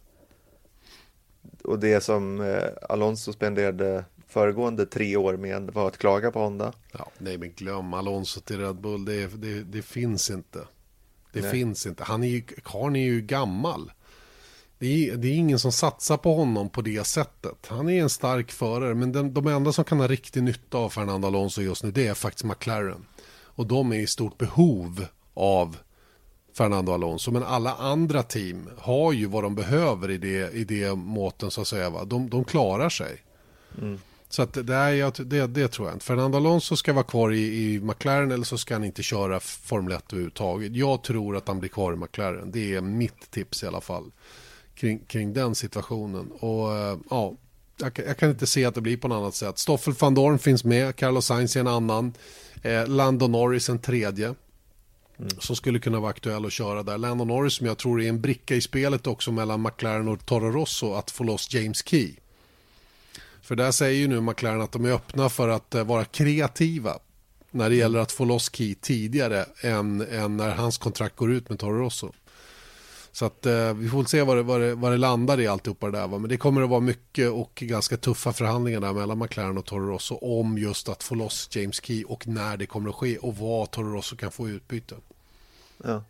Och 1.65 1.79
det 1.79 2.01
som 2.01 2.41
eh, 2.41 2.65
Alonso 2.89 3.33
spenderade 3.33 4.05
föregående 4.29 4.87
tre 4.87 5.17
år 5.17 5.37
med 5.37 5.71
var 5.71 5.89
att 5.89 5.99
klaga 5.99 6.31
på 6.31 6.39
Honda. 6.41 6.73
Ja, 6.93 7.11
nej, 7.19 7.39
men 7.39 7.53
glöm 7.53 7.95
Alonso 7.95 8.41
till 8.41 8.59
Red 8.59 8.81
Bull, 8.81 9.05
det, 9.05 9.27
det, 9.27 9.63
det 9.63 9.83
finns 9.83 10.31
inte. 10.31 10.59
Det 11.33 11.41
Nej. 11.41 11.51
finns 11.51 11.87
inte. 11.87 12.05
Han 12.05 12.25
är 12.25 12.29
ju, 12.29 12.43
karln 12.43 12.97
är 12.97 13.05
ju 13.05 13.21
gammal. 13.21 13.93
Det 14.79 15.09
är, 15.09 15.17
det 15.17 15.29
är, 15.29 15.35
ingen 15.35 15.59
som 15.59 15.73
satsar 15.73 16.17
på 16.17 16.35
honom 16.35 16.71
på 16.71 16.83
det 16.83 17.07
sättet. 17.07 17.67
Han 17.67 17.89
är 17.89 18.03
en 18.03 18.11
stark 18.11 18.53
förare, 18.53 18.95
men 18.95 19.13
den, 19.13 19.35
de 19.35 19.47
enda 19.47 19.73
som 19.73 19.85
kan 19.85 20.01
ha 20.01 20.07
riktig 20.07 20.43
nytta 20.43 20.79
av 20.79 20.89
Fernando 20.89 21.29
Alonso 21.29 21.63
just 21.63 21.85
nu, 21.85 21.91
det 21.91 22.07
är 22.07 22.15
faktiskt 22.15 22.45
McLaren. 22.45 23.07
och 23.43 23.67
de 23.67 23.93
är 23.93 23.99
i 23.99 24.07
stort 24.07 24.39
behov 24.39 25.07
av 25.35 25.77
Fernando 26.59 26.93
Alonso. 26.93 27.31
Men 27.31 27.43
alla 27.43 27.75
andra 27.75 28.23
team 28.23 28.71
har 28.79 29.13
ju 29.13 29.27
vad 29.27 29.43
de 29.43 29.55
behöver 29.55 30.11
i 30.11 30.19
det, 30.19 30.55
i 30.55 30.65
det 30.65 30.95
måten 30.95 31.51
så 31.51 31.61
att 31.61 31.69
säga. 31.69 31.91
Va? 31.91 32.05
De, 32.05 32.31
de 32.31 32.45
klarar 32.45 32.89
sig. 32.89 33.23
Mm. 33.79 33.99
Så 34.29 34.43
att 34.43 34.53
det, 34.53 34.75
är, 34.75 35.25
det, 35.25 35.47
det 35.47 35.69
tror 35.69 35.89
jag 35.89 35.97
inte. 35.97 36.07
Fernando 36.07 36.37
Alonso 36.37 36.77
ska 36.77 36.93
vara 36.93 37.05
kvar 37.05 37.33
i, 37.33 37.75
i 37.75 37.81
McLaren 37.81 38.31
eller 38.31 38.45
så 38.45 38.59
ska 38.59 38.75
han 38.75 38.85
inte 38.85 39.03
köra 39.03 39.41
Formel 39.41 39.93
1 39.93 40.13
överhuvudtaget. 40.13 40.77
Jag 40.77 41.03
tror 41.03 41.37
att 41.37 41.49
han 41.49 41.61
blir 41.61 41.71
kvar 41.71 41.93
i 41.93 41.97
McLaren. 41.97 42.51
Det 42.51 42.75
är 42.75 42.81
mitt 42.81 43.31
tips 43.31 43.63
i 43.63 43.67
alla 43.67 43.81
fall. 43.81 44.11
Kring, 44.75 44.99
kring 44.99 45.33
den 45.33 45.55
situationen. 45.55 46.31
Och 46.31 46.77
eh, 46.77 46.99
ja, 47.11 47.35
jag, 47.81 47.93
jag, 48.07 48.17
kan 48.17 48.31
inte 48.31 48.47
se 48.47 48.65
att 48.65 48.75
det 48.75 48.81
blir 48.81 48.97
på 48.97 49.09
något 49.09 49.17
annat 49.17 49.35
sätt. 49.35 49.59
Stoffel 49.59 49.95
van 49.99 50.15
Dorn 50.15 50.39
finns 50.39 50.65
med. 50.65 50.97
Carlos 50.97 51.27
Sainz 51.27 51.57
är 51.57 51.61
en 51.61 51.67
annan. 51.67 52.13
Eh, 52.63 52.87
Lando 52.87 53.27
Norris 53.27 53.69
en 53.69 53.79
tredje. 53.79 54.35
Mm. 55.19 55.31
Som 55.39 55.57
skulle 55.57 55.79
kunna 55.79 56.01
vara 56.01 56.11
aktuell 56.11 56.47
att 56.47 56.53
köra 56.53 56.83
där. 56.83 56.99
Lando 56.99 57.25
Norris 57.25 57.55
som 57.55 57.67
jag 57.67 57.79
tror 57.79 58.03
är 58.03 58.09
en 58.09 58.21
bricka 58.21 58.55
i 58.55 58.61
spelet 58.61 59.07
också 59.07 59.33
mellan 59.33 59.63
McLaren 59.63 60.09
och 60.09 60.27
Toro 60.27 60.51
Rosso 60.51 60.95
att 60.95 61.11
få 61.11 61.25
loss 61.25 61.55
James 61.55 61.89
Key. 61.89 62.15
För 63.43 63.57
där 63.57 63.71
säger 63.71 63.99
ju 63.99 64.09
nu 64.09 64.21
McLaren 64.21 64.61
att 64.61 64.73
de 64.73 64.85
är 64.85 64.93
öppna 64.93 65.29
för 65.29 65.49
att 65.49 65.75
eh, 65.75 65.85
vara 65.85 66.05
kreativa 66.05 66.99
när 67.51 67.71
det 67.71 67.77
gäller 67.77 67.99
att 67.99 68.13
få 68.13 68.25
loss 68.25 68.51
Key 68.53 68.75
tidigare 68.75 69.47
än, 69.61 70.01
än 70.01 70.37
när 70.37 70.51
hans 70.51 70.79
kontrakt 70.79 71.17
går 71.17 71.33
ut 71.33 71.49
med 71.49 71.59
Toro 71.59 71.79
Rosso. 71.79 72.13
Så 73.13 73.25
att 73.25 73.47
eh, 73.47 73.75
vi 73.75 73.89
får 73.89 74.05
se 74.05 74.23
vad 74.23 74.37
det, 74.37 74.43
vad, 74.43 74.61
det, 74.61 74.75
vad 74.75 74.93
det 74.93 74.97
landar 74.97 75.41
i 75.41 75.47
alltihopa 75.47 75.87
det 75.87 75.99
där. 75.99 76.09
Va? 76.09 76.19
Men 76.19 76.29
det 76.29 76.37
kommer 76.37 76.63
att 76.63 76.71
vara 76.71 76.81
mycket 76.81 77.31
och 77.31 77.53
ganska 77.55 77.97
tuffa 77.97 78.33
förhandlingar 78.33 78.81
där 78.81 78.93
mellan 78.93 79.19
McLaren 79.19 79.59
och 79.59 79.65
Toro 79.65 79.87
Rosso 79.87 80.15
om 80.15 80.59
just 80.59 80.89
att 80.89 81.03
få 81.03 81.15
loss 81.15 81.49
James 81.53 81.85
Key 81.85 82.05
och 82.05 82.27
när 82.27 82.57
det 82.57 82.67
kommer 82.67 82.91
att 82.91 82.97
ske 82.97 83.19
och 83.19 83.37
vad 83.37 83.71
Toro 83.71 83.93
Rosso 83.93 84.17
kan 84.17 84.31
få 84.31 84.49
i 84.49 84.53
utbyte. 84.53 84.95
Ja. 85.85 86.05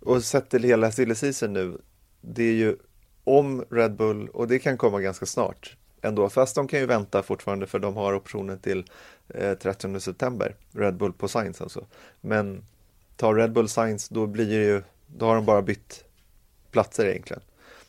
Och 0.00 0.22
sett 0.22 0.50
till 0.50 0.62
hela 0.62 0.92
silly 0.92 1.14
season 1.14 1.52
nu, 1.52 1.78
det 2.20 2.42
är 2.42 2.54
ju 2.54 2.76
om 3.24 3.64
Red 3.70 3.96
Bull, 3.96 4.28
och 4.28 4.48
det 4.48 4.58
kan 4.58 4.78
komma 4.78 5.00
ganska 5.00 5.26
snart 5.26 5.76
ändå, 6.06 6.28
fast 6.28 6.54
de 6.54 6.68
kan 6.68 6.80
ju 6.80 6.86
vänta 6.86 7.22
fortfarande 7.22 7.66
för 7.66 7.78
de 7.78 7.96
har 7.96 8.14
optionen 8.14 8.58
till 8.58 8.84
eh, 9.28 9.54
30 9.54 10.00
september, 10.00 10.54
Red 10.72 10.96
Bull 10.96 11.12
på 11.12 11.28
Science 11.28 11.62
alltså. 11.62 11.86
Men 12.20 12.64
tar 13.16 13.34
Red 13.34 13.52
Bull 13.52 13.68
Science, 13.68 14.14
då 14.14 14.26
blir 14.26 14.46
det 14.46 14.64
ju, 14.64 14.82
då 15.06 15.26
har 15.26 15.34
de 15.34 15.44
bara 15.44 15.62
bytt 15.62 16.04
platser 16.70 17.06
egentligen. 17.06 17.42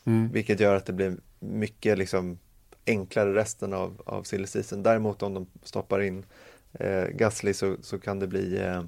Mm. 0.04 0.32
Vilket 0.32 0.60
gör 0.60 0.74
att 0.74 0.86
det 0.86 0.92
blir 0.92 1.16
mycket 1.38 1.98
liksom 1.98 2.38
enklare 2.86 3.34
resten 3.34 3.72
av, 3.72 4.02
av 4.06 4.22
silly 4.22 4.46
season. 4.46 4.82
Däremot 4.82 5.22
om 5.22 5.34
de 5.34 5.46
stoppar 5.62 6.00
in 6.00 6.24
eh, 6.72 7.04
Gasly 7.04 7.54
så, 7.54 7.76
så 7.82 7.98
kan 7.98 8.18
det 8.18 8.26
bli 8.26 8.58
eh, 8.58 8.82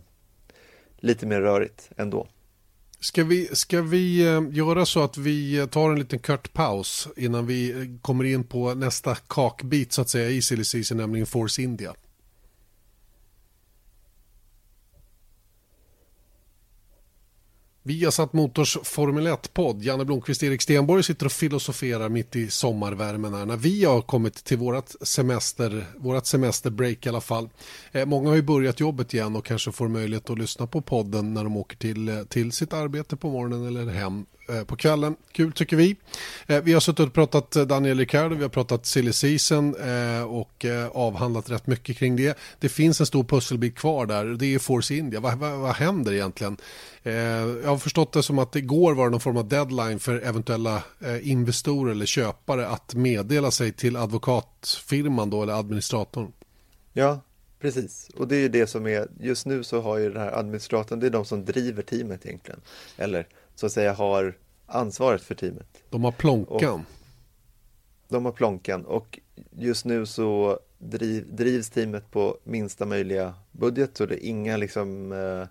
lite 1.00 1.26
mer 1.26 1.40
rörigt 1.40 1.90
ändå. 1.96 2.26
Ska 3.00 3.24
vi, 3.24 3.48
ska 3.52 3.82
vi 3.82 4.26
eh, 4.26 4.42
göra 4.50 4.86
så 4.86 5.02
att 5.02 5.18
vi 5.18 5.58
eh, 5.58 5.66
tar 5.66 5.90
en 5.90 5.98
liten 5.98 6.18
kort 6.18 6.52
paus 6.52 7.08
innan 7.16 7.46
vi 7.46 7.70
eh, 7.70 8.00
kommer 8.02 8.24
in 8.24 8.44
på 8.44 8.74
nästa 8.74 9.14
kakbit 9.14 9.92
så 9.92 10.02
att 10.02 10.08
säga 10.08 10.30
i 10.30 10.42
silly 10.42 10.64
season, 10.64 10.96
nämligen 10.96 11.26
Force 11.26 11.62
India? 11.62 11.94
Vi 17.82 18.04
har 18.04 18.10
satt 18.10 18.32
Motors 18.32 18.78
Formel 18.82 19.26
1-podd. 19.26 19.82
Janne 19.82 20.04
Blomqvist 20.04 20.42
och 20.42 20.48
Erik 20.48 20.62
Stenborg 20.62 21.02
sitter 21.02 21.26
och 21.26 21.32
filosoferar 21.32 22.08
mitt 22.08 22.36
i 22.36 22.50
sommarvärmen 22.50 23.34
här. 23.34 23.46
När 23.46 23.56
vi 23.56 23.84
har 23.84 24.02
kommit 24.02 24.44
till 24.44 24.58
vårt 24.58 24.90
semester, 25.02 25.84
vårat 25.96 26.26
semesterbreak 26.26 27.06
i 27.06 27.08
alla 27.08 27.20
fall. 27.20 27.48
Eh, 27.92 28.06
många 28.06 28.28
har 28.28 28.36
ju 28.36 28.42
börjat 28.42 28.80
jobbet 28.80 29.14
igen 29.14 29.36
och 29.36 29.44
kanske 29.44 29.72
får 29.72 29.88
möjlighet 29.88 30.30
att 30.30 30.38
lyssna 30.38 30.66
på 30.66 30.80
podden 30.80 31.34
när 31.34 31.44
de 31.44 31.56
åker 31.56 31.76
till, 31.76 32.08
eh, 32.08 32.22
till 32.22 32.52
sitt 32.52 32.72
arbete 32.72 33.16
på 33.16 33.30
morgonen 33.30 33.66
eller 33.66 33.92
hem 33.92 34.26
Eh, 34.50 34.64
på 34.64 34.76
kvällen. 34.76 35.16
Kul 35.32 35.52
tycker 35.52 35.76
vi. 35.76 35.96
Eh, 36.46 36.62
vi 36.62 36.72
har 36.72 36.80
suttit 36.80 37.06
och 37.06 37.12
pratat 37.12 37.56
eh, 37.56 37.62
Daniel 37.62 37.98
Ricciardo, 37.98 38.36
vi 38.36 38.42
har 38.42 38.48
pratat 38.48 38.86
silly 38.86 39.12
season 39.12 39.74
och 40.26 40.64
avhandlat 40.92 41.50
rätt 41.50 41.66
mycket 41.66 41.96
kring 41.96 42.16
det. 42.16 42.38
Det 42.58 42.68
finns 42.68 43.00
en 43.00 43.06
stor 43.06 43.24
pusselbit 43.24 43.76
kvar 43.76 44.06
där, 44.06 44.24
det 44.24 44.54
är 44.54 44.58
Force 44.58 44.94
India. 44.94 45.20
Vad, 45.20 45.38
vad, 45.38 45.58
vad 45.58 45.74
händer 45.74 46.12
egentligen? 46.12 46.56
Jag 47.02 47.66
har 47.66 47.78
förstått 47.78 48.12
det 48.12 48.22
som 48.22 48.38
att 48.38 48.56
igår 48.56 48.94
var 48.94 49.04
det 49.04 49.10
någon 49.10 49.20
form 49.20 49.36
av 49.36 49.48
deadline 49.48 49.98
för 49.98 50.20
eventuella 50.20 50.82
investorer 51.22 51.92
eller 51.92 52.06
köpare 52.06 52.68
att 52.68 52.94
meddela 52.94 53.50
sig 53.50 53.72
till 53.72 53.96
advokatfirman 53.96 55.30
då, 55.30 55.42
eller 55.42 55.52
administratorn. 55.52 56.32
Ja, 56.92 57.20
Precis, 57.60 58.10
och 58.16 58.28
det 58.28 58.36
är 58.36 58.40
ju 58.40 58.48
det 58.48 58.66
som 58.66 58.86
är, 58.86 59.08
just 59.20 59.46
nu 59.46 59.64
så 59.64 59.80
har 59.80 59.98
ju 59.98 60.12
den 60.12 60.22
här 60.22 60.38
administratorn, 60.38 61.00
det 61.00 61.06
är 61.06 61.10
de 61.10 61.24
som 61.24 61.44
driver 61.44 61.82
teamet 61.82 62.26
egentligen. 62.26 62.60
Eller 62.96 63.26
så 63.60 63.66
att 63.66 63.72
säga 63.72 63.92
har 63.92 64.34
ansvaret 64.66 65.22
för 65.22 65.34
teamet. 65.34 65.82
De 65.90 66.04
har 66.04 66.12
plånkan. 66.12 66.74
Och 66.74 66.80
de 68.08 68.24
har 68.24 68.32
plånkan 68.32 68.84
och 68.86 69.20
just 69.50 69.84
nu 69.84 70.06
så 70.06 70.60
driv, 70.78 71.34
drivs 71.34 71.70
teamet 71.70 72.10
på 72.10 72.38
minsta 72.44 72.86
möjliga 72.86 73.34
budget 73.52 73.96
så 73.96 74.06
det 74.06 74.24
är 74.24 74.28
inga 74.28 74.56
liksom 74.56 75.12
eh, 75.12 75.48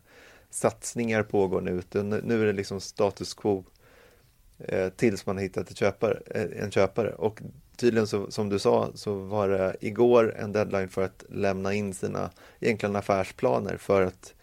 satsningar 0.49 1.23
pågår 1.23 1.61
nu 1.61 1.71
utan 1.71 2.09
nu 2.09 2.41
är 2.41 2.45
det 2.45 2.53
liksom 2.53 2.81
status 2.81 3.33
quo 3.33 3.63
eh, 4.57 4.89
tills 4.89 5.25
man 5.25 5.35
har 5.35 5.43
hittat 5.43 5.77
köpare, 5.77 6.19
eh, 6.25 6.63
en 6.63 6.71
köpare 6.71 7.13
och 7.13 7.41
tydligen 7.75 8.07
så, 8.07 8.31
som 8.31 8.49
du 8.49 8.59
sa 8.59 8.91
så 8.93 9.13
var 9.13 9.49
det 9.49 9.75
igår 9.81 10.35
en 10.37 10.51
deadline 10.51 10.89
för 10.89 11.01
att 11.01 11.23
lämna 11.29 11.73
in 11.73 11.93
sina 11.93 12.31
egentligen 12.59 12.95
affärsplaner 12.95 13.77
för 13.77 14.01
att 14.01 14.33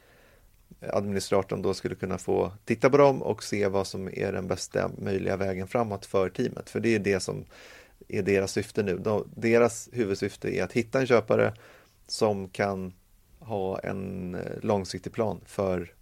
administratorn 0.81 1.63
då 1.63 1.75
skulle 1.75 1.95
kunna 1.95 2.19
få 2.19 2.53
titta 2.65 2.91
på 2.91 2.97
dem 2.97 3.23
och 3.23 3.43
se 3.43 3.69
vad 3.69 3.87
som 3.87 4.09
är 4.09 4.33
den 4.33 4.49
bästa 4.49 4.91
möjliga 4.99 5.37
vägen 5.37 5.69
framåt 5.69 6.07
för 6.07 6.29
teamet. 6.29 6.71
För 6.71 6.81
det 6.81 6.95
är 6.95 6.99
det 6.99 7.21
som 7.21 7.45
är 8.09 8.23
deras 8.23 8.53
syfte 8.53 8.83
nu. 8.83 9.25
deras 9.35 9.89
huvudsyfte 9.93 10.57
är 10.57 10.65
att 10.65 10.73
hitta 10.73 11.01
en 11.01 11.07
köpare 11.07 11.55
som 12.07 12.49
kan 12.49 12.93
ha 13.39 13.79
en 13.79 14.35
eh, 14.35 14.41
långsiktig 14.63 15.13
plan 15.13 15.41
för 15.47 15.93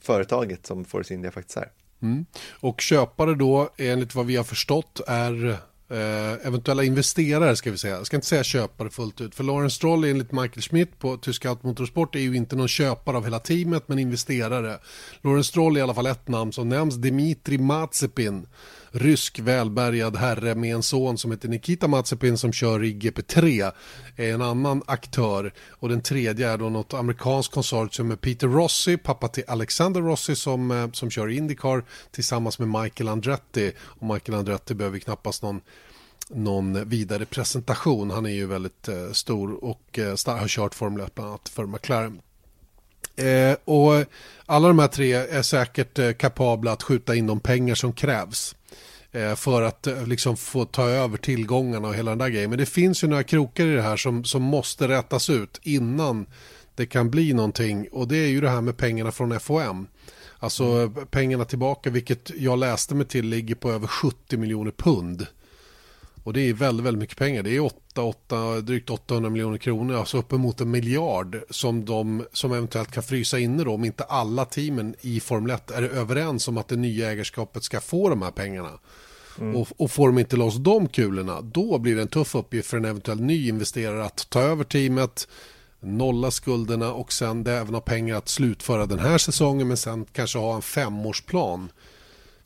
företaget 0.00 0.66
som 0.66 0.84
Force 0.84 1.14
India 1.14 1.30
faktiskt 1.30 1.56
är. 1.56 1.70
Mm. 2.02 2.26
Och 2.50 2.80
köpare 2.80 3.34
då, 3.34 3.70
enligt 3.76 4.14
vad 4.14 4.26
vi 4.26 4.36
har 4.36 4.44
förstått, 4.44 5.00
är 5.06 5.56
Eh, 5.92 6.46
eventuella 6.46 6.84
investerare 6.84 7.56
ska 7.56 7.70
vi 7.70 7.78
säga. 7.78 7.96
Jag 7.96 8.06
ska 8.06 8.16
inte 8.16 8.26
säga 8.26 8.44
köpare 8.44 8.90
fullt 8.90 9.20
ut. 9.20 9.34
För 9.34 9.44
Lawrence 9.44 9.76
Stroll 9.76 10.04
enligt 10.04 10.32
Michael 10.32 10.62
Schmidt 10.62 10.98
på 10.98 11.16
Tyska 11.16 11.50
Automotorsport 11.50 12.14
är 12.14 12.20
ju 12.20 12.36
inte 12.36 12.56
någon 12.56 12.68
köpare 12.68 13.16
av 13.16 13.24
hela 13.24 13.38
teamet 13.38 13.88
men 13.88 13.98
investerare. 13.98 14.78
Lawrence 15.22 15.48
Stroll 15.48 15.76
är 15.76 15.80
i 15.80 15.82
alla 15.82 15.94
fall 15.94 16.06
ett 16.06 16.28
namn 16.28 16.52
som 16.52 16.68
nämns. 16.68 16.94
Dimitri 16.94 17.58
Mazepin 17.58 18.46
rysk 18.92 19.38
välbärgad 19.38 20.16
herre 20.16 20.54
med 20.54 20.74
en 20.74 20.82
son 20.82 21.18
som 21.18 21.30
heter 21.30 21.48
Nikita 21.48 21.88
Mazepin 21.88 22.38
som 22.38 22.52
kör 22.52 22.84
i 22.84 22.94
GP3 22.94 23.72
är 24.16 24.34
en 24.34 24.42
annan 24.42 24.82
aktör 24.86 25.52
och 25.70 25.88
den 25.88 26.02
tredje 26.02 26.50
är 26.50 26.58
då 26.58 26.68
något 26.68 26.94
amerikanskt 26.94 27.54
konsortium 27.54 28.08
med 28.08 28.20
Peter 28.20 28.48
Rossi, 28.48 28.96
pappa 28.96 29.28
till 29.28 29.44
Alexander 29.46 30.00
Rossi 30.00 30.36
som, 30.36 30.70
eh, 30.70 30.90
som 30.90 31.10
kör 31.10 31.28
Indycar 31.28 31.84
tillsammans 32.10 32.58
med 32.58 32.82
Michael 32.82 33.08
Andretti 33.08 33.72
och 33.80 34.06
Michael 34.06 34.38
Andretti 34.38 34.74
behöver 34.74 34.98
knappast 34.98 35.42
någon 35.42 35.60
någon 36.28 36.88
vidare 36.88 37.24
presentation. 37.24 38.10
Han 38.10 38.26
är 38.26 38.30
ju 38.30 38.46
väldigt 38.46 38.88
eh, 38.88 39.12
stor 39.12 39.64
och 39.64 39.98
eh, 39.98 40.16
har 40.26 40.48
kört 40.48 40.74
Formel 40.74 41.00
1 41.00 41.14
bland 41.14 41.30
annat 41.30 41.48
för 41.48 41.66
McLaren. 41.66 42.20
Eh, 43.16 43.56
och 43.64 44.04
alla 44.46 44.68
de 44.68 44.78
här 44.78 44.88
tre 44.88 45.12
är 45.12 45.42
säkert 45.42 45.98
eh, 45.98 46.12
kapabla 46.12 46.72
att 46.72 46.82
skjuta 46.82 47.14
in 47.14 47.26
de 47.26 47.40
pengar 47.40 47.74
som 47.74 47.92
krävs. 47.92 48.54
Eh, 49.12 49.34
för 49.34 49.62
att 49.62 49.86
eh, 49.86 50.06
liksom 50.06 50.36
få 50.36 50.64
ta 50.64 50.88
över 50.88 51.16
tillgångarna 51.16 51.88
och 51.88 51.94
hela 51.94 52.10
den 52.10 52.18
där 52.18 52.28
grejen. 52.28 52.50
Men 52.50 52.58
det 52.58 52.66
finns 52.66 53.04
ju 53.04 53.08
några 53.08 53.22
krokar 53.22 53.66
i 53.66 53.74
det 53.74 53.82
här 53.82 53.96
som, 53.96 54.24
som 54.24 54.42
måste 54.42 54.88
rättas 54.88 55.30
ut 55.30 55.60
innan 55.62 56.26
det 56.74 56.86
kan 56.86 57.10
bli 57.10 57.32
någonting 57.32 57.88
och 57.92 58.08
det 58.08 58.16
är 58.16 58.28
ju 58.28 58.40
det 58.40 58.50
här 58.50 58.60
med 58.60 58.76
pengarna 58.76 59.12
från 59.12 59.40
FOM. 59.40 59.86
Alltså 60.38 60.64
mm. 60.64 61.06
pengarna 61.10 61.44
tillbaka, 61.44 61.90
vilket 61.90 62.30
jag 62.36 62.58
läste 62.58 62.94
mig 62.94 63.06
till 63.06 63.26
ligger 63.26 63.54
på 63.54 63.70
över 63.70 63.86
70 63.86 64.36
miljoner 64.36 64.70
pund. 64.70 65.26
Och 66.24 66.32
det 66.32 66.40
är 66.40 66.52
väldigt, 66.52 66.86
väldigt 66.86 67.00
mycket 67.00 67.16
pengar. 67.16 67.42
Det 67.42 67.56
är 67.56 67.60
8, 67.60 68.02
8, 68.02 68.60
drygt 68.60 68.90
800 68.90 69.30
miljoner 69.30 69.58
kronor, 69.58 69.96
alltså 69.96 70.18
uppemot 70.18 70.60
en 70.60 70.70
miljard 70.70 71.42
som 71.50 71.84
de 71.84 72.26
som 72.32 72.52
eventuellt 72.52 72.92
kan 72.92 73.02
frysa 73.02 73.38
inne 73.38 73.64
då 73.64 73.74
om 73.74 73.84
inte 73.84 74.04
alla 74.04 74.44
teamen 74.44 74.94
i 75.00 75.20
Formel 75.20 75.50
1 75.50 75.70
är 75.70 75.82
överens 75.82 76.48
om 76.48 76.58
att 76.58 76.68
det 76.68 76.76
nya 76.76 77.10
ägarskapet 77.10 77.64
ska 77.64 77.80
få 77.80 78.08
de 78.08 78.22
här 78.22 78.30
pengarna. 78.30 78.70
Mm. 79.40 79.56
Och, 79.56 79.68
och 79.76 79.90
får 79.90 80.06
de 80.06 80.18
inte 80.18 80.36
loss 80.36 80.56
de 80.56 80.88
kulorna, 80.88 81.40
då 81.40 81.78
blir 81.78 81.96
det 81.96 82.02
en 82.02 82.08
tuff 82.08 82.34
uppgift 82.34 82.68
för 82.68 82.76
en 82.76 82.84
eventuell 82.84 83.20
ny 83.20 83.48
investerare 83.48 84.04
att 84.04 84.30
ta 84.30 84.40
över 84.40 84.64
teamet, 84.64 85.28
nolla 85.80 86.30
skulderna 86.30 86.92
och 86.92 87.12
sen 87.12 87.46
även 87.46 87.74
ha 87.74 87.80
pengar 87.80 88.16
att 88.16 88.28
slutföra 88.28 88.86
den 88.86 88.98
här 88.98 89.18
säsongen 89.18 89.68
men 89.68 89.76
sen 89.76 90.04
kanske 90.04 90.38
ha 90.38 90.56
en 90.56 90.62
femårsplan 90.62 91.68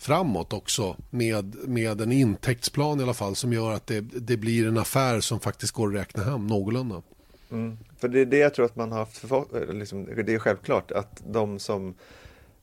framåt 0.06 0.52
också 0.52 0.96
med, 1.10 1.68
med 1.68 2.00
en 2.00 2.12
intäktsplan 2.12 3.00
i 3.00 3.02
alla 3.02 3.14
fall 3.14 3.36
som 3.36 3.52
gör 3.52 3.72
att 3.72 3.86
det, 3.86 4.00
det 4.00 4.36
blir 4.36 4.68
en 4.68 4.78
affär 4.78 5.20
som 5.20 5.40
faktiskt 5.40 5.72
går 5.72 5.88
att 5.88 5.94
räkna 5.94 6.24
hem 6.24 6.46
någorlunda. 6.46 7.02
Mm. 7.50 7.78
För 7.98 8.08
det 8.08 8.20
är 8.20 8.26
det 8.26 8.38
jag 8.38 8.54
tror 8.54 8.66
att 8.66 8.76
man 8.76 8.92
har 8.92 8.98
haft, 8.98 9.18
för, 9.18 9.44
eh, 9.62 9.74
liksom, 9.74 10.08
det 10.26 10.34
är 10.34 10.38
självklart 10.38 10.90
att 10.90 11.22
de 11.26 11.58
som, 11.58 11.94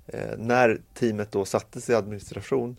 eh, 0.07 0.37
när 0.37 0.81
teamet 0.93 1.31
då 1.31 1.45
sattes 1.45 1.89
i 1.89 1.93
administration, 1.93 2.75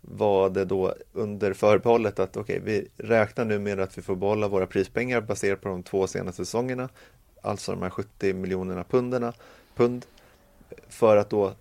var 0.00 0.50
det 0.50 0.64
då 0.64 0.94
under 1.12 1.52
förbehållet 1.52 2.18
att 2.18 2.36
okej, 2.36 2.60
okay, 2.60 2.72
vi 2.72 2.88
räknar 2.96 3.44
nu 3.44 3.58
med 3.58 3.80
att 3.80 3.98
vi 3.98 4.02
får 4.02 4.16
behålla 4.16 4.48
våra 4.48 4.66
prispengar 4.66 5.20
baserat 5.20 5.60
på 5.60 5.68
de 5.68 5.82
två 5.82 6.06
senaste 6.06 6.44
säsongerna, 6.44 6.88
alltså 7.42 7.72
de 7.72 7.82
här 7.82 7.90
70 7.90 8.34
miljonerna 8.34 8.84
punderna, 8.84 9.32
pund, 9.76 10.06
för 10.88 11.16
att 11.16 11.30
då, 11.30 11.52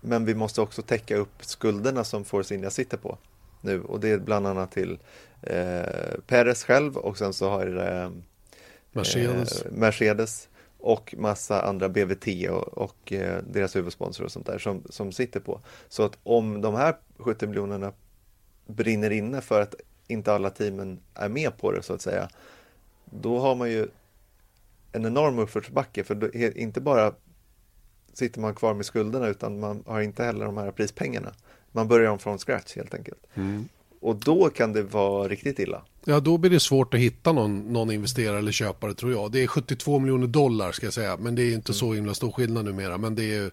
men 0.00 0.24
vi 0.24 0.34
måste 0.34 0.60
också 0.60 0.82
täcka 0.82 1.16
upp 1.16 1.44
skulderna 1.44 2.04
som 2.04 2.24
Force 2.24 2.54
India 2.54 2.70
sitter 2.70 2.96
på 2.96 3.18
nu 3.60 3.82
och 3.82 4.00
det 4.00 4.08
är 4.08 4.18
bland 4.18 4.46
annat 4.46 4.72
till 4.72 4.98
eh, 5.42 6.18
Perez 6.26 6.64
själv 6.64 6.96
och 6.96 7.18
sen 7.18 7.32
så 7.32 7.50
har 7.50 7.66
eh, 7.66 8.10
Mercedes. 8.92 9.62
Eh, 9.62 9.72
Mercedes 9.72 10.48
och 10.78 11.14
massa 11.18 11.62
andra 11.62 11.88
BVT 11.88 12.50
och, 12.50 12.78
och 12.78 13.12
eh, 13.12 13.42
deras 13.50 13.76
huvudsponsor 13.76 14.24
och 14.24 14.32
sånt 14.32 14.46
där 14.46 14.58
som, 14.58 14.82
som 14.90 15.12
sitter 15.12 15.40
på. 15.40 15.60
Så 15.88 16.02
att 16.02 16.18
om 16.22 16.60
de 16.60 16.74
här 16.74 16.96
70 17.18 17.46
miljonerna 17.46 17.92
brinner 18.66 19.10
inne 19.10 19.40
för 19.40 19.60
att 19.60 19.74
inte 20.06 20.32
alla 20.32 20.50
teamen 20.50 21.00
är 21.14 21.28
med 21.28 21.58
på 21.58 21.72
det 21.72 21.82
så 21.82 21.92
att 21.92 22.02
säga, 22.02 22.28
då 23.04 23.38
har 23.38 23.54
man 23.54 23.70
ju 23.70 23.88
en 24.92 25.06
enorm 25.06 25.38
uppförsbacke 25.38 26.04
för 26.04 26.14
då, 26.14 26.32
inte 26.32 26.80
bara 26.80 27.14
sitter 28.14 28.40
man 28.40 28.54
kvar 28.54 28.74
med 28.74 28.86
skulderna 28.86 29.28
utan 29.28 29.60
man 29.60 29.82
har 29.86 30.00
inte 30.00 30.24
heller 30.24 30.44
de 30.44 30.56
här 30.56 30.70
prispengarna. 30.70 31.32
Man 31.72 31.88
börjar 31.88 32.10
om 32.10 32.18
från 32.18 32.38
scratch 32.38 32.76
helt 32.76 32.94
enkelt. 32.94 33.26
Mm. 33.34 33.68
Och 34.00 34.16
då 34.16 34.50
kan 34.50 34.72
det 34.72 34.82
vara 34.82 35.28
riktigt 35.28 35.58
illa. 35.58 35.82
Ja, 36.04 36.20
då 36.20 36.38
blir 36.38 36.50
det 36.50 36.60
svårt 36.60 36.94
att 36.94 37.00
hitta 37.00 37.32
någon, 37.32 37.72
någon 37.72 37.90
investerare 37.90 38.38
eller 38.38 38.52
köpare 38.52 38.94
tror 38.94 39.12
jag. 39.12 39.32
Det 39.32 39.42
är 39.42 39.46
72 39.46 39.98
miljoner 39.98 40.26
dollar 40.26 40.72
ska 40.72 40.86
jag 40.86 40.92
säga, 40.92 41.16
men 41.16 41.34
det 41.34 41.42
är 41.42 41.54
inte 41.54 41.72
mm. 41.72 41.78
så 41.78 41.92
himla 41.92 42.14
stor 42.14 42.32
skillnad 42.32 42.64
numera. 42.64 42.98
Men 42.98 43.14
det 43.14 43.36
är 43.36 43.50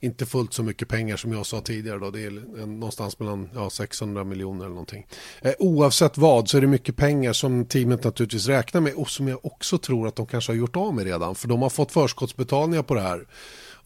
inte 0.00 0.26
fullt 0.26 0.52
så 0.52 0.62
mycket 0.62 0.88
pengar 0.88 1.16
som 1.16 1.32
jag 1.32 1.46
sa 1.46 1.60
tidigare. 1.60 1.98
Då. 1.98 2.10
Det 2.10 2.24
är 2.24 2.66
någonstans 2.66 3.18
mellan 3.18 3.50
ja, 3.54 3.70
600 3.70 4.24
miljoner 4.24 4.64
eller 4.64 4.74
någonting. 4.74 5.06
Eh, 5.42 5.52
oavsett 5.58 6.18
vad 6.18 6.48
så 6.48 6.56
är 6.56 6.60
det 6.60 6.66
mycket 6.66 6.96
pengar 6.96 7.32
som 7.32 7.64
teamet 7.64 8.04
naturligtvis 8.04 8.46
räknar 8.46 8.80
med 8.80 8.94
och 8.94 9.10
som 9.10 9.28
jag 9.28 9.44
också 9.46 9.78
tror 9.78 10.08
att 10.08 10.16
de 10.16 10.26
kanske 10.26 10.52
har 10.52 10.56
gjort 10.56 10.76
av 10.76 10.94
med 10.94 11.04
redan. 11.04 11.34
För 11.34 11.48
de 11.48 11.62
har 11.62 11.70
fått 11.70 11.92
förskottsbetalningar 11.92 12.82
på 12.82 12.94
det 12.94 13.00
här. 13.00 13.26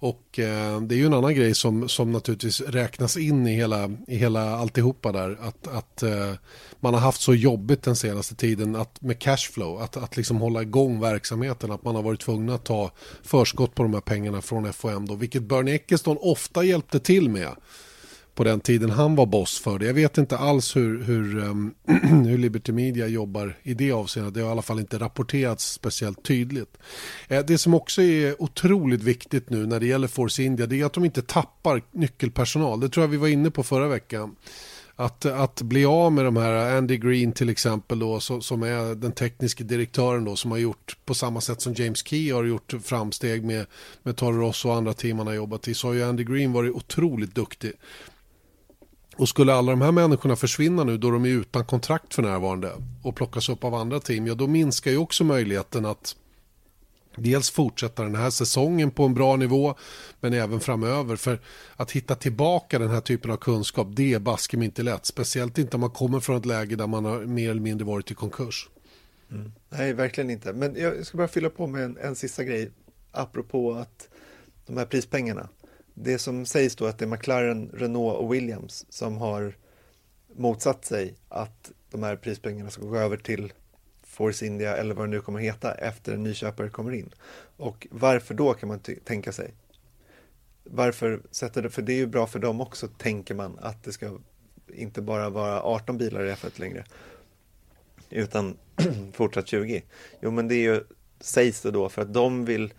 Och 0.01 0.38
eh, 0.38 0.80
det 0.80 0.94
är 0.94 0.96
ju 0.96 1.07
en 1.07 1.14
annan 1.14 1.34
grej 1.34 1.55
som, 1.55 1.88
som 1.88 2.12
naturligtvis 2.12 2.61
räknas 2.61 3.16
in 3.16 3.46
i 3.46 3.55
hela, 3.55 3.90
i 4.07 4.16
hela 4.16 4.57
alltihopa 4.57 5.12
där. 5.12 5.38
Att, 5.40 5.68
att 5.68 6.03
eh, 6.03 6.32
man 6.80 6.94
har 6.94 7.01
haft 7.01 7.20
så 7.20 7.34
jobbigt 7.34 7.82
den 7.82 7.96
senaste 7.96 8.34
tiden 8.34 8.76
att, 8.76 9.03
med 9.03 9.18
cashflow. 9.18 9.82
Att, 9.82 9.96
att 9.96 10.16
liksom 10.16 10.36
hålla 10.36 10.62
igång 10.62 11.01
verksamheten. 11.01 11.70
Att 11.70 11.84
man 11.84 11.94
har 11.94 12.03
varit 12.03 12.20
tvungen 12.20 12.51
att 12.51 12.64
ta 12.64 12.90
förskott 13.22 13.74
på 13.74 13.82
de 13.82 13.94
här 13.94 14.01
pengarna 14.01 14.42
från 14.42 14.72
FOM. 14.72 15.07
Då, 15.07 15.14
vilket 15.14 15.42
Bernie 15.42 15.74
Eccleston 15.74 16.16
ofta 16.20 16.64
hjälpte 16.64 17.01
till 17.01 17.30
med 17.30 17.49
på 18.39 18.45
den 18.45 18.61
tiden 18.61 18.91
han 18.91 19.16
var 19.16 19.26
boss 19.26 19.59
för 19.59 19.78
det. 19.78 19.86
Jag 19.86 19.95
vet 19.95 20.18
inte 20.18 20.39
alls 20.39 20.76
hur, 20.76 21.03
hur, 21.03 21.39
um, 21.39 21.74
hur 22.26 22.39
Liberty 22.39 22.72
Media 22.72 23.07
jobbar 23.07 23.57
i 23.62 23.74
det 23.74 23.93
avseendet. 23.93 24.34
Det 24.34 24.41
har 24.41 24.49
i 24.49 24.53
alla 24.53 24.62
fall 24.62 24.80
inte 24.80 24.99
rapporterats 24.99 25.72
speciellt 25.72 26.24
tydligt. 26.24 26.78
Eh, 27.28 27.45
det 27.47 27.59
som 27.59 27.74
också 27.74 28.03
är 28.03 28.43
otroligt 28.43 29.03
viktigt 29.03 29.51
nu 29.51 29.66
när 29.66 29.80
det 29.80 29.86
gäller 29.86 30.09
Force 30.09 30.43
India 30.43 30.66
det 30.66 30.80
är 30.80 30.84
att 30.84 30.93
de 30.93 31.05
inte 31.05 31.22
tappar 31.22 31.82
nyckelpersonal. 31.93 32.80
Det 32.80 32.89
tror 32.89 33.05
jag 33.05 33.09
vi 33.09 33.16
var 33.16 33.28
inne 33.28 33.51
på 33.51 33.62
förra 33.62 33.89
veckan. 33.89 34.36
Att, 34.97 35.26
att 35.26 35.62
bli 35.62 35.84
av 35.84 36.12
med 36.12 36.24
de 36.24 36.36
här, 36.36 36.70
eh, 36.70 36.78
Andy 36.78 36.97
Green 36.97 37.32
till 37.32 37.49
exempel 37.49 37.99
då, 37.99 38.20
som 38.20 38.62
är 38.62 38.95
den 38.95 39.12
tekniska 39.12 39.64
direktören 39.64 40.24
då, 40.24 40.36
som 40.36 40.51
har 40.51 40.59
gjort 40.59 40.97
på 41.05 41.14
samma 41.14 41.41
sätt 41.41 41.61
som 41.61 41.74
James 41.74 42.07
Key 42.07 42.32
har 42.32 42.45
gjort 42.45 42.74
framsteg 42.82 43.45
med, 43.45 43.66
med 44.03 44.16
Toro 44.16 44.41
Rosso 44.41 44.68
och 44.68 44.74
andra 44.74 44.93
team 44.93 45.18
han 45.18 45.26
har 45.26 45.34
jobbat 45.34 45.68
i, 45.68 45.74
så 45.74 45.86
har 45.86 45.95
ju 45.95 46.05
Andy 46.05 46.24
Green 46.24 46.53
varit 46.53 46.74
otroligt 46.74 47.34
duktig. 47.34 47.72
Och 49.19 49.29
skulle 49.29 49.55
alla 49.55 49.73
de 49.73 49.81
här 49.81 49.93
människorna 49.93 50.37
försvinna 50.37 50.85
nu 50.85 50.99
då 50.99 51.11
de 51.11 51.25
är 51.25 51.29
utan 51.29 51.64
kontrakt 51.64 52.14
för 52.14 52.23
närvarande 52.23 52.73
och 53.03 53.16
plockas 53.16 53.49
upp 53.49 53.64
av 53.64 53.75
andra 53.75 54.01
team, 54.01 54.27
ja 54.27 54.35
då 54.35 54.47
minskar 54.47 54.91
ju 54.91 54.97
också 54.97 55.25
möjligheten 55.25 55.85
att 55.85 56.16
dels 57.16 57.51
fortsätta 57.51 58.03
den 58.03 58.14
här 58.14 58.31
säsongen 58.31 58.91
på 58.91 59.05
en 59.05 59.14
bra 59.14 59.37
nivå 59.37 59.75
men 60.21 60.33
även 60.33 60.61
framöver. 60.61 61.16
För 61.16 61.41
att 61.77 61.91
hitta 61.91 62.14
tillbaka 62.14 62.79
den 62.79 62.91
här 62.91 63.01
typen 63.01 63.31
av 63.31 63.37
kunskap 63.37 63.89
det 63.91 64.14
är 64.14 64.19
baske 64.19 64.57
inte 64.57 64.83
lätt. 64.83 65.07
Speciellt 65.07 65.59
inte 65.59 65.77
om 65.77 65.81
man 65.81 65.91
kommer 65.91 66.21
från 66.21 66.37
ett 66.37 66.47
läge 66.47 66.77
där 66.77 66.87
man 66.87 67.05
har 67.05 67.21
mer 67.21 67.51
eller 67.51 67.61
mindre 67.61 67.87
varit 67.87 68.11
i 68.11 68.14
konkurs. 68.14 68.69
Mm. 69.31 69.53
Nej, 69.69 69.93
verkligen 69.93 70.31
inte. 70.31 70.53
Men 70.53 70.77
jag 70.77 71.07
ska 71.07 71.19
bara 71.19 71.29
fylla 71.29 71.51
på 71.51 71.66
med 71.66 71.85
en, 71.85 71.97
en 71.97 72.16
sista 72.16 72.45
grej 72.45 72.71
apropå 73.12 73.73
att 73.73 74.09
de 74.66 74.77
här 74.77 74.87
prispengarna 74.87 75.49
det 76.03 76.18
som 76.18 76.46
sägs 76.46 76.76
då 76.76 76.86
att 76.86 76.99
det 76.99 77.05
är 77.05 77.07
McLaren, 77.07 77.70
Renault 77.74 78.18
och 78.18 78.34
Williams 78.34 78.86
som 78.88 79.16
har 79.16 79.57
motsatt 80.36 80.84
sig 80.84 81.14
att 81.28 81.72
de 81.90 82.03
här 82.03 82.16
prispengarna 82.16 82.70
ska 82.70 82.82
gå 82.82 82.96
över 82.96 83.16
till 83.16 83.53
Force 84.03 84.46
India 84.46 84.76
eller 84.76 84.94
vad 84.94 85.07
det 85.07 85.11
nu 85.11 85.20
kommer 85.20 85.40
heta 85.40 85.74
efter 85.74 86.12
en 86.12 86.22
ny 86.22 86.34
köpare 86.34 86.70
kommer 86.70 86.92
in. 86.92 87.11
Och 87.57 87.86
varför 87.90 88.34
då 88.34 88.55
kan 88.55 88.68
man 88.68 88.80
tänka 89.05 89.32
sig? 89.32 89.55
Varför 90.64 91.20
sätter 91.30 91.62
det, 91.62 91.70
för 91.70 91.82
det 91.82 91.92
är 91.92 91.96
ju 91.96 92.07
bra 92.07 92.26
för 92.26 92.38
dem 92.38 92.61
också 92.61 92.88
tänker 92.88 93.34
man 93.34 93.59
att 93.59 93.84
det 93.84 93.92
ska 93.92 94.18
inte 94.74 95.03
bara 95.03 95.30
vara 95.30 95.62
18 95.62 95.99
bilar 95.99 96.24
i 96.24 96.32
F1 96.32 96.61
längre 96.61 96.84
utan 98.11 98.57
fortsatt 99.12 99.49
20. 99.49 99.82
Jo 100.20 100.30
men 100.30 100.49
det 100.49 100.55
är 100.55 100.74
ju, 100.74 100.84
sägs 101.20 101.61
det 101.61 101.70
då 101.70 101.88
för 101.88 102.03
att 102.03 102.14
de 102.14 102.44
vill 102.44 102.74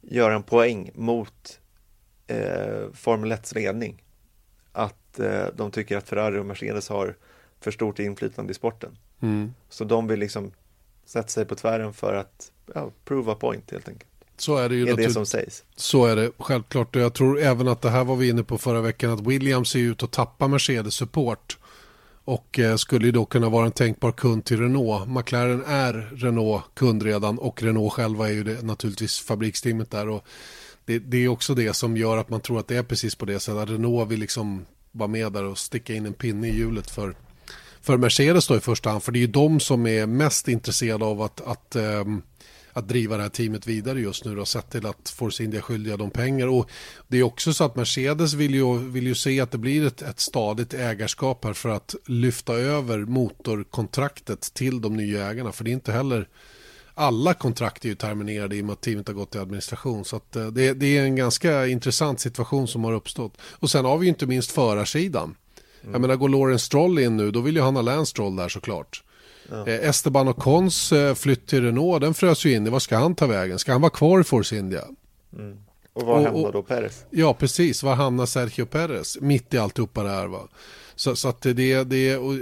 göra 0.00 0.34
en 0.34 0.42
poäng 0.42 0.90
mot 0.94 1.59
eh, 2.30 2.92
Formel 2.92 3.32
1 3.32 3.54
ledning 3.54 4.02
att 4.72 5.18
eh, 5.18 5.44
de 5.56 5.70
tycker 5.70 5.96
att 5.96 6.08
Ferrari 6.08 6.38
och 6.38 6.46
Mercedes 6.46 6.88
har 6.88 7.16
för 7.60 7.70
stort 7.70 7.98
inflytande 7.98 8.50
i 8.50 8.54
sporten. 8.54 8.90
Mm. 9.20 9.54
Så 9.68 9.84
de 9.84 10.06
vill 10.06 10.20
liksom 10.20 10.52
sätta 11.04 11.28
sig 11.28 11.44
på 11.44 11.54
tvären 11.54 11.92
för 11.92 12.14
att 12.14 12.52
ja, 12.74 12.90
prove 13.04 13.32
a 13.32 13.36
point 13.40 13.70
helt 13.70 13.88
enkelt. 13.88 14.10
Så 14.36 14.56
är 14.56 14.68
det 14.68 14.74
ju. 14.74 14.88
Är 14.88 14.96
det 14.96 15.10
som 15.10 15.26
sägs. 15.26 15.64
Så 15.76 16.06
är 16.06 16.16
det 16.16 16.30
självklart. 16.38 16.96
Och 16.96 17.02
jag 17.02 17.14
tror 17.14 17.40
även 17.40 17.68
att 17.68 17.82
det 17.82 17.90
här 17.90 18.04
var 18.04 18.16
vi 18.16 18.28
inne 18.28 18.42
på 18.42 18.58
förra 18.58 18.80
veckan 18.80 19.10
att 19.10 19.20
Williams 19.20 19.70
ser 19.70 19.78
ut 19.78 20.02
att 20.02 20.10
tappa 20.12 20.48
Mercedes 20.48 20.94
support. 20.94 21.58
Och 22.24 22.58
eh, 22.58 22.76
skulle 22.76 23.06
ju 23.06 23.12
då 23.12 23.24
kunna 23.24 23.48
vara 23.48 23.66
en 23.66 23.72
tänkbar 23.72 24.12
kund 24.12 24.44
till 24.44 24.60
Renault. 24.60 25.08
McLaren 25.08 25.64
är 25.66 26.10
Renault 26.12 26.64
kund 26.74 27.02
redan 27.02 27.38
och 27.38 27.62
Renault 27.62 27.92
själva 27.92 28.28
är 28.28 28.32
ju 28.32 28.44
det, 28.44 28.62
naturligtvis 28.62 29.20
fabriksteamet 29.20 29.90
där. 29.90 30.08
Och 30.08 30.24
det, 30.90 30.98
det, 30.98 31.24
är 31.24 31.28
också 31.28 31.54
det 31.54 31.74
som 31.74 31.96
gör 31.96 32.16
att 32.16 32.30
man 32.30 32.40
tror 32.40 32.60
att 32.60 32.68
det 32.68 32.76
är 32.76 32.82
precis 32.82 33.14
på 33.14 33.24
det 33.26 33.40
sättet. 33.40 33.70
Renault 33.70 34.10
vill 34.10 34.20
liksom 34.20 34.66
vara 34.92 35.08
med 35.08 35.32
där 35.32 35.44
och 35.44 35.58
sticka 35.58 35.94
in 35.94 36.06
en 36.06 36.12
pinne 36.12 36.48
i 36.48 36.56
hjulet 36.56 36.90
för, 36.90 37.14
för 37.80 37.96
Mercedes 37.96 38.46
då 38.46 38.56
i 38.56 38.60
första 38.60 38.90
hand. 38.90 39.02
För 39.02 39.12
det 39.12 39.18
är 39.18 39.20
ju 39.20 39.26
de 39.26 39.60
som 39.60 39.86
är 39.86 40.06
mest 40.06 40.48
intresserade 40.48 41.04
av 41.04 41.22
att, 41.22 41.40
att, 41.40 41.76
ähm, 41.76 42.22
att 42.72 42.88
driva 42.88 43.16
det 43.16 43.22
här 43.22 43.30
teamet 43.30 43.66
vidare 43.66 44.00
just 44.00 44.24
nu 44.24 44.40
och 44.40 44.48
sett 44.48 44.70
till 44.70 44.86
att 44.86 45.08
Force 45.08 45.44
India 45.44 45.62
skyldiga 45.62 45.96
de 45.96 46.10
pengar. 46.10 46.46
Och 46.46 46.70
det 47.08 47.18
är 47.18 47.22
också 47.22 47.52
så 47.52 47.64
att 47.64 47.76
Mercedes 47.76 48.34
vill 48.34 48.54
ju, 48.54 48.78
vill 48.78 49.06
ju 49.06 49.14
se 49.14 49.40
att 49.40 49.50
det 49.50 49.58
blir 49.58 49.86
ett, 49.86 50.02
ett 50.02 50.20
stadigt 50.20 50.74
ägarskap 50.74 51.44
här 51.44 51.52
för 51.52 51.68
att 51.68 51.94
lyfta 52.06 52.54
över 52.54 52.98
motorkontraktet 52.98 54.40
till 54.54 54.80
de 54.80 54.96
nya 54.96 55.30
ägarna. 55.30 55.52
För 55.52 55.64
det 55.64 55.70
är 55.70 55.72
inte 55.72 55.92
heller 55.92 56.28
alla 56.94 57.34
kontrakt 57.34 57.84
är 57.84 57.88
ju 57.88 57.94
terminerade 57.94 58.56
i 58.56 58.60
och 58.60 58.64
med 58.64 58.72
att 58.72 58.80
teamet 58.80 59.08
har 59.08 59.14
gått 59.14 59.30
till 59.30 59.40
administration. 59.40 60.04
Så 60.04 60.16
att, 60.16 60.36
eh, 60.36 60.46
det, 60.46 60.72
det, 60.72 60.98
är 60.98 61.02
en 61.02 61.16
ganska 61.16 61.66
intressant 61.66 62.20
situation 62.20 62.68
som 62.68 62.84
har 62.84 62.92
uppstått. 62.92 63.32
Och 63.42 63.70
sen 63.70 63.84
har 63.84 63.98
vi 63.98 64.06
ju 64.06 64.08
inte 64.08 64.26
minst 64.26 64.50
förarsidan. 64.50 65.34
Mm. 65.82 65.92
Jag 65.92 66.00
menar, 66.00 66.16
går 66.16 66.28
Lawrence 66.28 66.64
Stroll 66.64 66.98
in 66.98 67.16
nu, 67.16 67.30
då 67.30 67.40
vill 67.40 67.56
ju 67.56 67.62
han 67.62 67.76
ha 67.76 67.82
Lance 67.82 68.10
Stroll 68.10 68.36
där 68.36 68.48
såklart. 68.48 69.02
Ja. 69.50 69.66
Eh, 69.66 69.88
Esteban 69.88 70.28
och 70.28 70.36
Cons 70.36 70.92
eh, 70.92 71.14
flytt 71.14 71.46
till 71.46 71.62
Renault, 71.62 72.00
den 72.00 72.14
frös 72.14 72.44
ju 72.44 72.52
in. 72.52 72.70
Vad 72.70 72.82
ska 72.82 72.96
han 72.96 73.14
ta 73.14 73.26
vägen? 73.26 73.58
Ska 73.58 73.72
han 73.72 73.80
vara 73.80 73.90
kvar 73.90 74.20
i 74.20 74.24
Force 74.24 74.56
India? 74.56 74.84
Mm. 75.38 75.58
Och 75.92 76.02
var 76.02 76.22
hamnar 76.22 76.52
då 76.52 76.62
Perez? 76.62 77.04
Ja, 77.10 77.34
precis. 77.34 77.82
Var 77.82 77.94
hamnar 77.94 78.26
Sergio 78.26 78.66
Perez? 78.66 79.18
Mitt 79.20 79.54
i 79.54 79.58
alltihopa 79.58 80.02
det 80.02 80.10
här. 80.10 80.26
Va? 80.26 80.48
Så, 80.94 81.16
så 81.16 81.28
att 81.28 81.42
det, 81.42 81.84
det, 81.84 82.16
och 82.16 82.34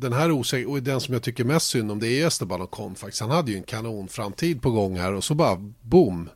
den 0.00 0.12
här 0.12 0.30
osäker 0.30 0.70
och 0.70 0.82
den 0.82 1.00
som 1.00 1.14
jag 1.14 1.22
tycker 1.22 1.44
mest 1.44 1.66
synd 1.66 1.90
om 1.90 2.00
det 2.00 2.08
är 2.08 2.26
Esteban 2.26 2.62
Ocon 2.62 2.94
faktiskt. 2.94 3.20
Han 3.20 3.30
hade 3.30 3.50
ju 3.50 3.56
en 3.56 3.62
kanonframtid 3.62 4.62
på 4.62 4.70
gång 4.70 4.96
här 4.96 5.12
och 5.12 5.24
så 5.24 5.34
bara 5.34 5.56
boom. 5.80 6.30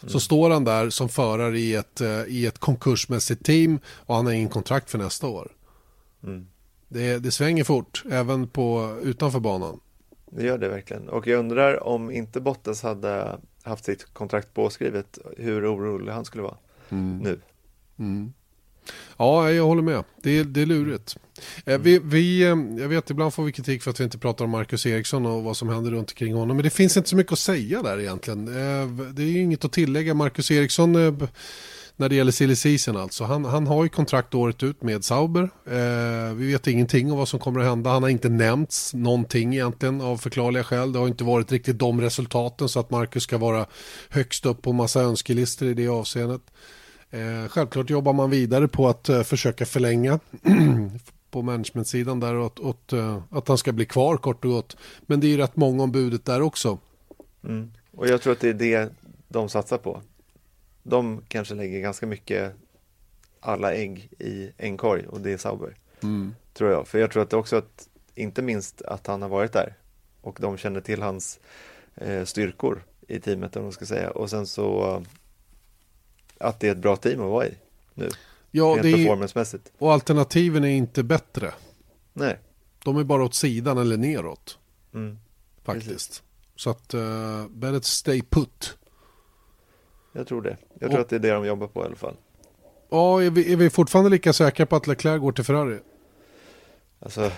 Så 0.00 0.06
mm. 0.06 0.20
står 0.20 0.50
han 0.50 0.64
där 0.64 0.90
som 0.90 1.08
förare 1.08 1.58
i 1.58 1.74
ett, 1.74 2.00
eh, 2.00 2.22
i 2.26 2.46
ett 2.46 2.58
konkursmässigt 2.58 3.44
team 3.44 3.78
och 3.86 4.14
han 4.14 4.26
har 4.26 4.32
ingen 4.32 4.48
kontrakt 4.48 4.90
för 4.90 4.98
nästa 4.98 5.26
år. 5.26 5.52
Mm. 6.22 6.46
Det, 6.88 7.18
det 7.18 7.30
svänger 7.30 7.64
fort, 7.64 8.04
även 8.10 8.48
på, 8.48 8.98
utanför 9.02 9.40
banan. 9.40 9.80
Det 10.30 10.44
gör 10.46 10.58
det 10.58 10.68
verkligen. 10.68 11.08
Och 11.08 11.26
jag 11.26 11.38
undrar 11.38 11.84
om 11.84 12.10
inte 12.10 12.40
Bottas 12.40 12.82
hade 12.82 13.38
haft 13.62 13.84
sitt 13.84 14.14
kontrakt 14.14 14.54
påskrivet, 14.54 15.18
hur 15.36 15.74
orolig 15.74 16.12
han 16.12 16.24
skulle 16.24 16.42
vara 16.42 16.56
mm. 16.88 17.18
nu. 17.18 17.40
Ja, 19.16 19.50
jag 19.50 19.66
håller 19.66 19.82
med. 19.82 20.04
Det, 20.22 20.42
det 20.42 20.62
är 20.62 20.66
lurigt. 20.66 21.16
Eh, 21.66 21.78
vi, 21.78 21.98
vi, 21.98 22.42
eh, 22.42 22.48
jag 22.78 22.88
vet, 22.88 23.10
ibland 23.10 23.34
får 23.34 23.44
vi 23.44 23.52
kritik 23.52 23.82
för 23.82 23.90
att 23.90 24.00
vi 24.00 24.04
inte 24.04 24.18
pratar 24.18 24.44
om 24.44 24.50
Marcus 24.50 24.86
Eriksson 24.86 25.26
och 25.26 25.42
vad 25.42 25.56
som 25.56 25.68
händer 25.68 25.90
runt 25.90 26.10
omkring 26.10 26.34
honom. 26.34 26.56
Men 26.56 26.64
det 26.64 26.70
finns 26.70 26.96
inte 26.96 27.08
så 27.08 27.16
mycket 27.16 27.32
att 27.32 27.38
säga 27.38 27.82
där 27.82 28.00
egentligen. 28.00 28.48
Eh, 28.48 28.88
det 29.12 29.22
är 29.22 29.36
inget 29.36 29.64
att 29.64 29.72
tillägga. 29.72 30.14
Marcus 30.14 30.50
Eriksson, 30.50 30.92
när 31.96 32.08
det 32.08 32.14
gäller 32.14 32.32
silly 32.32 32.56
season 32.56 32.96
alltså, 32.96 33.24
han, 33.24 33.44
han 33.44 33.66
har 33.66 33.82
ju 33.82 33.88
kontrakt 33.88 34.34
året 34.34 34.62
ut 34.62 34.82
med 34.82 35.04
Sauber. 35.04 35.50
Vi 36.34 36.52
vet 36.52 36.66
ingenting 36.66 37.12
om 37.12 37.18
vad 37.18 37.28
som 37.28 37.40
kommer 37.40 37.60
att 37.60 37.66
hända. 37.66 37.90
Han 37.90 38.02
har 38.02 38.10
inte 38.10 38.28
nämnts 38.28 38.94
någonting 38.94 39.54
egentligen 39.54 40.00
av 40.00 40.16
förklarliga 40.16 40.64
skäl. 40.64 40.92
Det 40.92 40.98
har 40.98 41.08
inte 41.08 41.24
varit 41.24 41.52
riktigt 41.52 41.78
de 41.78 42.00
resultaten 42.00 42.68
så 42.68 42.80
att 42.80 42.90
Marcus 42.90 43.22
ska 43.22 43.38
vara 43.38 43.66
högst 44.08 44.46
upp 44.46 44.62
på 44.62 44.72
massa 44.72 45.00
önskelistor 45.00 45.68
i 45.68 45.74
det 45.74 45.88
avseendet. 45.88 46.42
Eh, 47.14 47.48
självklart 47.48 47.90
jobbar 47.90 48.12
man 48.12 48.30
vidare 48.30 48.68
på 48.68 48.88
att 48.88 49.08
eh, 49.08 49.22
försöka 49.22 49.66
förlänga 49.66 50.20
på 51.30 51.42
managementsidan 51.42 52.20
där 52.20 52.38
åt, 52.38 52.60
åt, 52.60 52.92
eh, 52.92 53.22
att 53.30 53.48
han 53.48 53.58
ska 53.58 53.72
bli 53.72 53.86
kvar 53.86 54.16
kort 54.16 54.44
och 54.44 54.50
gott. 54.50 54.76
Men 55.00 55.20
det 55.20 55.26
är 55.26 55.28
ju 55.28 55.36
rätt 55.36 55.56
många 55.56 55.82
om 55.82 55.92
budet 55.92 56.24
där 56.24 56.42
också. 56.42 56.78
Mm. 57.44 57.72
Och 57.90 58.08
jag 58.08 58.22
tror 58.22 58.32
att 58.32 58.40
det 58.40 58.48
är 58.48 58.54
det 58.54 58.92
de 59.28 59.48
satsar 59.48 59.78
på. 59.78 60.02
De 60.82 61.22
kanske 61.28 61.54
lägger 61.54 61.80
ganska 61.80 62.06
mycket 62.06 62.52
alla 63.40 63.74
ägg 63.74 64.08
i 64.18 64.50
en 64.56 64.76
korg 64.76 65.06
och 65.06 65.20
det 65.20 65.32
är 65.32 65.36
Sauber. 65.36 65.76
Tror 66.52 66.70
jag. 66.70 66.88
För 66.88 66.98
jag 66.98 67.10
tror 67.10 67.22
att 67.22 67.30
det 67.30 67.36
också 67.36 67.56
att, 67.56 67.88
inte 68.14 68.42
minst 68.42 68.82
att 68.82 69.06
han 69.06 69.22
har 69.22 69.28
varit 69.28 69.52
där 69.52 69.74
och 70.20 70.38
de 70.40 70.56
känner 70.56 70.80
till 70.80 71.02
hans 71.02 71.40
eh, 71.94 72.24
styrkor 72.24 72.84
i 73.08 73.20
teamet 73.20 73.56
om 73.56 73.62
man 73.62 73.72
ska 73.72 73.86
säga. 73.86 74.10
Och 74.10 74.30
sen 74.30 74.46
så 74.46 75.02
att 76.40 76.60
det 76.60 76.68
är 76.68 76.72
ett 76.72 76.78
bra 76.78 76.96
team 76.96 77.20
att 77.20 77.30
vara 77.30 77.46
i 77.46 77.54
nu. 77.94 78.08
Ja, 78.50 78.64
rent 78.64 78.82
performancemässigt. 78.96 79.72
och 79.78 79.92
alternativen 79.92 80.64
är 80.64 80.68
inte 80.68 81.02
bättre. 81.02 81.52
Nej. 82.12 82.38
De 82.84 82.96
är 82.96 83.04
bara 83.04 83.24
åt 83.24 83.34
sidan 83.34 83.78
eller 83.78 83.96
neråt 83.96 84.58
Mm. 84.94 85.18
faktiskt. 85.64 86.22
Så 86.56 86.70
att 86.70 86.94
uh, 86.94 87.48
better 87.48 87.80
stay 87.80 88.22
put. 88.22 88.76
Jag 90.12 90.26
tror 90.26 90.42
det. 90.42 90.56
Jag 90.80 90.90
tror 90.90 90.94
Och- 90.94 91.04
att 91.04 91.08
det 91.08 91.16
är 91.16 91.20
det 91.20 91.30
de 91.30 91.46
jobbar 91.46 91.66
på 91.66 91.82
i 91.82 91.86
alla 91.86 91.96
fall. 91.96 92.16
Ja, 92.90 93.22
är 93.22 93.30
vi, 93.30 93.52
är 93.52 93.56
vi 93.56 93.70
fortfarande 93.70 94.10
lika 94.10 94.32
säkra 94.32 94.66
på 94.66 94.76
att 94.76 94.86
Leclerc 94.86 95.20
går 95.20 95.32
till 95.32 95.44
Ferrari? 95.44 95.78
Alltså, 97.00 97.30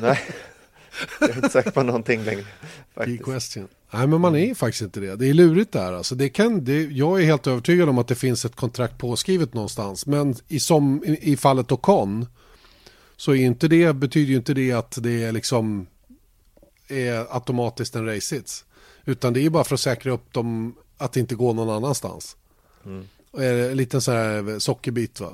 nej. 0.00 0.18
Jag 1.20 1.30
är 1.30 1.36
inte 1.36 1.48
säker 1.48 1.70
på 1.70 1.82
någonting 1.82 2.22
längre. 2.24 2.42
Key 2.42 2.48
Faktiskt. 2.94 3.24
question. 3.24 3.68
Nej, 3.94 4.06
men 4.06 4.20
man 4.20 4.36
är 4.36 4.54
faktiskt 4.54 4.82
inte 4.82 5.00
det. 5.00 5.16
Det 5.16 5.28
är 5.28 5.34
lurigt 5.34 5.72
där. 5.72 5.92
Alltså, 5.92 6.14
det 6.14 6.28
kan, 6.28 6.64
det, 6.64 6.82
jag 6.82 7.20
är 7.20 7.24
helt 7.24 7.46
övertygad 7.46 7.88
om 7.88 7.98
att 7.98 8.08
det 8.08 8.14
finns 8.14 8.44
ett 8.44 8.56
kontrakt 8.56 8.98
påskrivet 8.98 9.54
någonstans. 9.54 10.06
Men 10.06 10.34
i, 10.48 10.60
som, 10.60 11.04
i, 11.04 11.32
i 11.32 11.36
fallet 11.36 11.72
Ocon 11.72 12.26
så 13.16 13.32
är 13.32 13.36
ju 13.36 13.44
inte 13.44 13.68
det, 13.68 13.92
betyder 13.92 14.30
ju 14.30 14.36
inte 14.36 14.54
det 14.54 14.72
att 14.72 14.98
det 15.02 15.24
är 15.24 15.32
liksom 15.32 15.86
är 16.88 17.34
automatiskt 17.34 17.96
en 17.96 18.08
race-hits. 18.08 18.64
Utan 19.04 19.32
det 19.32 19.40
är 19.40 19.42
ju 19.42 19.50
bara 19.50 19.64
för 19.64 19.74
att 19.74 19.80
säkra 19.80 20.12
upp 20.12 20.32
dem 20.32 20.74
att 20.98 21.12
det 21.12 21.20
inte 21.20 21.34
går 21.34 21.54
någon 21.54 21.70
annanstans. 21.70 22.36
Mm. 22.84 23.08
Och 23.30 23.44
är 23.44 23.54
det 23.54 23.70
En 23.70 23.76
liten 23.76 24.00
så 24.00 24.12
här 24.12 24.58
sockerbit 24.58 25.20
va. 25.20 25.32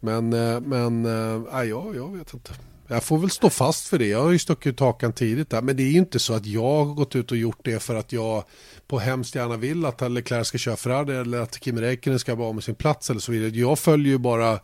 Men, 0.00 0.32
eh, 0.32 0.60
men 0.60 1.06
eh, 1.06 1.42
nej, 1.52 1.68
ja, 1.68 1.92
jag 1.94 2.16
vet 2.16 2.34
inte. 2.34 2.52
Jag 2.90 3.04
får 3.04 3.18
väl 3.18 3.30
stå 3.30 3.50
fast 3.50 3.88
för 3.88 3.98
det. 3.98 4.06
Jag 4.06 4.22
har 4.22 4.30
ju 4.30 4.38
stuckit 4.38 4.66
ut 4.66 4.80
hakan 4.80 5.12
tidigt 5.12 5.50
där. 5.50 5.62
Men 5.62 5.76
det 5.76 5.82
är 5.82 5.90
ju 5.90 5.98
inte 5.98 6.18
så 6.18 6.34
att 6.34 6.46
jag 6.46 6.84
har 6.84 6.94
gått 6.94 7.16
ut 7.16 7.30
och 7.30 7.36
gjort 7.36 7.60
det 7.62 7.82
för 7.82 7.94
att 7.94 8.12
jag 8.12 8.44
på 8.86 8.98
hemskt 8.98 9.34
gärna 9.34 9.56
vill 9.56 9.84
att 9.84 10.12
Leclerc 10.12 10.46
ska 10.48 10.58
köra 10.58 10.76
Ferrari 10.76 11.16
eller 11.16 11.40
att 11.40 11.60
Kim 11.60 11.80
Räikkönen 11.80 12.18
ska 12.18 12.34
vara 12.34 12.52
med 12.52 12.64
sin 12.64 12.74
plats 12.74 13.10
eller 13.10 13.20
så 13.20 13.32
vidare. 13.32 13.50
Jag 13.50 13.78
följer 13.78 14.12
ju 14.12 14.18
bara, 14.18 14.60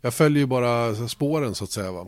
jag 0.00 0.14
följer 0.14 0.38
ju 0.38 0.46
bara 0.46 0.94
spåren 1.08 1.54
så 1.54 1.64
att 1.64 1.70
säga. 1.70 1.92
Va? 1.92 2.06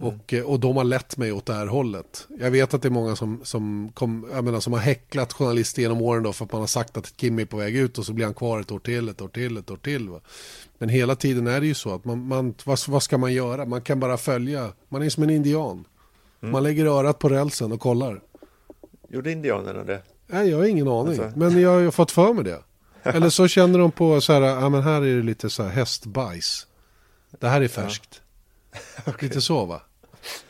Och, 0.00 0.34
eh, 0.34 0.44
och 0.44 0.60
de 0.60 0.76
har 0.76 0.84
lett 0.84 1.16
mig 1.16 1.32
åt 1.32 1.46
det 1.46 1.54
här 1.54 1.66
hållet. 1.66 2.26
Jag 2.40 2.50
vet 2.50 2.74
att 2.74 2.82
det 2.82 2.88
är 2.88 2.90
många 2.90 3.16
som, 3.16 3.40
som, 3.44 3.92
kom, 3.94 4.28
jag 4.32 4.44
menar, 4.44 4.60
som 4.60 4.72
har 4.72 4.80
häcklat 4.80 5.32
journalister 5.32 5.82
genom 5.82 6.02
åren 6.02 6.22
då 6.22 6.32
för 6.32 6.44
att 6.44 6.52
man 6.52 6.60
har 6.60 6.66
sagt 6.66 6.96
att 6.96 7.12
Kimi 7.16 7.42
är 7.42 7.46
på 7.46 7.56
väg 7.56 7.76
ut 7.76 7.98
och 7.98 8.06
så 8.06 8.12
blir 8.12 8.24
han 8.24 8.34
kvar 8.34 8.60
ett 8.60 8.72
år 8.72 8.78
till, 8.78 9.08
ett 9.08 9.20
år 9.20 9.28
till, 9.28 9.56
ett 9.56 9.70
år 9.70 9.76
till. 9.76 10.08
Va? 10.08 10.20
Men 10.78 10.88
hela 10.88 11.16
tiden 11.16 11.46
är 11.46 11.60
det 11.60 11.66
ju 11.66 11.74
så 11.74 11.94
att 11.94 12.04
man, 12.04 12.26
man, 12.26 12.54
vad, 12.64 12.78
vad 12.88 13.02
ska 13.02 13.18
man 13.18 13.32
göra? 13.32 13.64
Man 13.64 13.82
kan 13.82 14.00
bara 14.00 14.16
följa. 14.16 14.72
Man 14.88 15.02
är 15.02 15.10
som 15.10 15.22
en 15.22 15.30
indian. 15.30 15.84
Man 16.40 16.62
lägger 16.62 16.86
örat 16.86 17.18
på 17.18 17.28
rälsen 17.28 17.72
och 17.72 17.80
kollar. 17.80 18.20
Gjorde 19.08 19.32
indianerna 19.32 19.84
det? 19.84 20.02
Nej, 20.26 20.50
jag 20.50 20.58
har 20.58 20.64
ingen 20.64 20.88
aning. 20.88 21.20
Alltså. 21.20 21.38
Men 21.38 21.60
jag 21.60 21.70
har 21.70 21.80
ju 21.80 21.90
fått 21.90 22.10
för 22.10 22.32
mig 22.32 22.44
det. 22.44 22.62
Eller 23.02 23.30
så 23.30 23.48
känner 23.48 23.78
de 23.78 23.90
på 23.90 24.20
så 24.20 24.32
här, 24.32 24.40
ja 24.40 24.68
men 24.68 24.82
här 24.82 25.02
är 25.02 25.16
det 25.16 25.22
lite 25.22 25.50
så 25.50 25.62
här 25.62 25.70
hästbajs. 25.70 26.66
Det 27.30 27.48
här 27.48 27.60
är 27.60 27.68
färskt. 27.68 28.22
Lite 29.20 29.40
så 29.40 29.64
va? 29.64 29.82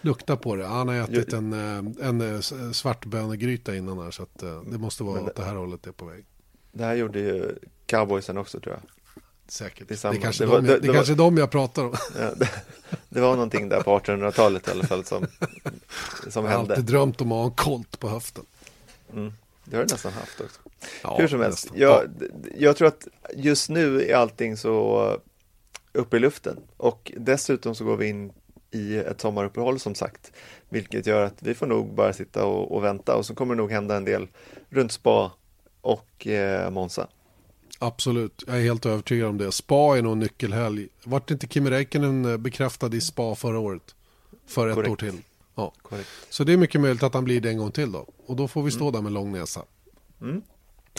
Lukta 0.01 0.37
på 0.37 0.57
det. 0.57 0.67
Han 0.67 0.89
har 0.89 0.95
ätit 0.95 1.33
en, 1.33 1.53
eh, 1.53 2.07
en 2.09 2.35
eh, 2.35 2.41
svartbönegryta 2.73 3.77
innan 3.77 3.99
här 3.99 4.11
så 4.11 4.23
att 4.23 4.43
eh, 4.43 4.61
det 4.63 4.79
måste 4.79 5.03
vara 5.05 5.17
det- 5.21 5.27
åt 5.31 5.37
det 5.37 5.45
här 5.45 5.55
hållet 5.55 5.83
det 5.83 5.91
är 5.91 5.93
på 5.93 6.05
väg. 6.05 6.25
Det 6.73 6.85
här 6.85 6.95
gjorde 6.95 7.19
ju 7.19 7.55
cowboysen 7.87 8.39
också 8.39 8.61
tror 8.61 8.75
jag. 8.75 8.83
Säkert. 9.49 9.89
Det 9.89 10.05
är 10.05 10.15
kanske, 10.21 10.45
Det 10.45 10.49
var- 10.51 10.61
de, 10.61 10.67
jag, 10.69 10.81
det- 10.83 10.87
det 10.89 10.95
kanske 10.95 11.15
var- 11.15 11.25
de 11.25 11.37
jag 11.39 11.51
pratar 11.51 11.85
om. 11.85 11.95
Ja, 12.19 12.31
det, 12.37 12.49
det 13.09 13.21
var 13.21 13.33
någonting 13.35 13.69
där 13.69 13.83
på 13.83 13.99
1800-talet 13.99 14.69
i 14.69 14.71
alla 14.71 14.85
fall 14.87 15.05
som, 15.05 15.27
som 16.29 16.45
Jag 16.45 16.53
har 16.53 16.59
alltid 16.59 16.77
hände. 16.77 16.93
drömt 16.93 17.21
om 17.21 17.33
att 17.33 17.39
ha 17.39 17.45
en 17.45 17.51
kolt 17.51 17.99
på 18.01 18.09
höften. 18.09 18.45
Mm. 19.13 19.33
Det 19.65 19.77
har 19.77 19.85
du 19.85 19.93
nästan 19.95 20.13
haft 20.13 20.41
också. 20.41 20.61
Ja, 21.03 21.17
Hur 21.19 21.29
som 21.29 21.41
helst, 21.41 21.69
jag, 21.75 22.03
jag 22.59 22.77
tror 22.77 22.89
att 22.89 23.09
just 23.37 23.69
nu 23.71 24.03
är 24.03 24.15
allting 24.17 24.57
så 24.57 25.19
uppe 25.93 26.17
i 26.17 26.21
luften 26.21 26.57
och 26.77 27.13
dessutom 27.17 27.75
så 27.75 27.85
går 27.85 27.97
vi 27.97 28.09
in 28.09 28.33
i 28.71 28.97
ett 28.97 29.21
sommaruppehåll 29.21 29.81
som 29.81 29.95
sagt, 29.95 30.33
vilket 30.69 31.07
gör 31.07 31.25
att 31.25 31.43
vi 31.43 31.55
får 31.55 31.67
nog 31.67 31.95
bara 31.95 32.13
sitta 32.13 32.45
och, 32.45 32.77
och 32.77 32.85
vänta 32.85 33.17
och 33.17 33.27
så 33.27 33.35
kommer 33.35 33.55
det 33.55 33.59
nog 33.59 33.71
hända 33.71 33.97
en 33.97 34.05
del 34.05 34.29
runt 34.69 34.93
Spa 34.93 35.33
och 35.81 36.27
eh, 36.27 36.71
Monza. 36.71 37.09
Absolut, 37.79 38.45
jag 38.47 38.57
är 38.57 38.63
helt 38.63 38.87
övertygad 38.87 39.29
om 39.29 39.39
det. 39.39 39.53
Spa 39.53 39.97
är 39.97 40.03
nog 40.03 40.17
nyckelhelg. 40.17 40.89
Vart 41.05 41.31
inte 41.31 41.47
Kimi 41.47 41.71
Räikkönen 41.71 42.25
eh, 42.25 42.37
bekräftad 42.37 42.95
i 42.95 43.01
Spa 43.01 43.35
förra 43.35 43.59
året? 43.59 43.95
För 44.47 44.69
ett 44.69 44.75
Korrekt. 44.75 44.91
år 44.93 44.97
till. 44.97 45.21
Ja. 45.55 45.73
Korrekt. 45.83 46.09
Så 46.31 46.45
det 46.45 46.53
är 46.53 46.57
mycket 46.57 46.81
möjligt 46.81 47.03
att 47.03 47.15
han 47.15 47.25
blir 47.25 47.41
det 47.41 47.49
en 47.51 47.59
gång 47.59 47.73
till 47.73 47.93
då. 47.93 48.07
Och 48.27 48.37
då 48.37 48.49
får 48.49 48.63
vi 48.63 48.71
stå 48.71 48.91
där 48.91 49.01
med 49.01 49.13
lång 49.13 49.33
näsa. 49.33 49.63
Mm. 50.21 50.43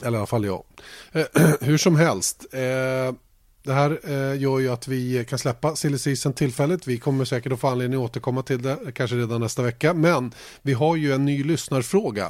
Eller 0.04 0.18
i 0.18 0.20
alla 0.20 0.28
fall 0.28 0.46
jag. 0.46 0.64
Eh, 1.12 1.26
hur 1.62 1.78
som 1.78 1.96
helst. 1.96 2.46
Eh, 2.54 3.16
det 3.64 3.74
här 3.74 3.99
eh, 4.03 4.41
gör 4.41 4.59
ju 4.59 4.70
att 4.70 4.88
vi 4.88 5.26
kan 5.30 5.39
släppa 5.39 5.76
silly 5.76 5.97
season 5.97 6.34
tillfälligt. 6.34 6.88
Vi 6.88 6.97
kommer 6.97 7.26
säkert 7.26 7.51
att 7.51 7.59
få 7.59 7.68
anledning 7.68 7.99
att 7.99 8.09
återkomma 8.09 8.43
till 8.43 8.62
det, 8.62 8.78
kanske 8.93 9.16
redan 9.16 9.41
nästa 9.41 9.62
vecka. 9.62 9.93
Men 9.93 10.32
vi 10.62 10.74
har 10.74 10.95
ju 10.95 11.14
en 11.14 11.26
ny 11.26 11.43
lyssnarfråga. 11.43 12.28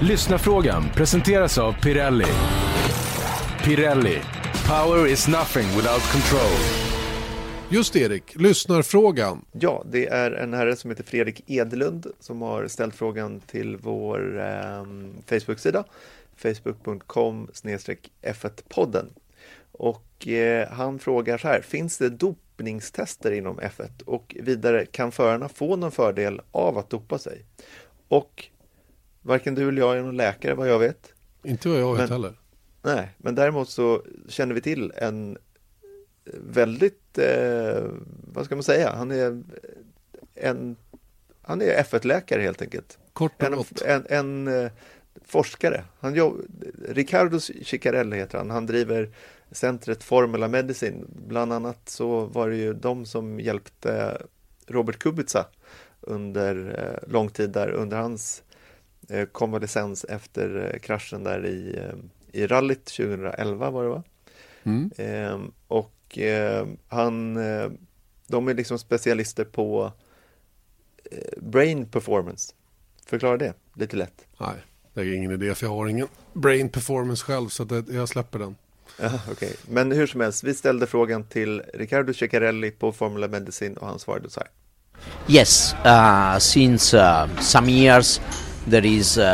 Lyssnarfrågan 0.00 0.84
presenteras 0.94 1.58
av 1.58 1.72
Pirelli. 1.72 2.26
Pirelli. 3.64 4.18
Power 4.66 5.06
is 5.06 5.28
nothing 5.28 5.66
without 5.66 6.12
control. 6.12 6.82
Just 7.68 7.96
Erik, 7.96 8.34
lyssnarfrågan. 8.36 9.44
Ja, 9.52 9.84
det 9.90 10.06
är 10.06 10.30
en 10.30 10.54
herre 10.54 10.76
som 10.76 10.90
heter 10.90 11.04
Fredrik 11.04 11.44
Edlund 11.46 12.06
som 12.20 12.42
har 12.42 12.68
ställt 12.68 12.94
frågan 12.94 13.40
till 13.40 13.76
vår 13.76 14.40
eh, 14.40 14.84
Facebook-sida 15.26 15.84
facebook.com 16.36 17.50
F1-podden 18.22 19.06
och 19.72 20.28
eh, 20.28 20.68
han 20.68 20.98
frågar 20.98 21.38
så 21.38 21.48
här, 21.48 21.60
finns 21.60 21.98
det 21.98 22.08
dopningstester 22.08 23.32
inom 23.32 23.60
F1 23.60 24.02
och 24.04 24.36
vidare, 24.40 24.86
kan 24.86 25.12
förarna 25.12 25.48
få 25.48 25.76
någon 25.76 25.92
fördel 25.92 26.40
av 26.50 26.78
att 26.78 26.90
dopa 26.90 27.18
sig? 27.18 27.44
Och 28.08 28.44
varken 29.22 29.54
du 29.54 29.68
eller 29.68 29.80
jag 29.82 29.98
är 29.98 30.02
någon 30.02 30.16
läkare 30.16 30.54
vad 30.54 30.68
jag 30.68 30.78
vet. 30.78 31.12
Inte 31.44 31.68
vad 31.68 31.80
jag 31.80 31.92
vet 31.92 32.00
Men- 32.00 32.08
heller. 32.10 32.38
Nej, 32.82 33.08
men 33.18 33.34
däremot 33.34 33.68
så 33.68 34.02
känner 34.28 34.54
vi 34.54 34.60
till 34.60 34.92
en 34.96 35.38
väldigt, 36.24 37.18
eh, 37.18 37.84
vad 38.32 38.44
ska 38.44 38.56
man 38.56 38.62
säga, 38.64 38.92
han 38.94 39.10
är 39.10 39.42
en, 40.34 40.76
han 41.42 41.62
är 41.62 41.82
F1-läkare 41.82 42.42
helt 42.42 42.62
enkelt. 42.62 42.98
Kort 43.12 43.32
och 43.42 43.48
En, 43.48 43.56
gott. 43.56 43.82
en, 43.82 44.06
en 44.08 44.48
eh, 44.64 44.70
forskare. 45.26 45.84
Han 46.00 46.14
jobb, 46.14 46.40
Ricardo 46.88 47.40
Ciccarelli 47.40 48.16
heter 48.16 48.38
han. 48.38 48.50
Han 48.50 48.66
driver 48.66 49.10
centret 49.50 50.02
Formula 50.02 50.48
Medicine. 50.48 51.04
Bland 51.26 51.52
annat 51.52 51.88
så 51.88 52.24
var 52.24 52.50
det 52.50 52.56
ju 52.56 52.74
de 52.74 53.06
som 53.06 53.40
hjälpte 53.40 54.22
Robert 54.66 54.98
Kubica 54.98 55.46
under 56.00 56.78
eh, 56.78 57.12
lång 57.12 57.28
tid 57.28 57.50
där 57.50 57.70
under 57.70 57.96
hans 57.96 58.42
eh, 59.08 59.24
konvalescens 59.26 60.04
efter 60.04 60.70
eh, 60.74 60.78
kraschen 60.78 61.24
där 61.24 61.46
i, 61.46 61.76
eh, 61.78 61.94
i 62.32 62.46
rallyt 62.46 62.84
2011 62.84 63.70
var 63.70 63.82
det 63.82 63.90
va? 63.90 64.02
Mm. 64.62 64.90
Ehm, 64.96 65.52
och 65.68 66.18
eh, 66.18 66.66
han, 66.88 67.36
eh, 67.36 67.70
de 68.26 68.48
är 68.48 68.54
liksom 68.54 68.78
specialister 68.78 69.44
på 69.44 69.92
brain 71.36 71.86
performance. 71.86 72.54
Förklara 73.06 73.36
det 73.36 73.54
lite 73.74 73.96
lätt. 73.96 74.26
Nej, 74.40 74.54
det 74.94 75.00
är 75.00 75.14
ingen 75.14 75.32
idé 75.32 75.54
för 75.54 75.66
jag 75.66 75.74
har 75.74 75.86
ingen 75.86 76.08
brain 76.32 76.68
performance 76.68 77.24
själv 77.24 77.48
så 77.48 77.62
att 77.62 77.68
det, 77.68 77.84
jag 77.88 78.08
släpper 78.08 78.38
den. 78.38 78.56
Ja, 79.00 79.10
okay. 79.32 79.52
Men 79.68 79.92
hur 79.92 80.06
som 80.06 80.20
helst, 80.20 80.44
vi 80.44 80.54
ställde 80.54 80.86
frågan 80.86 81.24
till 81.24 81.62
Riccardo 81.74 82.14
Ceccarelli 82.14 82.70
på 82.70 82.92
Formula 82.92 83.28
Medicine 83.28 83.76
och 83.76 83.86
han 83.86 83.98
svarade 83.98 84.30
så 84.30 84.40
här. 84.40 84.48
Yes, 85.28 85.74
uh, 85.84 86.38
since 86.38 86.96
uh, 86.96 87.40
some 87.40 87.72
years 87.72 88.20
there 88.70 88.86
is 88.86 89.18
uh, 89.18 89.24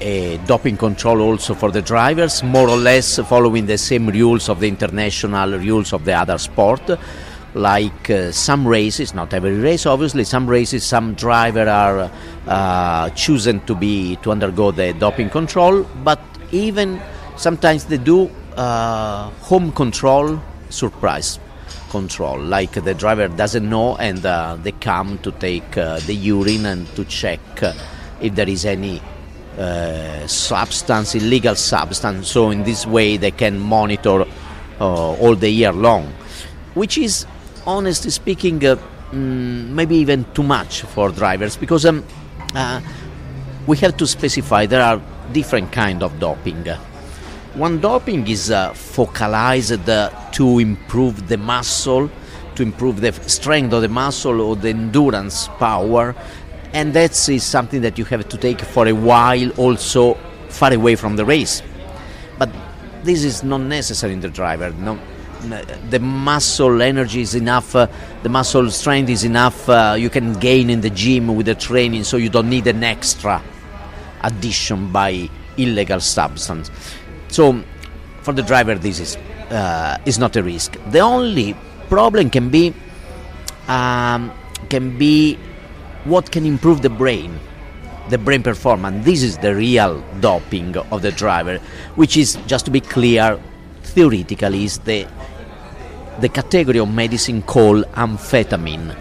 a 0.00 0.38
doping 0.46 0.76
control 0.76 1.32
also 1.32 1.54
for 1.54 1.70
the 1.70 1.80
drivers, 1.80 2.42
more 2.42 2.72
or 2.72 2.76
less 2.76 3.20
following 3.28 3.66
the 3.66 3.78
same 3.78 4.12
rules 4.12 4.48
of 4.48 4.60
the 4.60 4.66
international 4.66 5.58
rules 5.58 5.92
of 5.92 6.04
the 6.04 6.22
other 6.22 6.38
sport. 6.38 6.90
Like 7.54 8.10
uh, 8.10 8.30
some 8.30 8.68
races, 8.68 9.14
not 9.14 9.32
every 9.32 9.56
race, 9.56 9.86
obviously, 9.86 10.24
some 10.24 10.46
races, 10.46 10.84
some 10.84 11.14
driver 11.14 11.68
are 11.68 12.10
uh, 12.46 13.10
chosen 13.10 13.60
to 13.66 13.74
be 13.74 14.16
to 14.16 14.30
undergo 14.32 14.70
the 14.70 14.92
doping 14.92 15.30
control, 15.30 15.82
but 16.04 16.20
even 16.52 17.00
sometimes 17.36 17.86
they 17.86 17.96
do 17.96 18.30
uh, 18.56 19.30
home 19.40 19.72
control 19.72 20.40
surprise 20.68 21.38
control. 21.90 22.38
Like 22.38 22.72
the 22.72 22.94
driver 22.94 23.28
doesn't 23.28 23.68
know 23.68 23.96
and 23.96 24.24
uh, 24.24 24.56
they 24.62 24.72
come 24.72 25.18
to 25.18 25.32
take 25.32 25.76
uh, 25.76 26.00
the 26.00 26.14
urine 26.14 26.66
and 26.66 26.86
to 26.96 27.04
check 27.04 27.40
uh, 27.62 27.72
if 28.20 28.34
there 28.34 28.48
is 28.48 28.64
any 28.66 29.00
uh, 29.58 30.26
substance 30.26 31.14
illegal 31.14 31.54
substance. 31.54 32.28
So 32.28 32.50
in 32.50 32.62
this 32.62 32.86
way 32.86 33.16
they 33.16 33.30
can 33.30 33.58
monitor 33.58 34.22
uh, 34.80 35.12
all 35.14 35.34
the 35.34 35.50
year 35.50 35.72
long 35.72 36.12
which 36.74 36.98
is 36.98 37.26
honestly 37.68 38.10
speaking 38.10 38.64
uh, 38.64 38.76
mm, 39.12 39.68
maybe 39.68 39.96
even 39.96 40.24
too 40.32 40.42
much 40.42 40.82
for 40.82 41.10
drivers 41.10 41.56
because 41.56 41.84
um, 41.86 42.02
we 43.66 43.76
have 43.76 43.96
to 43.96 44.06
specify 44.06 44.66
there 44.66 44.82
are 44.82 45.00
different 45.32 45.70
kind 45.70 46.02
of 46.02 46.18
doping 46.18 46.64
one 47.58 47.80
doping 47.80 48.28
is 48.28 48.52
uh, 48.52 48.72
focalized 48.72 49.88
uh, 49.88 50.10
to 50.30 50.60
improve 50.60 51.26
the 51.26 51.36
muscle, 51.36 52.08
to 52.54 52.62
improve 52.62 53.00
the 53.00 53.12
strength 53.28 53.72
of 53.72 53.82
the 53.82 53.88
muscle 53.88 54.40
or 54.40 54.54
the 54.54 54.68
endurance 54.68 55.48
power, 55.58 56.14
and 56.72 56.92
that 56.94 57.28
is 57.28 57.42
something 57.42 57.80
that 57.80 57.98
you 57.98 58.04
have 58.04 58.28
to 58.28 58.36
take 58.36 58.60
for 58.60 58.86
a 58.86 58.92
while, 58.92 59.50
also 59.58 60.14
far 60.48 60.72
away 60.72 60.94
from 60.94 61.16
the 61.16 61.24
race. 61.24 61.62
But 62.38 62.48
this 63.02 63.24
is 63.24 63.42
not 63.42 63.62
necessary 63.62 64.12
in 64.12 64.20
the 64.20 64.30
driver. 64.30 64.70
No, 64.70 64.96
the 65.90 65.98
muscle 66.00 66.82
energy 66.82 67.20
is 67.20 67.34
enough, 67.34 67.74
uh, 67.76 67.86
the 68.22 68.28
muscle 68.28 68.70
strength 68.70 69.10
is 69.10 69.24
enough. 69.24 69.68
Uh, 69.68 69.96
you 69.98 70.10
can 70.10 70.34
gain 70.34 70.70
in 70.70 70.80
the 70.80 70.90
gym 70.90 71.34
with 71.34 71.46
the 71.46 71.54
training, 71.54 72.04
so 72.04 72.16
you 72.16 72.28
don't 72.28 72.50
need 72.50 72.66
an 72.66 72.82
extra 72.82 73.42
addition 74.22 74.90
by 74.92 75.28
illegal 75.56 76.00
substance. 76.00 76.70
So 77.28 77.62
for 78.22 78.32
the 78.32 78.42
driver, 78.42 78.74
this 78.74 79.00
is 79.00 79.16
uh, 79.50 79.98
is 80.04 80.18
not 80.18 80.36
a 80.36 80.42
risk. 80.42 80.76
The 80.90 81.00
only 81.00 81.56
problem 81.88 82.30
can 82.30 82.50
be 82.50 82.74
um, 83.68 84.32
can 84.68 84.98
be 84.98 85.38
what 86.04 86.30
can 86.30 86.44
improve 86.44 86.82
the 86.82 86.90
brain, 86.90 87.38
the 88.08 88.18
brain 88.18 88.42
performance. 88.42 89.04
This 89.04 89.22
is 89.22 89.38
the 89.38 89.54
real 89.54 90.02
doping 90.20 90.76
of 90.76 91.02
the 91.02 91.12
driver, 91.12 91.58
which 91.96 92.16
is 92.16 92.36
just 92.46 92.64
to 92.64 92.70
be 92.70 92.80
clear, 92.80 93.38
theoretically 93.82 94.64
is 94.64 94.78
the 94.78 95.06
the 96.20 96.28
category 96.28 96.78
of 96.78 96.92
medicine 96.92 97.42
called 97.42 97.84
amphetamine. 97.92 98.96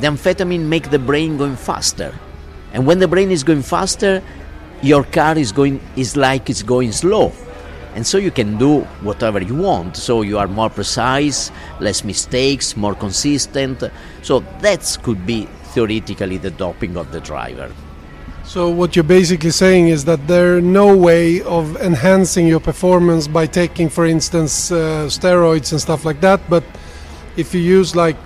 The 0.00 0.06
amphetamine 0.06 0.66
make 0.66 0.90
the 0.90 0.98
brain 0.98 1.36
going 1.36 1.56
faster, 1.56 2.14
and 2.72 2.86
when 2.86 2.98
the 2.98 3.08
brain 3.08 3.30
is 3.30 3.44
going 3.44 3.62
faster, 3.62 4.22
your 4.82 5.04
car 5.04 5.36
is 5.36 5.52
going 5.52 5.80
is 5.96 6.16
like 6.16 6.48
it's 6.48 6.62
going 6.62 6.92
slow. 6.92 7.32
And 7.94 8.06
so 8.06 8.18
you 8.18 8.30
can 8.30 8.56
do 8.56 8.82
whatever 9.02 9.42
you 9.42 9.56
want. 9.56 9.96
So 9.96 10.22
you 10.22 10.38
are 10.38 10.46
more 10.46 10.70
precise 10.70 11.50
less 11.80 12.04
mistakes 12.04 12.76
more 12.76 12.94
consistent. 12.94 13.82
So 14.22 14.40
that 14.60 14.96
could 15.02 15.26
be 15.26 15.46
theoretically 15.74 16.38
the 16.38 16.52
doping 16.52 16.96
of 16.96 17.10
the 17.10 17.20
driver 17.20 17.72
so 18.50 18.68
what 18.68 18.96
you're 18.96 19.04
basically 19.04 19.52
saying 19.52 19.86
is 19.90 20.04
that 20.06 20.26
there's 20.26 20.60
no 20.60 20.96
way 20.96 21.40
of 21.42 21.76
enhancing 21.76 22.48
your 22.48 22.58
performance 22.58 23.28
by 23.28 23.46
taking 23.46 23.88
for 23.88 24.04
instance 24.04 24.72
uh, 24.72 25.06
steroids 25.06 25.70
and 25.70 25.80
stuff 25.80 26.04
like 26.04 26.20
that 26.20 26.40
but 26.50 26.64
if 27.36 27.54
you 27.54 27.60
use 27.60 27.94
like 27.94 28.16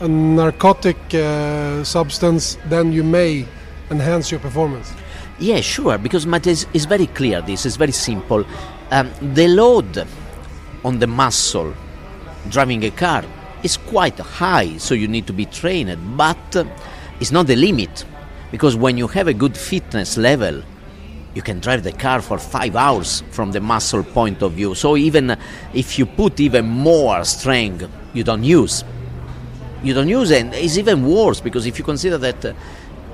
a 0.00 0.08
narcotic 0.08 0.96
uh, 1.12 1.84
substance 1.84 2.56
then 2.70 2.92
you 2.94 3.04
may 3.04 3.46
enhance 3.90 4.30
your 4.30 4.40
performance. 4.40 4.90
Yeah 5.38 5.60
sure 5.60 5.98
because 5.98 6.24
is, 6.46 6.66
is 6.72 6.86
very 6.86 7.08
clear 7.08 7.42
this 7.42 7.66
is 7.66 7.76
very 7.76 7.92
simple. 7.92 8.46
Um, 8.90 9.10
the 9.20 9.48
load 9.48 10.06
on 10.82 10.98
the 10.98 11.06
muscle 11.06 11.74
driving 12.48 12.82
a 12.84 12.90
car 12.90 13.22
is 13.62 13.76
quite 13.76 14.18
high, 14.18 14.78
so 14.78 14.94
you 14.94 15.08
need 15.08 15.26
to 15.26 15.34
be 15.34 15.44
trained, 15.44 16.16
but 16.16 16.56
uh, 16.56 16.64
it's 17.20 17.32
not 17.32 17.46
the 17.46 17.56
limit 17.56 18.06
because 18.54 18.76
when 18.76 18.96
you 18.96 19.08
have 19.08 19.26
a 19.26 19.34
good 19.34 19.56
fitness 19.56 20.16
level, 20.16 20.62
you 21.34 21.42
can 21.42 21.58
drive 21.58 21.82
the 21.82 21.90
car 21.90 22.22
for 22.22 22.38
five 22.38 22.76
hours 22.76 23.24
from 23.32 23.50
the 23.50 23.60
muscle 23.60 24.04
point 24.04 24.42
of 24.42 24.52
view. 24.52 24.76
So 24.76 24.96
even 24.96 25.36
if 25.72 25.98
you 25.98 26.06
put 26.06 26.38
even 26.38 26.64
more 26.64 27.24
strength, 27.24 27.90
you 28.12 28.22
don't 28.22 28.44
use. 28.44 28.84
You 29.82 29.92
don't 29.92 30.08
use, 30.08 30.30
and 30.30 30.54
it's 30.54 30.78
even 30.78 31.04
worse 31.04 31.40
because 31.40 31.66
if 31.66 31.80
you 31.80 31.84
consider 31.84 32.16
that 32.18 32.44
uh, 32.44 32.52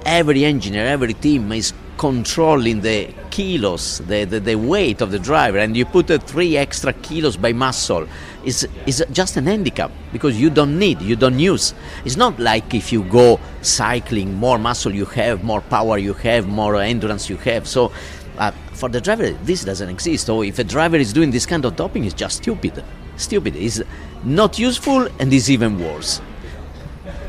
every 0.04 0.44
engineer, 0.44 0.84
every 0.84 1.14
team 1.14 1.52
is 1.52 1.72
controlling 1.96 2.82
the 2.82 3.08
kilos, 3.30 3.96
the, 4.00 4.24
the, 4.24 4.40
the, 4.40 4.56
weight 4.56 5.00
of 5.00 5.10
the 5.10 5.18
driver, 5.18 5.56
and 5.56 5.74
you 5.74 5.86
put 5.86 6.10
uh, 6.10 6.18
three 6.18 6.58
extra 6.58 6.92
kilos 6.92 7.38
by 7.38 7.54
muscle, 7.54 8.06
is 8.44 8.66
is 8.86 9.04
just 9.12 9.36
an 9.36 9.46
handicap 9.46 9.90
because 10.12 10.40
you 10.40 10.50
don't 10.50 10.78
need, 10.78 11.00
you 11.02 11.16
don't 11.16 11.38
use. 11.38 11.74
It's 12.04 12.16
not 12.16 12.38
like 12.38 12.74
if 12.74 12.92
you 12.92 13.02
go 13.04 13.38
cycling, 13.62 14.34
more 14.34 14.58
muscle 14.58 14.94
you 14.94 15.06
have, 15.06 15.44
more 15.44 15.60
power 15.60 15.98
you 15.98 16.14
have, 16.14 16.46
more 16.48 16.76
endurance 16.76 17.28
you 17.28 17.36
have. 17.38 17.66
So. 17.68 17.92
Uh, 18.38 18.52
for 18.72 18.88
the 18.88 19.00
driver, 19.02 19.28
this 19.44 19.64
doesn't 19.64 19.90
exist. 19.90 20.24
So 20.24 20.42
if 20.42 20.58
a 20.58 20.64
driver 20.64 20.96
is 20.96 21.12
doing 21.12 21.30
this 21.30 21.44
kind 21.44 21.62
of 21.66 21.76
doping, 21.76 22.06
it's 22.06 22.14
just 22.14 22.38
stupid. 22.38 22.82
Stupid. 23.18 23.54
It's 23.54 23.82
not 24.24 24.58
useful 24.58 25.08
and 25.18 25.30
is 25.30 25.50
even 25.50 25.78
worse. 25.78 26.22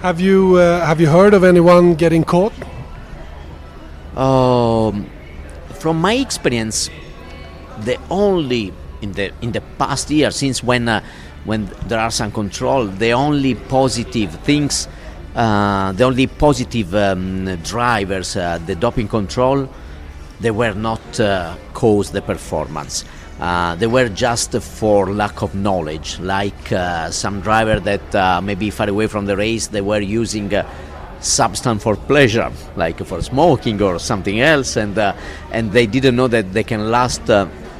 Have 0.01 0.21
you 0.21 0.55
uh, 0.55 0.85
have 0.85 1.01
you 1.01 1.07
heard 1.07 1.33
of 1.33 1.43
anyone 1.43 1.95
getting 1.95 2.23
caught? 2.23 2.53
Um, 4.15 5.09
from 5.79 5.99
my 5.99 6.13
experience, 6.13 6.89
the 7.83 7.99
only 8.09 8.73
in 9.01 9.11
the 9.13 9.31
in 9.41 9.51
the 9.51 9.61
past 9.77 10.09
year 10.09 10.31
since 10.31 10.63
when 10.63 10.87
uh, 10.87 11.03
when 11.43 11.69
there 11.87 11.99
are 11.99 12.11
some 12.11 12.31
control, 12.31 12.85
the 12.85 13.13
only 13.13 13.55
positive 13.55 14.31
things, 14.41 14.87
uh, 15.35 15.91
the 15.93 16.03
only 16.03 16.27
positive 16.27 16.93
um, 16.93 17.55
drivers, 17.63 18.35
uh, 18.35 18.59
the 18.65 18.75
doping 18.75 19.07
control, 19.07 19.67
they 20.39 20.51
were 20.51 20.73
not 20.73 21.19
uh, 21.19 21.55
cause 21.73 22.11
the 22.11 22.21
performance. 22.21 23.05
Uh, 23.39 23.73
they 23.75 23.87
were 23.87 24.07
just 24.07 24.51
for 24.61 25.11
lack 25.11 25.41
of 25.41 25.55
knowledge, 25.55 26.19
like 26.19 26.71
uh, 26.71 27.09
some 27.09 27.41
driver 27.41 27.79
that 27.79 28.43
maybe 28.43 28.69
far 28.69 28.87
away 28.87 29.07
from 29.07 29.25
the 29.25 29.35
race, 29.35 29.67
they 29.67 29.81
were 29.81 29.99
using 29.99 30.51
substance 31.21 31.81
for 31.81 31.95
pleasure, 31.95 32.51
like 32.75 33.03
for 33.03 33.21
smoking 33.21 33.81
or 33.81 33.99
something 33.99 34.41
else, 34.41 34.75
and 34.75 34.97
uh, 34.97 35.15
and 35.51 35.71
they 35.71 35.87
didn't 35.87 36.15
know 36.15 36.27
that 36.27 36.53
they 36.53 36.63
can 36.63 36.91
last. 36.91 37.21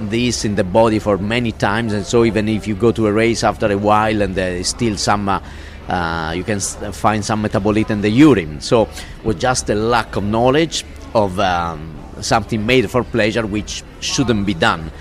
Uh, 0.01 0.09
this 0.09 0.45
in 0.45 0.55
the 0.55 0.63
body 0.63 0.99
for 0.99 1.17
many 1.17 1.51
times, 1.51 1.93
and 1.93 2.05
so 2.05 2.25
even 2.25 2.47
if 2.49 2.67
you 2.67 2.75
go 2.75 2.91
to 2.91 3.07
a 3.07 3.11
race 3.11 3.43
after 3.43 3.71
a 3.71 3.77
while 3.77 4.21
and 4.21 4.35
there 4.35 4.55
is 4.55 4.67
still 4.67 4.97
some 4.97 5.29
uh, 5.29 5.39
uh, 5.87 6.33
you 6.35 6.43
can 6.43 6.59
find 6.59 7.23
some 7.23 7.43
metabolite 7.43 7.89
in 7.89 8.01
the 8.01 8.09
urine. 8.09 8.61
So, 8.61 8.87
with 9.23 9.39
just 9.39 9.69
a 9.69 9.75
lack 9.75 10.15
of 10.15 10.23
knowledge 10.23 10.85
of 11.13 11.39
um, 11.39 11.95
something 12.21 12.65
made 12.65 12.89
for 12.89 13.03
pleasure, 13.03 13.45
which 13.45 13.83
shouldn't 13.99 14.45
be 14.45 14.53
done 14.53 14.91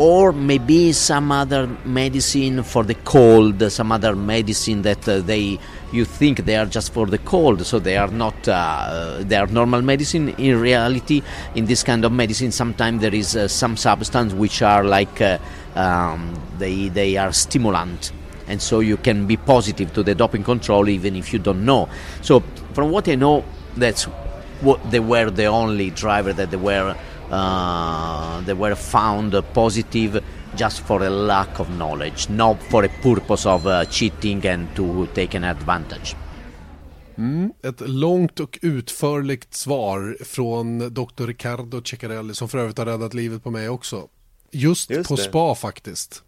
or 0.00 0.32
maybe 0.32 0.92
some 0.92 1.30
other 1.30 1.66
medicine 1.84 2.62
for 2.62 2.84
the 2.84 2.94
cold, 2.94 3.70
some 3.70 3.92
other 3.92 4.16
medicine 4.16 4.80
that 4.80 5.06
uh, 5.06 5.20
they 5.20 5.58
you 5.92 6.06
think 6.06 6.46
they 6.46 6.56
are 6.56 6.64
just 6.64 6.94
for 6.94 7.06
the 7.06 7.18
cold, 7.18 7.66
so 7.66 7.78
they 7.78 7.98
are 7.98 8.08
not 8.08 8.48
uh, 8.48 9.18
they 9.20 9.36
are 9.36 9.46
normal 9.48 9.82
medicine. 9.82 10.30
In 10.30 10.58
reality, 10.58 11.20
in 11.54 11.66
this 11.66 11.82
kind 11.82 12.02
of 12.06 12.12
medicine, 12.12 12.50
sometimes 12.50 13.02
there 13.02 13.14
is 13.14 13.36
uh, 13.36 13.46
some 13.46 13.76
substance 13.76 14.32
which 14.32 14.62
are 14.62 14.84
like 14.84 15.20
uh, 15.20 15.36
um, 15.74 16.34
they 16.56 16.88
they 16.88 17.18
are 17.18 17.32
stimulant. 17.32 18.10
And 18.48 18.62
so 18.62 18.80
you 18.80 18.96
can 18.96 19.26
be 19.26 19.36
positive 19.36 19.92
to 19.92 20.02
the 20.02 20.14
doping 20.14 20.44
control 20.44 20.88
even 20.88 21.14
if 21.14 21.30
you 21.34 21.38
don't 21.38 21.66
know. 21.66 21.90
So 22.22 22.40
from 22.72 22.90
what 22.90 23.06
I 23.06 23.16
know, 23.16 23.44
that's 23.76 24.04
what 24.62 24.90
they 24.90 24.98
were 24.98 25.30
the 25.30 25.44
only 25.44 25.90
driver 25.90 26.32
that 26.32 26.50
they 26.50 26.56
were 26.56 26.96
uh, 27.30 28.44
they 28.46 28.54
were 28.54 28.74
found 28.74 29.42
positive 29.54 30.22
just 30.56 30.80
for 30.80 31.02
a 31.02 31.10
lack 31.10 31.60
of 31.60 31.68
knowledge, 31.68 32.28
not 32.28 32.56
for 32.70 32.84
a 32.84 32.88
purpose 33.02 33.48
of 33.48 33.66
uh, 33.66 33.84
cheating 33.84 34.46
and 34.46 34.66
to 34.76 35.06
take 35.14 35.36
an 35.36 35.44
advantage. 35.44 36.16
Mm, 37.16 37.52
ett 37.62 37.80
långt 37.80 38.40
och 38.40 38.58
utförligt 38.62 39.54
svar 39.54 40.16
från 40.24 40.94
Dr. 40.94 41.26
Riccardo 41.26 41.82
Ceccarelli 41.82 42.34
som 42.34 42.48
för 42.48 42.58
övrigt 42.58 42.78
har 42.78 42.86
räddat 42.86 43.14
livet 43.14 43.42
på 43.42 43.50
mig 43.50 43.68
också. 43.68 44.08
Just, 44.50 44.90
Just 44.90 45.08
på 45.08 45.16
det. 45.16 45.22
spa 45.22 45.54
faktiskt. 45.54 46.22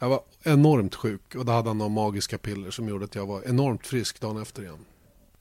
Jag 0.00 0.08
var 0.08 0.20
enormt 0.42 0.94
sjuk 0.94 1.34
och 1.34 1.44
då 1.44 1.52
hade 1.52 1.68
han 1.68 1.78
några 1.78 1.88
magiska 1.88 2.38
piller 2.38 2.70
som 2.70 2.88
gjorde 2.88 3.04
att 3.04 3.14
jag 3.14 3.26
var 3.26 3.42
enormt 3.48 3.86
frisk 3.86 4.20
dagen 4.20 4.42
efter 4.42 4.62
igen. 4.62 4.84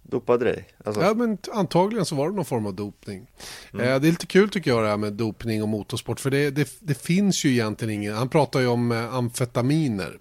Dopade 0.10 0.46
dig? 0.46 0.68
Alltså, 0.86 1.02
Ja, 1.02 1.14
men 1.14 1.38
antagligen 1.52 2.06
så 2.06 2.16
var 2.16 2.30
det 2.30 2.36
någon 2.36 2.46
form 2.46 2.66
av 2.66 2.74
dopning. 2.74 3.28
Mm. 3.74 3.86
Eh, 3.86 4.00
det 4.00 4.08
är 4.08 4.12
lite 4.12 4.26
kul 4.26 4.50
tycker 4.50 4.72
jag 4.72 4.84
det 4.84 4.90
här 4.90 4.98
med 4.98 5.14
dopning 5.14 5.64
och 5.64 5.70
motorsport. 5.70 6.20
För 6.20 6.30
det, 6.30 6.50
det, 6.50 6.70
det 6.80 6.94
finns 6.94 7.46
ju 7.46 7.52
egentligen 7.52 7.94
ingen, 7.94 8.16
han 8.16 8.30
pratar 8.30 8.60
ju 8.60 8.68
om 8.68 8.92
eh, 8.92 9.16
amfetaminer. 9.16 10.18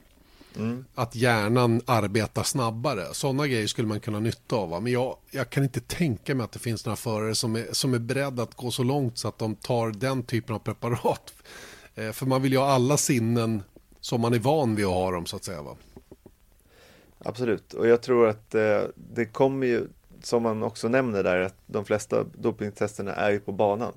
Mm. 0.57 0.85
Att 0.95 1.15
hjärnan 1.15 1.81
arbetar 1.87 2.43
snabbare. 2.43 3.15
Sådana 3.15 3.47
grejer 3.47 3.67
skulle 3.67 3.89
man 3.89 4.01
kunna 4.01 4.17
ha 4.17 4.23
nytta 4.23 4.57
av. 4.57 4.69
va? 4.69 4.81
Men 4.81 4.93
jag, 4.93 5.17
jag 5.31 5.51
kan 5.51 5.65
inte 5.65 5.81
tänka 5.81 6.35
mig 6.35 6.45
att 6.45 6.53
det 6.53 6.59
finns 6.59 6.87
några 6.87 6.97
förare 6.97 7.35
som 7.35 7.57
är, 7.57 7.67
som 7.73 7.95
är 7.95 7.99
beredda 7.99 8.43
att 8.43 8.55
gå 8.55 8.71
så 8.71 8.83
långt 8.83 9.19
så 9.19 9.29
att 9.29 9.39
de 9.39 9.55
tar 9.55 9.91
den 9.91 10.23
typen 10.23 10.55
av 10.55 10.59
preparat. 10.59 11.35
Eh, 11.95 12.13
för 12.13 12.27
man 12.27 12.43
vill 12.43 12.53
ju 12.53 12.59
ha 12.59 12.71
alla 12.71 12.97
sinnen 12.97 13.63
som 14.01 14.21
man 14.21 14.35
är 14.35 14.39
van 14.39 14.75
vid 14.75 14.87
att 14.87 14.93
ha 14.93 15.11
dem 15.11 15.27
så 15.27 15.37
att 15.37 15.45
säga. 15.45 15.63
Va? 15.63 15.77
Absolut, 17.19 17.73
och 17.75 17.87
jag 17.89 18.03
tror 18.03 18.29
att 18.29 18.55
eh, 18.55 18.83
det 18.95 19.25
kommer 19.25 19.67
ju, 19.67 19.87
som 20.23 20.43
man 20.43 20.63
också 20.63 20.89
nämner 20.89 21.23
där, 21.23 21.41
att 21.41 21.55
de 21.67 21.85
flesta 21.85 22.25
dopingtesterna 22.35 23.15
är 23.15 23.31
ju 23.31 23.41
på 23.41 23.53
banan. 23.53 23.93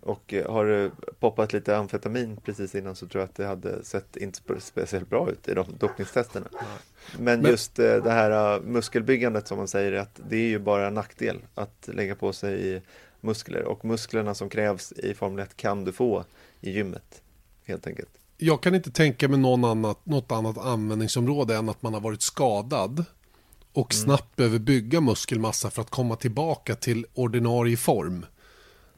Och 0.00 0.34
eh, 0.34 0.52
har 0.52 0.66
det 0.66 0.90
poppat 1.20 1.52
lite 1.52 1.76
amfetamin 1.76 2.36
precis 2.44 2.74
innan 2.74 2.96
så 2.96 3.06
tror 3.06 3.20
jag 3.20 3.28
att 3.28 3.34
det 3.34 3.46
hade 3.46 3.84
sett 3.84 4.16
inte 4.16 4.40
spe- 4.40 4.58
speciellt 4.60 5.08
bra 5.10 5.30
ut 5.30 5.48
i 5.48 5.54
de 5.54 5.66
dopningstesterna. 5.78 6.46
Men 7.18 7.40
Men- 7.40 7.50
just 7.50 7.78
eh, 7.78 8.02
det 8.04 8.10
här 8.10 8.54
eh, 8.56 8.62
muskelbyggandet 8.62 9.48
som 9.48 9.58
man 9.58 9.68
säger, 9.68 9.92
att 9.92 10.20
det 10.28 10.36
är 10.36 10.48
ju 10.48 10.58
bara 10.58 10.86
en 10.86 10.94
nackdel 10.94 11.38
att 11.54 11.88
lägga 11.92 12.14
på 12.14 12.32
sig 12.32 12.82
muskler. 13.20 13.62
Och 13.64 13.84
musklerna 13.84 14.34
som 14.34 14.48
krävs 14.48 14.92
i 14.92 15.14
Formel 15.14 15.38
1 15.44 15.56
kan 15.56 15.84
du 15.84 15.92
få 15.92 16.24
i 16.60 16.70
gymmet, 16.70 17.22
helt 17.64 17.86
enkelt. 17.86 18.10
Jag 18.40 18.62
kan 18.62 18.74
inte 18.74 18.90
tänka 18.90 19.28
mig 19.28 19.38
någon 19.38 19.64
annat, 19.64 20.06
något 20.06 20.32
annat 20.32 20.58
användningsområde 20.58 21.56
än 21.56 21.68
att 21.68 21.82
man 21.82 21.94
har 21.94 22.00
varit 22.00 22.22
skadad 22.22 23.04
och 23.72 23.94
snabbt 23.94 24.36
behöver 24.36 24.58
bygga 24.58 25.00
muskelmassa 25.00 25.70
för 25.70 25.82
att 25.82 25.90
komma 25.90 26.16
tillbaka 26.16 26.74
till 26.74 27.06
ordinarie 27.14 27.76
form. 27.76 28.26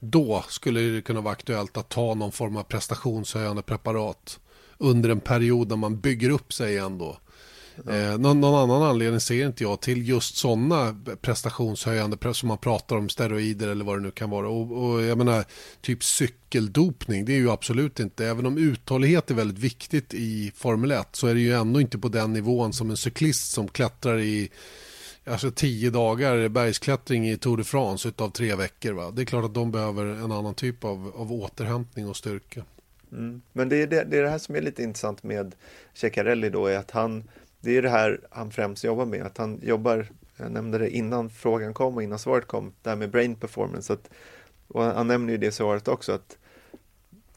Då 0.01 0.45
skulle 0.49 0.80
det 0.80 1.03
kunna 1.03 1.20
vara 1.20 1.32
aktuellt 1.32 1.76
att 1.76 1.88
ta 1.88 2.14
någon 2.14 2.32
form 2.32 2.57
av 2.57 2.62
prestationshöjande 2.62 3.62
preparat 3.62 4.40
under 4.78 5.11
en 5.11 5.20
period 5.20 5.68
när 5.68 5.76
man 5.76 6.01
bygger 6.01 6.30
upp 6.30 6.53
sig 6.53 6.72
igen 6.72 6.99
då. 6.99 7.16
Eh, 7.88 8.18
någon, 8.18 8.40
någon 8.40 8.70
annan 8.70 8.82
anledning 8.82 9.20
ser 9.20 9.46
inte 9.46 9.62
jag 9.62 9.80
till 9.80 10.08
just 10.08 10.36
sådana 10.36 10.96
prestationshöjande 11.20 12.34
som 12.34 12.48
man 12.48 12.58
pratar 12.58 12.96
om 12.96 13.08
steroider 13.08 13.68
eller 13.68 13.84
vad 13.84 13.96
det 13.96 14.02
nu 14.02 14.10
kan 14.10 14.30
vara. 14.30 14.48
Och, 14.48 14.84
och 14.84 15.02
jag 15.02 15.18
menar 15.18 15.44
typ 15.80 16.04
cykeldopning, 16.04 17.24
det 17.24 17.32
är 17.32 17.38
ju 17.38 17.50
absolut 17.50 18.00
inte, 18.00 18.26
även 18.26 18.46
om 18.46 18.58
uthållighet 18.58 19.30
är 19.30 19.34
väldigt 19.34 19.58
viktigt 19.58 20.14
i 20.14 20.52
Formel 20.54 20.90
1 20.90 21.08
så 21.12 21.26
är 21.26 21.34
det 21.34 21.40
ju 21.40 21.52
ändå 21.52 21.80
inte 21.80 21.98
på 21.98 22.08
den 22.08 22.32
nivån 22.32 22.72
som 22.72 22.90
en 22.90 22.96
cyklist 22.96 23.50
som 23.50 23.68
klättrar 23.68 24.18
i 24.18 24.50
alltså 25.24 25.50
tio 25.50 25.90
dagar 25.90 26.48
bergsklättring 26.48 27.28
i 27.28 27.36
Tour 27.36 27.56
de 27.56 27.64
France 27.64 28.08
utav 28.08 28.30
tre 28.30 28.54
veckor. 28.54 28.92
Va? 28.92 29.10
Det 29.10 29.22
är 29.22 29.26
klart 29.26 29.44
att 29.44 29.54
de 29.54 29.70
behöver 29.70 30.06
en 30.06 30.32
annan 30.32 30.54
typ 30.54 30.84
av, 30.84 31.12
av 31.16 31.32
återhämtning 31.32 32.08
och 32.08 32.16
styrka. 32.16 32.64
Mm. 33.12 33.42
Men 33.52 33.68
det 33.68 33.82
är 33.82 33.86
det, 33.86 34.04
det 34.04 34.18
är 34.18 34.22
det 34.22 34.30
här 34.30 34.38
som 34.38 34.54
är 34.54 34.60
lite 34.60 34.82
intressant 34.82 35.22
med 35.22 35.54
Ceccarelli 35.94 36.50
då, 36.50 36.66
är 36.66 36.78
att 36.78 36.90
han, 36.90 37.24
det 37.62 37.76
är 37.76 37.82
det 37.82 37.88
här 37.88 38.20
han 38.30 38.50
främst 38.50 38.84
jobbar 38.84 39.06
med, 39.06 39.22
att 39.22 39.38
han 39.38 39.60
jobbar, 39.62 40.06
jag 40.36 40.52
nämnde 40.52 40.78
det 40.78 40.90
innan 40.90 41.30
frågan 41.30 41.74
kom 41.74 41.96
och 41.96 42.02
innan 42.02 42.18
svaret 42.18 42.46
kom, 42.46 42.72
det 42.82 42.90
här 42.90 42.96
med 42.96 43.10
brain 43.10 43.34
performance, 43.34 43.92
att, 43.92 44.10
och 44.68 44.82
han 44.82 45.06
nämner 45.06 45.32
ju 45.32 45.38
det 45.38 45.46
i 45.46 45.52
svaret 45.52 45.88
också, 45.88 46.12
att 46.12 46.38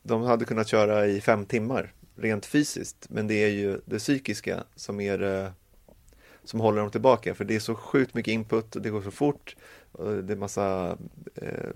de 0.03 0.21
hade 0.21 0.45
kunnat 0.45 0.67
köra 0.67 1.07
i 1.07 1.21
fem 1.21 1.45
timmar, 1.45 1.93
rent 2.15 2.45
fysiskt, 2.45 3.07
men 3.09 3.28
det 3.28 3.43
är 3.43 3.49
ju 3.49 3.80
det 3.86 3.97
psykiska 3.97 4.63
som 4.76 4.99
är 4.99 5.17
det 5.17 5.53
som 6.43 6.59
håller 6.59 6.82
dem 6.82 6.91
tillbaka, 6.91 7.36
för 7.36 7.45
det 7.45 7.55
är 7.55 7.59
så 7.59 7.76
sjukt 7.76 8.13
mycket 8.13 8.32
input 8.32 8.76
och 8.76 8.82
det 8.82 8.89
går 8.89 9.01
så 9.01 9.11
fort, 9.11 9.55
och 9.91 10.23
det 10.23 10.34
är 10.34 10.38
massa 10.38 10.97
eh, 11.36 11.69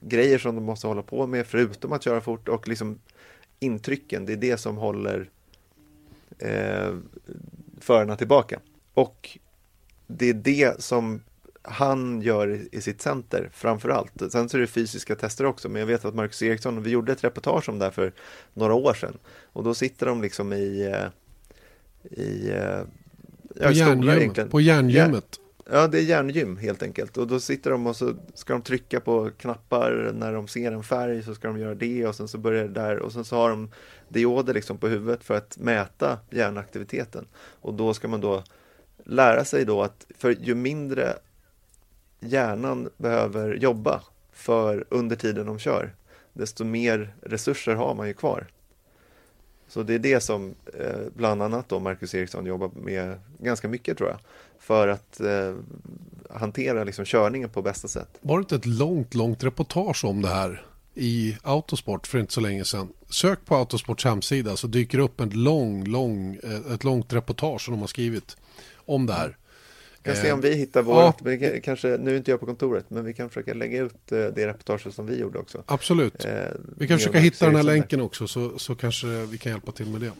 grejer 0.00 0.38
som 0.38 0.54
de 0.54 0.64
måste 0.64 0.86
hålla 0.86 1.02
på 1.02 1.26
med, 1.26 1.46
förutom 1.46 1.92
att 1.92 2.02
köra 2.02 2.20
fort 2.20 2.48
och 2.48 2.68
liksom 2.68 2.98
intrycken, 3.58 4.26
det 4.26 4.32
är 4.32 4.36
det 4.36 4.56
som 4.56 4.76
håller 4.76 5.30
eh, 6.38 6.94
förarna 7.84 8.16
tillbaka. 8.16 8.60
Och 8.94 9.38
det 10.06 10.28
är 10.28 10.34
det 10.34 10.82
som 10.82 11.22
han 11.62 12.22
gör 12.22 12.60
i, 12.72 12.80
sitt 12.80 13.02
center 13.02 13.50
framför 13.52 13.88
allt. 13.88 14.12
Sen 14.32 14.48
så 14.48 14.56
är 14.56 14.60
det 14.60 14.66
fysiska 14.66 15.14
tester 15.14 15.46
också, 15.46 15.68
men 15.68 15.80
jag 15.80 15.86
vet 15.86 16.04
att 16.04 16.14
Marcus 16.14 16.42
Eriksson, 16.42 16.82
vi 16.82 16.90
gjorde 16.90 17.12
ett 17.12 17.24
reportage 17.24 17.68
om 17.68 17.78
det 17.78 17.84
här 17.84 17.92
för 17.92 18.12
några 18.54 18.74
år 18.74 18.94
sedan. 18.94 19.18
Och 19.52 19.64
då 19.64 19.74
sitter 19.74 20.06
de 20.06 20.22
liksom 20.22 20.52
i, 20.52 20.92
eh, 20.92 22.20
i 22.20 22.50
eh, 22.50 22.80
På, 23.66 23.72
järngym, 23.72 24.48
på 24.50 24.60
järngymmet. 24.60 25.40
Ja, 25.70 25.86
det 25.86 25.98
är 25.98 26.02
järngym 26.02 26.56
helt 26.56 26.82
enkelt. 26.82 27.16
Och 27.16 27.26
då 27.26 27.40
sitter 27.40 27.70
de 27.70 27.86
och 27.86 27.96
så 27.96 28.14
ska 28.34 28.52
de 28.52 28.62
trycka 28.62 29.00
på 29.00 29.30
knappar 29.38 30.12
när 30.14 30.32
de 30.32 30.48
ser 30.48 30.72
en 30.72 30.82
färg 30.82 31.22
så 31.22 31.34
ska 31.34 31.48
de 31.48 31.58
göra 31.58 31.74
det 31.74 32.06
och 32.06 32.14
sen 32.14 32.28
så 32.28 32.38
börjar 32.38 32.62
det 32.62 32.74
där 32.74 32.98
och 32.98 33.12
sen 33.12 33.24
så 33.24 33.36
har 33.36 33.50
de 33.50 33.70
dioder 34.08 34.54
liksom 34.54 34.78
på 34.78 34.88
huvudet 34.88 35.24
för 35.24 35.34
att 35.34 35.58
mäta 35.58 36.18
hjärnaktiviteten. 36.30 37.26
Och 37.36 37.74
då 37.74 37.94
ska 37.94 38.08
man 38.08 38.20
då 38.20 38.44
lära 39.04 39.44
sig 39.44 39.64
då 39.64 39.82
att 39.82 40.06
för 40.18 40.30
ju 40.30 40.54
mindre 40.54 41.14
hjärnan 42.20 42.88
behöver 42.96 43.54
jobba 43.54 44.02
för 44.32 44.84
under 44.88 45.16
tiden 45.16 45.46
de 45.46 45.58
kör, 45.58 45.94
desto 46.32 46.64
mer 46.64 47.14
resurser 47.22 47.74
har 47.74 47.94
man 47.94 48.06
ju 48.06 48.14
kvar. 48.14 48.46
Så 49.68 49.82
det 49.82 49.94
är 49.94 49.98
det 49.98 50.20
som 50.20 50.54
eh, 50.78 51.00
bland 51.14 51.42
annat 51.42 51.68
då 51.68 51.80
Marcus 51.80 52.14
Eriksson 52.14 52.46
jobbar 52.46 52.70
med 52.74 53.20
ganska 53.38 53.68
mycket 53.68 53.98
tror 53.98 54.08
jag. 54.10 54.18
För 54.66 54.88
att 54.88 55.20
eh, 55.20 55.54
hantera 56.30 56.84
liksom 56.84 57.04
körningen 57.04 57.48
på 57.50 57.62
bästa 57.62 57.88
sätt. 57.88 58.08
Var 58.20 58.38
det 58.38 58.40
inte 58.42 58.56
ett 58.56 58.66
långt, 58.66 59.14
långt 59.14 59.44
reportage 59.44 60.04
om 60.04 60.22
det 60.22 60.28
här 60.28 60.66
i 60.94 61.36
Autosport 61.42 62.06
för 62.06 62.18
inte 62.18 62.32
så 62.32 62.40
länge 62.40 62.64
sedan? 62.64 62.88
Sök 63.10 63.44
på 63.44 63.56
Autosports 63.56 64.04
hemsida 64.04 64.56
så 64.56 64.66
dyker 64.66 64.98
det 64.98 65.04
upp 65.04 65.20
en 65.20 65.30
lång, 65.30 65.84
lång, 65.84 66.38
eh, 66.42 66.72
ett 66.74 66.84
långt 66.84 67.12
reportage 67.12 67.60
som 67.64 67.72
de 67.74 67.80
har 67.80 67.86
skrivit 67.88 68.36
om 68.76 69.06
det 69.06 69.12
här. 69.12 69.36
Vi 70.02 70.10
kan 70.12 70.16
se 70.22 70.28
Eh, 70.28 70.34
om 70.34 70.40
vi 70.40 70.54
hittar 70.54 70.80
ja. 70.82 71.06
vårt, 71.22 71.40
kan- 71.40 71.60
kanske, 71.60 71.88
nu 71.88 72.12
är 72.12 72.16
inte 72.16 72.30
jag 72.30 72.40
på 72.40 72.46
kontoret, 72.46 72.84
men 72.90 73.04
vi 73.04 73.14
kan 73.14 73.28
försöka 73.28 73.54
lägga 73.54 73.82
ut 73.82 74.12
eh, 74.12 74.18
det 74.18 74.46
reportaget 74.46 74.94
som 74.94 75.06
vi 75.06 75.18
gjorde 75.20 75.38
också. 75.38 75.62
Absolut. 75.66 76.24
Eh, 76.24 76.32
Vi 76.78 76.88
kan 76.88 76.98
försöka 76.98 77.18
hitta 77.18 77.44
den 77.46 77.54
här 77.54 77.60
Eriksson 77.60 77.66
där. 77.74 77.80
länken 77.80 78.00
också 78.00 78.26
så, 78.26 78.58
så 78.58 78.74
kanske 78.74 79.06
vi 79.06 79.38
kan 79.38 79.52
hjälpa 79.52 79.72
till 79.72 79.86
med 79.86 80.00
det. 80.00 80.12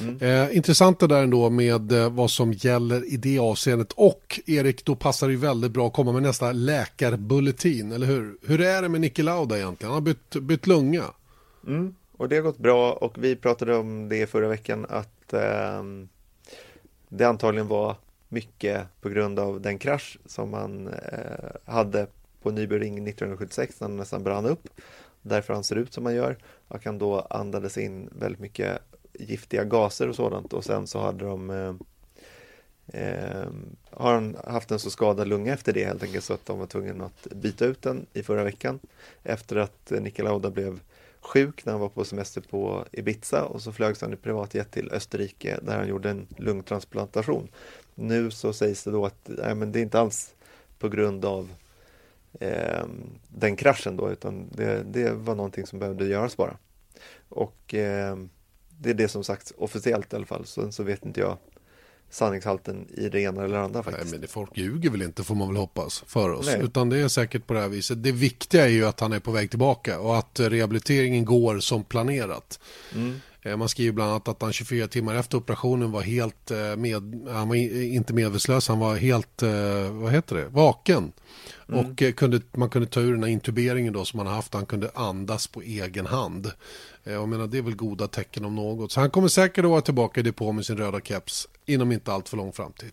Mm. 0.00 0.18
Eh, 0.20 0.56
intressant 0.56 1.00
det 1.00 1.06
där 1.06 1.22
ändå 1.22 1.50
med 1.50 1.92
eh, 1.92 2.10
vad 2.10 2.30
som 2.30 2.52
gäller 2.52 3.12
i 3.12 3.16
det 3.16 3.38
avseendet. 3.38 3.92
Och 3.92 4.40
Erik, 4.46 4.84
då 4.84 4.96
passar 4.96 5.26
det 5.26 5.32
ju 5.32 5.38
väldigt 5.38 5.70
bra 5.72 5.86
att 5.86 5.92
komma 5.92 6.12
med 6.12 6.22
nästa 6.22 6.52
läkarbulletin, 6.52 7.92
eller 7.92 8.06
hur? 8.06 8.36
Hur 8.46 8.60
är 8.60 8.82
det 8.82 8.88
med 8.88 9.00
Niki 9.00 9.22
Lauda 9.22 9.56
egentligen? 9.56 9.92
Han 9.92 10.02
har 10.02 10.14
bytt, 10.14 10.36
bytt 10.42 10.66
lunga. 10.66 11.04
Mm, 11.66 11.94
och 12.16 12.28
det 12.28 12.36
har 12.36 12.42
gått 12.42 12.58
bra 12.58 12.92
och 12.92 13.24
vi 13.24 13.36
pratade 13.36 13.76
om 13.76 14.08
det 14.08 14.26
förra 14.26 14.48
veckan 14.48 14.86
att 14.88 15.32
eh, 15.32 15.82
det 17.08 17.24
antagligen 17.24 17.68
var 17.68 17.96
mycket 18.28 19.00
på 19.00 19.08
grund 19.08 19.38
av 19.38 19.60
den 19.60 19.78
krasch 19.78 20.18
som 20.26 20.50
man 20.50 20.88
eh, 20.88 21.72
hade 21.72 22.06
på 22.42 22.50
Nybyring 22.50 22.94
1976 23.08 23.80
när 23.80 23.88
han 23.88 23.96
nästan 23.96 24.22
brann 24.22 24.46
upp. 24.46 24.68
Därför 25.22 25.54
han 25.54 25.64
ser 25.64 25.76
ut 25.76 25.92
som 25.92 26.04
han 26.04 26.14
gör 26.14 26.38
och 26.68 26.84
han 26.84 26.98
då 26.98 27.20
andades 27.20 27.78
in 27.78 28.08
väldigt 28.18 28.40
mycket 28.40 28.78
giftiga 29.14 29.64
gaser 29.64 30.08
och 30.08 30.16
sådant 30.16 30.52
och 30.52 30.64
sen 30.64 30.86
så 30.86 31.00
hade 31.00 31.24
de 31.24 31.50
eh, 31.50 31.74
eh, 33.02 33.48
har 33.90 34.14
han 34.14 34.36
haft 34.46 34.70
en 34.70 34.78
så 34.78 34.90
skadad 34.90 35.28
lunga 35.28 35.52
efter 35.52 35.72
det 35.72 35.84
helt 35.84 36.02
enkelt 36.02 36.24
så 36.24 36.34
att 36.34 36.46
de 36.46 36.58
var 36.58 36.66
tvungna 36.66 37.04
att 37.04 37.26
byta 37.34 37.64
ut 37.64 37.82
den 37.82 38.06
i 38.12 38.22
förra 38.22 38.44
veckan 38.44 38.78
efter 39.22 39.56
att 39.56 39.92
eh, 39.92 40.50
blev 40.50 40.80
sjuk 41.20 41.64
när 41.64 41.72
han 41.72 41.80
var 41.80 41.88
på 41.88 42.04
semester 42.04 42.40
på 42.40 42.84
Ibiza 42.92 43.44
och 43.44 43.62
så 43.62 43.72
flögs 43.72 44.00
han 44.00 44.12
i 44.12 44.16
privatjet 44.16 44.70
till 44.70 44.92
Österrike 44.92 45.58
där 45.62 45.76
han 45.76 45.88
gjorde 45.88 46.10
en 46.10 46.26
lungtransplantation. 46.36 47.48
Nu 47.94 48.30
så 48.30 48.52
sägs 48.52 48.84
det 48.84 48.90
då 48.90 49.06
att 49.06 49.30
nej, 49.38 49.54
men 49.54 49.72
det 49.72 49.78
är 49.78 49.82
inte 49.82 50.00
alls 50.00 50.34
på 50.78 50.88
grund 50.88 51.24
av 51.24 51.50
eh, 52.40 52.84
den 53.28 53.56
kraschen 53.56 53.96
då 53.96 54.12
utan 54.12 54.48
det, 54.52 54.82
det 54.82 55.10
var 55.10 55.34
någonting 55.34 55.66
som 55.66 55.78
behövde 55.78 56.06
göras 56.06 56.36
bara. 56.36 56.56
Och 57.28 57.74
eh, 57.74 58.16
det 58.78 58.90
är 58.90 58.94
det 58.94 59.08
som 59.08 59.24
sagts 59.24 59.52
officiellt 59.58 60.12
i 60.12 60.16
alla 60.16 60.26
fall. 60.26 60.46
Sen 60.46 60.72
så 60.72 60.82
vet 60.82 61.04
inte 61.04 61.20
jag 61.20 61.38
sanningshalten 62.14 62.86
i 62.90 63.08
det 63.08 63.20
ena 63.20 63.44
eller 63.44 63.56
andra 63.56 63.82
faktiskt. 63.82 64.04
Nej, 64.04 64.12
men 64.12 64.20
det, 64.20 64.26
folk 64.26 64.50
ljuger 64.54 64.90
väl 64.90 65.02
inte 65.02 65.24
får 65.24 65.34
man 65.34 65.48
väl 65.48 65.56
hoppas 65.56 66.04
för 66.06 66.32
oss. 66.32 66.46
Nej. 66.46 66.60
Utan 66.62 66.88
det 66.88 66.98
är 66.98 67.08
säkert 67.08 67.46
på 67.46 67.54
det 67.54 67.60
här 67.60 67.68
viset. 67.68 68.02
Det 68.02 68.12
viktiga 68.12 68.64
är 68.64 68.68
ju 68.68 68.84
att 68.86 69.00
han 69.00 69.12
är 69.12 69.20
på 69.20 69.30
väg 69.30 69.50
tillbaka 69.50 70.00
och 70.00 70.18
att 70.18 70.40
rehabiliteringen 70.40 71.24
går 71.24 71.60
som 71.60 71.84
planerat. 71.84 72.60
Mm. 72.94 73.20
Eh, 73.44 73.56
Man 73.56 73.68
skriver 73.68 73.92
bland 73.92 74.10
annat 74.10 74.28
att 74.28 74.42
han 74.42 74.52
24 74.52 74.88
timmar 74.88 75.14
efter 75.14 75.38
operationen 75.38 75.92
var 75.92 76.02
helt 76.02 76.50
eh, 76.50 76.76
med, 76.76 77.26
han 77.28 77.48
var 77.48 77.56
inte 77.74 78.14
medvetslös, 78.14 78.68
han 78.68 78.78
var 78.78 78.96
helt, 78.96 79.42
eh, 79.42 79.92
vad 79.92 80.12
heter 80.12 80.36
det, 80.36 80.48
vaken. 80.48 81.12
Och 81.66 82.02
eh, 82.02 82.12
kunde, 82.12 82.40
man 82.52 82.70
kunde 82.70 82.88
ta 82.88 83.00
ur 83.00 83.12
den 83.12 83.22
här 83.22 83.30
intuberingen 83.30 83.92
då 83.92 84.04
som 84.04 84.18
han 84.18 84.26
har 84.26 84.34
haft, 84.34 84.54
han 84.54 84.66
kunde 84.66 84.90
andas 84.94 85.46
på 85.46 85.62
egen 85.62 86.06
hand. 86.06 86.50
Jag 87.02 87.28
menar 87.28 87.46
det 87.46 87.58
är 87.58 87.62
väl 87.62 87.76
goda 87.76 88.08
tecken 88.08 88.44
om 88.44 88.54
något. 88.54 88.92
Så 88.92 89.00
han 89.00 89.10
kommer 89.10 89.28
säkert 89.28 89.64
att 89.64 89.70
vara 89.70 89.80
tillbaka 89.80 90.20
i 90.20 90.22
depå 90.22 90.52
med 90.52 90.66
sin 90.66 90.76
röda 90.76 91.00
keps 91.00 91.48
inom 91.66 91.92
inte 91.92 92.12
allt 92.12 92.28
för 92.28 92.36
lång 92.36 92.52
framtid. 92.52 92.92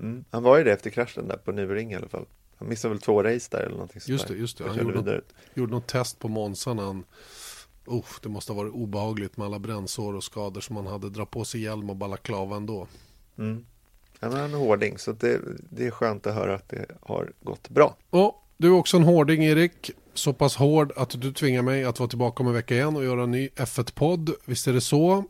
Mm. 0.00 0.24
Han 0.30 0.42
var 0.42 0.58
ju 0.58 0.64
det 0.64 0.72
efter 0.72 0.90
kraschen 0.90 1.28
där 1.28 1.36
på 1.36 1.52
Nybring 1.52 1.92
i 1.92 1.96
alla 1.96 2.08
fall. 2.08 2.26
Han 2.58 2.68
missade 2.68 2.94
väl 2.94 3.00
två 3.00 3.22
race 3.22 3.48
där 3.50 3.58
eller 3.58 3.70
någonting 3.70 4.00
sånt 4.00 4.08
Just 4.08 4.28
det, 4.28 4.34
just 4.34 4.58
det. 4.58 4.64
Och 4.64 4.70
Han 4.70 4.78
gjorde 4.78 5.00
något, 5.00 5.24
gjorde 5.54 5.72
något 5.72 5.86
test 5.86 6.18
på 6.18 6.28
Monza 6.28 6.74
när 6.74 6.82
han... 6.82 7.04
Oh, 7.88 8.04
det 8.22 8.28
måste 8.28 8.52
ha 8.52 8.56
varit 8.62 8.72
obehagligt 8.72 9.36
med 9.36 9.46
alla 9.46 9.58
brännsår 9.58 10.14
och 10.14 10.24
skador 10.24 10.60
som 10.60 10.76
han 10.76 10.86
hade. 10.86 11.10
Dra 11.10 11.26
på 11.26 11.44
sig 11.44 11.60
hjälm 11.60 11.90
och 11.90 11.96
balaklava 11.96 12.56
ändå. 12.56 12.86
Mm. 13.38 13.66
Han 14.20 14.32
är 14.32 14.44
en 14.44 14.54
hårding 14.54 14.98
så 14.98 15.12
det, 15.12 15.40
det 15.70 15.86
är 15.86 15.90
skönt 15.90 16.26
att 16.26 16.34
höra 16.34 16.54
att 16.54 16.68
det 16.68 16.86
har 17.00 17.32
gått 17.42 17.68
bra. 17.68 17.96
Och 18.10 18.44
du 18.56 18.68
är 18.68 18.72
också 18.72 18.96
en 18.96 19.02
hårding 19.02 19.44
Erik. 19.44 19.90
Så 20.14 20.32
pass 20.32 20.56
hård 20.56 20.92
att 20.96 21.20
du 21.20 21.32
tvingar 21.32 21.62
mig 21.62 21.84
att 21.84 21.98
vara 21.98 22.08
tillbaka 22.08 22.42
om 22.42 22.46
en 22.46 22.54
vecka 22.54 22.74
igen 22.74 22.96
och 22.96 23.04
göra 23.04 23.22
en 23.22 23.30
ny 23.30 23.48
F1-podd. 23.48 24.30
Visst 24.44 24.66
är 24.66 24.72
det 24.72 24.80
så? 24.80 25.24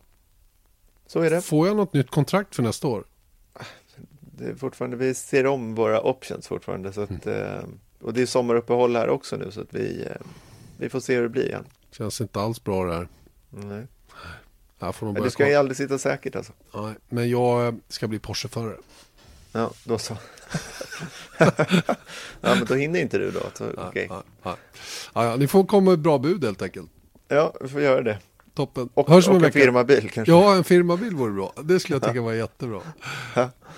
Så 1.07 1.21
är 1.21 1.31
det. 1.31 1.41
Får 1.41 1.67
jag 1.67 1.77
något 1.77 1.93
nytt 1.93 2.11
kontrakt 2.11 2.55
för 2.57 2.63
nästa 2.63 2.89
år? 2.89 3.05
det 4.21 4.45
är 4.45 4.55
fortfarande, 4.55 4.97
vi 4.97 5.15
ser 5.15 5.47
om 5.47 5.75
våra 5.75 6.01
options 6.03 6.49
fortfarande. 6.49 6.93
Så 6.93 7.01
att, 7.01 7.27
Mm. 7.27 7.39
eh, 7.39 7.65
och 8.01 8.15
det 8.15 8.23
är 8.23 8.27
sommaruppehåll 8.27 8.97
här 8.97 9.09
också 9.09 9.37
nu 9.37 9.51
så 9.51 9.61
att 9.61 9.75
vi, 9.75 10.03
eh, 10.03 10.27
vi 10.79 10.89
får 10.89 11.01
se 11.01 11.15
hur 11.15 11.23
det 11.23 11.29
blir 11.29 11.47
igen. 11.47 11.65
Känns 11.99 12.21
inte 12.21 12.41
alls 12.41 12.65
bra 12.65 12.85
det 12.85 12.95
här. 12.95 13.09
Nej. 13.51 13.87
Jag 14.79 14.95
får 14.95 15.07
nog 15.07 15.15
Men 15.15 15.23
du 15.23 15.31
ska 15.31 15.49
ju 15.49 15.55
aldrig 15.55 15.77
sitta 15.77 15.99
säkert 15.99 16.37
alltså. 16.37 16.53
Nej, 16.75 16.95
men 17.09 17.31
jag 17.31 17.81
ska 17.89 18.09
bli 18.09 18.19
Porsche-förare. 18.19 18.77
Ja, 19.53 19.71
då 19.85 19.99
så. 19.99 20.17
ja, 21.39 21.51
men 22.41 22.65
då 22.65 22.75
hinner 22.75 23.01
inte 23.01 23.19
du 23.19 23.31
då. 23.31 23.41
Så, 23.55 23.65
Ja, 23.77 23.89
okej. 23.89 24.11
ja, 24.43 24.57
ja. 25.15 25.37
Ni 25.37 25.47
får 25.47 25.65
komma 25.65 25.91
med 25.91 25.99
bra 25.99 26.19
bud 26.19 26.45
helt 26.45 26.63
enkelt. 26.63 26.91
Ja, 27.29 27.55
vi 27.61 27.69
får 27.69 27.81
göra 27.81 28.03
det. 28.03 28.19
Toppen. 28.55 28.89
Och, 28.95 29.09
Hörs 29.09 29.29
och 29.29 29.37
en 29.37 29.45
en 29.45 29.53
firmabil 29.53 30.11
kanske. 30.11 30.33
Ja, 30.33 30.57
en 30.57 30.65
firmabil 30.65 31.15
vore 31.15 31.33
bra. 31.33 31.53
Det 31.65 31.81
skulle 31.81 31.97
jag 31.97 32.03
tycka 32.03 32.21
var 32.23 32.33
jättebra. 32.33 32.81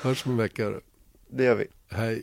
Hörs 0.00 0.26
om 0.26 0.32
en 0.32 0.38
vecka. 0.38 0.72
Det 1.30 1.44
gör 1.44 1.54
vi. 1.54 1.66
Hej. 1.88 2.22